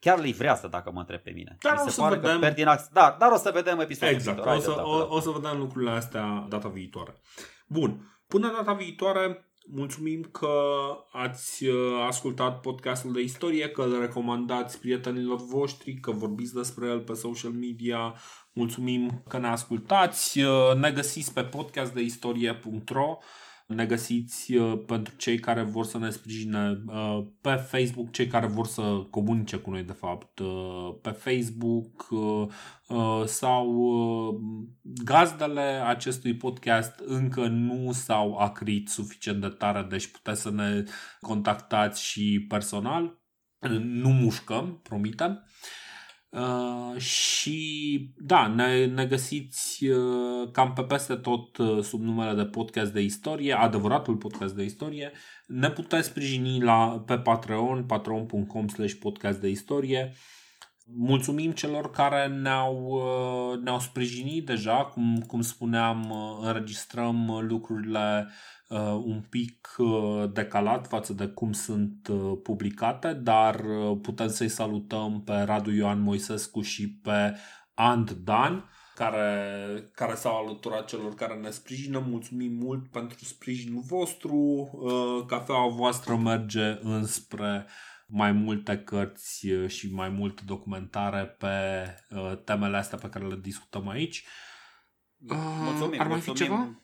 [0.00, 1.56] chiar livrează, dacă mă întreb pe mine.
[1.60, 2.40] Dar o să vedem.
[2.40, 2.88] Pertinax...
[2.92, 4.36] Da, dar o să vedem episodul exact.
[4.36, 4.56] viitor.
[4.56, 7.20] O să, o, o să vedem lucrurile astea data viitoare.
[7.66, 8.20] Bun.
[8.26, 10.52] Până data viitoare, mulțumim că
[11.12, 17.00] ați uh, ascultat podcastul de istorie, că îl recomandați prietenilor voștri, că vorbiți despre el
[17.00, 18.14] pe social media.
[18.52, 20.40] Mulțumim că ne ascultați.
[20.40, 23.18] Uh, ne găsiți pe podcastdeistorie.ro
[23.74, 28.46] ne găsiți uh, pentru cei care vor să ne sprijine uh, pe Facebook, cei care
[28.46, 32.08] vor să comunice cu noi de fapt uh, pe Facebook
[33.24, 33.88] sau
[34.82, 40.84] gazdele acestui podcast încă nu s-au acrit suficient de tare, deci puteți să ne
[41.20, 43.18] contactați și personal.
[43.80, 45.44] Nu mușcăm, promitem.
[46.30, 52.48] Uh, și da, ne, ne găsiți uh, cam pe peste tot uh, sub numele de
[52.48, 55.12] podcast de istorie, adevăratul podcast de istorie.
[55.46, 60.12] Ne puteți sprijini la, pe Patreon, patreon.com slash podcast de istorie.
[60.96, 68.32] Mulțumim celor care ne-au, uh, ne-au sprijinit deja, cum, cum spuneam, uh, înregistrăm lucrurile uh,
[68.78, 75.22] un pic uh, decalat față de cum sunt uh, publicate, dar uh, putem să-i salutăm
[75.22, 77.36] pe Radu Ioan Moisescu și pe
[77.74, 81.98] And Dan care, care s-au alăturat celor care ne sprijină.
[81.98, 84.36] Mulțumim mult pentru sprijinul vostru.
[84.72, 87.66] Uh, cafeaua voastră merge înspre
[88.06, 93.88] mai multe cărți și mai multe documentare pe uh, temele astea pe care le discutăm
[93.88, 94.24] aici.
[95.18, 96.36] Uh, mulțumim, ar mai mulțumim.
[96.36, 96.80] fi ceva?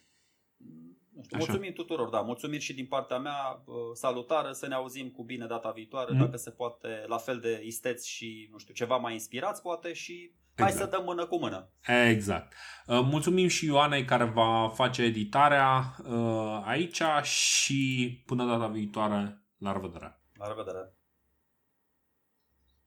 [1.16, 5.24] Nu știu, mulțumim tuturor, da, mulțumim și din partea mea, salutare, să ne auzim cu
[5.24, 6.18] bine data viitoare, mm.
[6.18, 10.12] dacă se poate, la fel de isteți și, nu știu, ceva mai inspirați poate și
[10.12, 10.60] exact.
[10.60, 10.90] hai să exact.
[10.90, 11.70] dăm mână cu mână.
[12.09, 12.52] Exact.
[12.86, 19.72] Uh, mulțumim și Ioanei care va face editarea uh, aici și până data viitoare, la
[19.72, 20.20] revedere!
[20.34, 20.95] La revedere!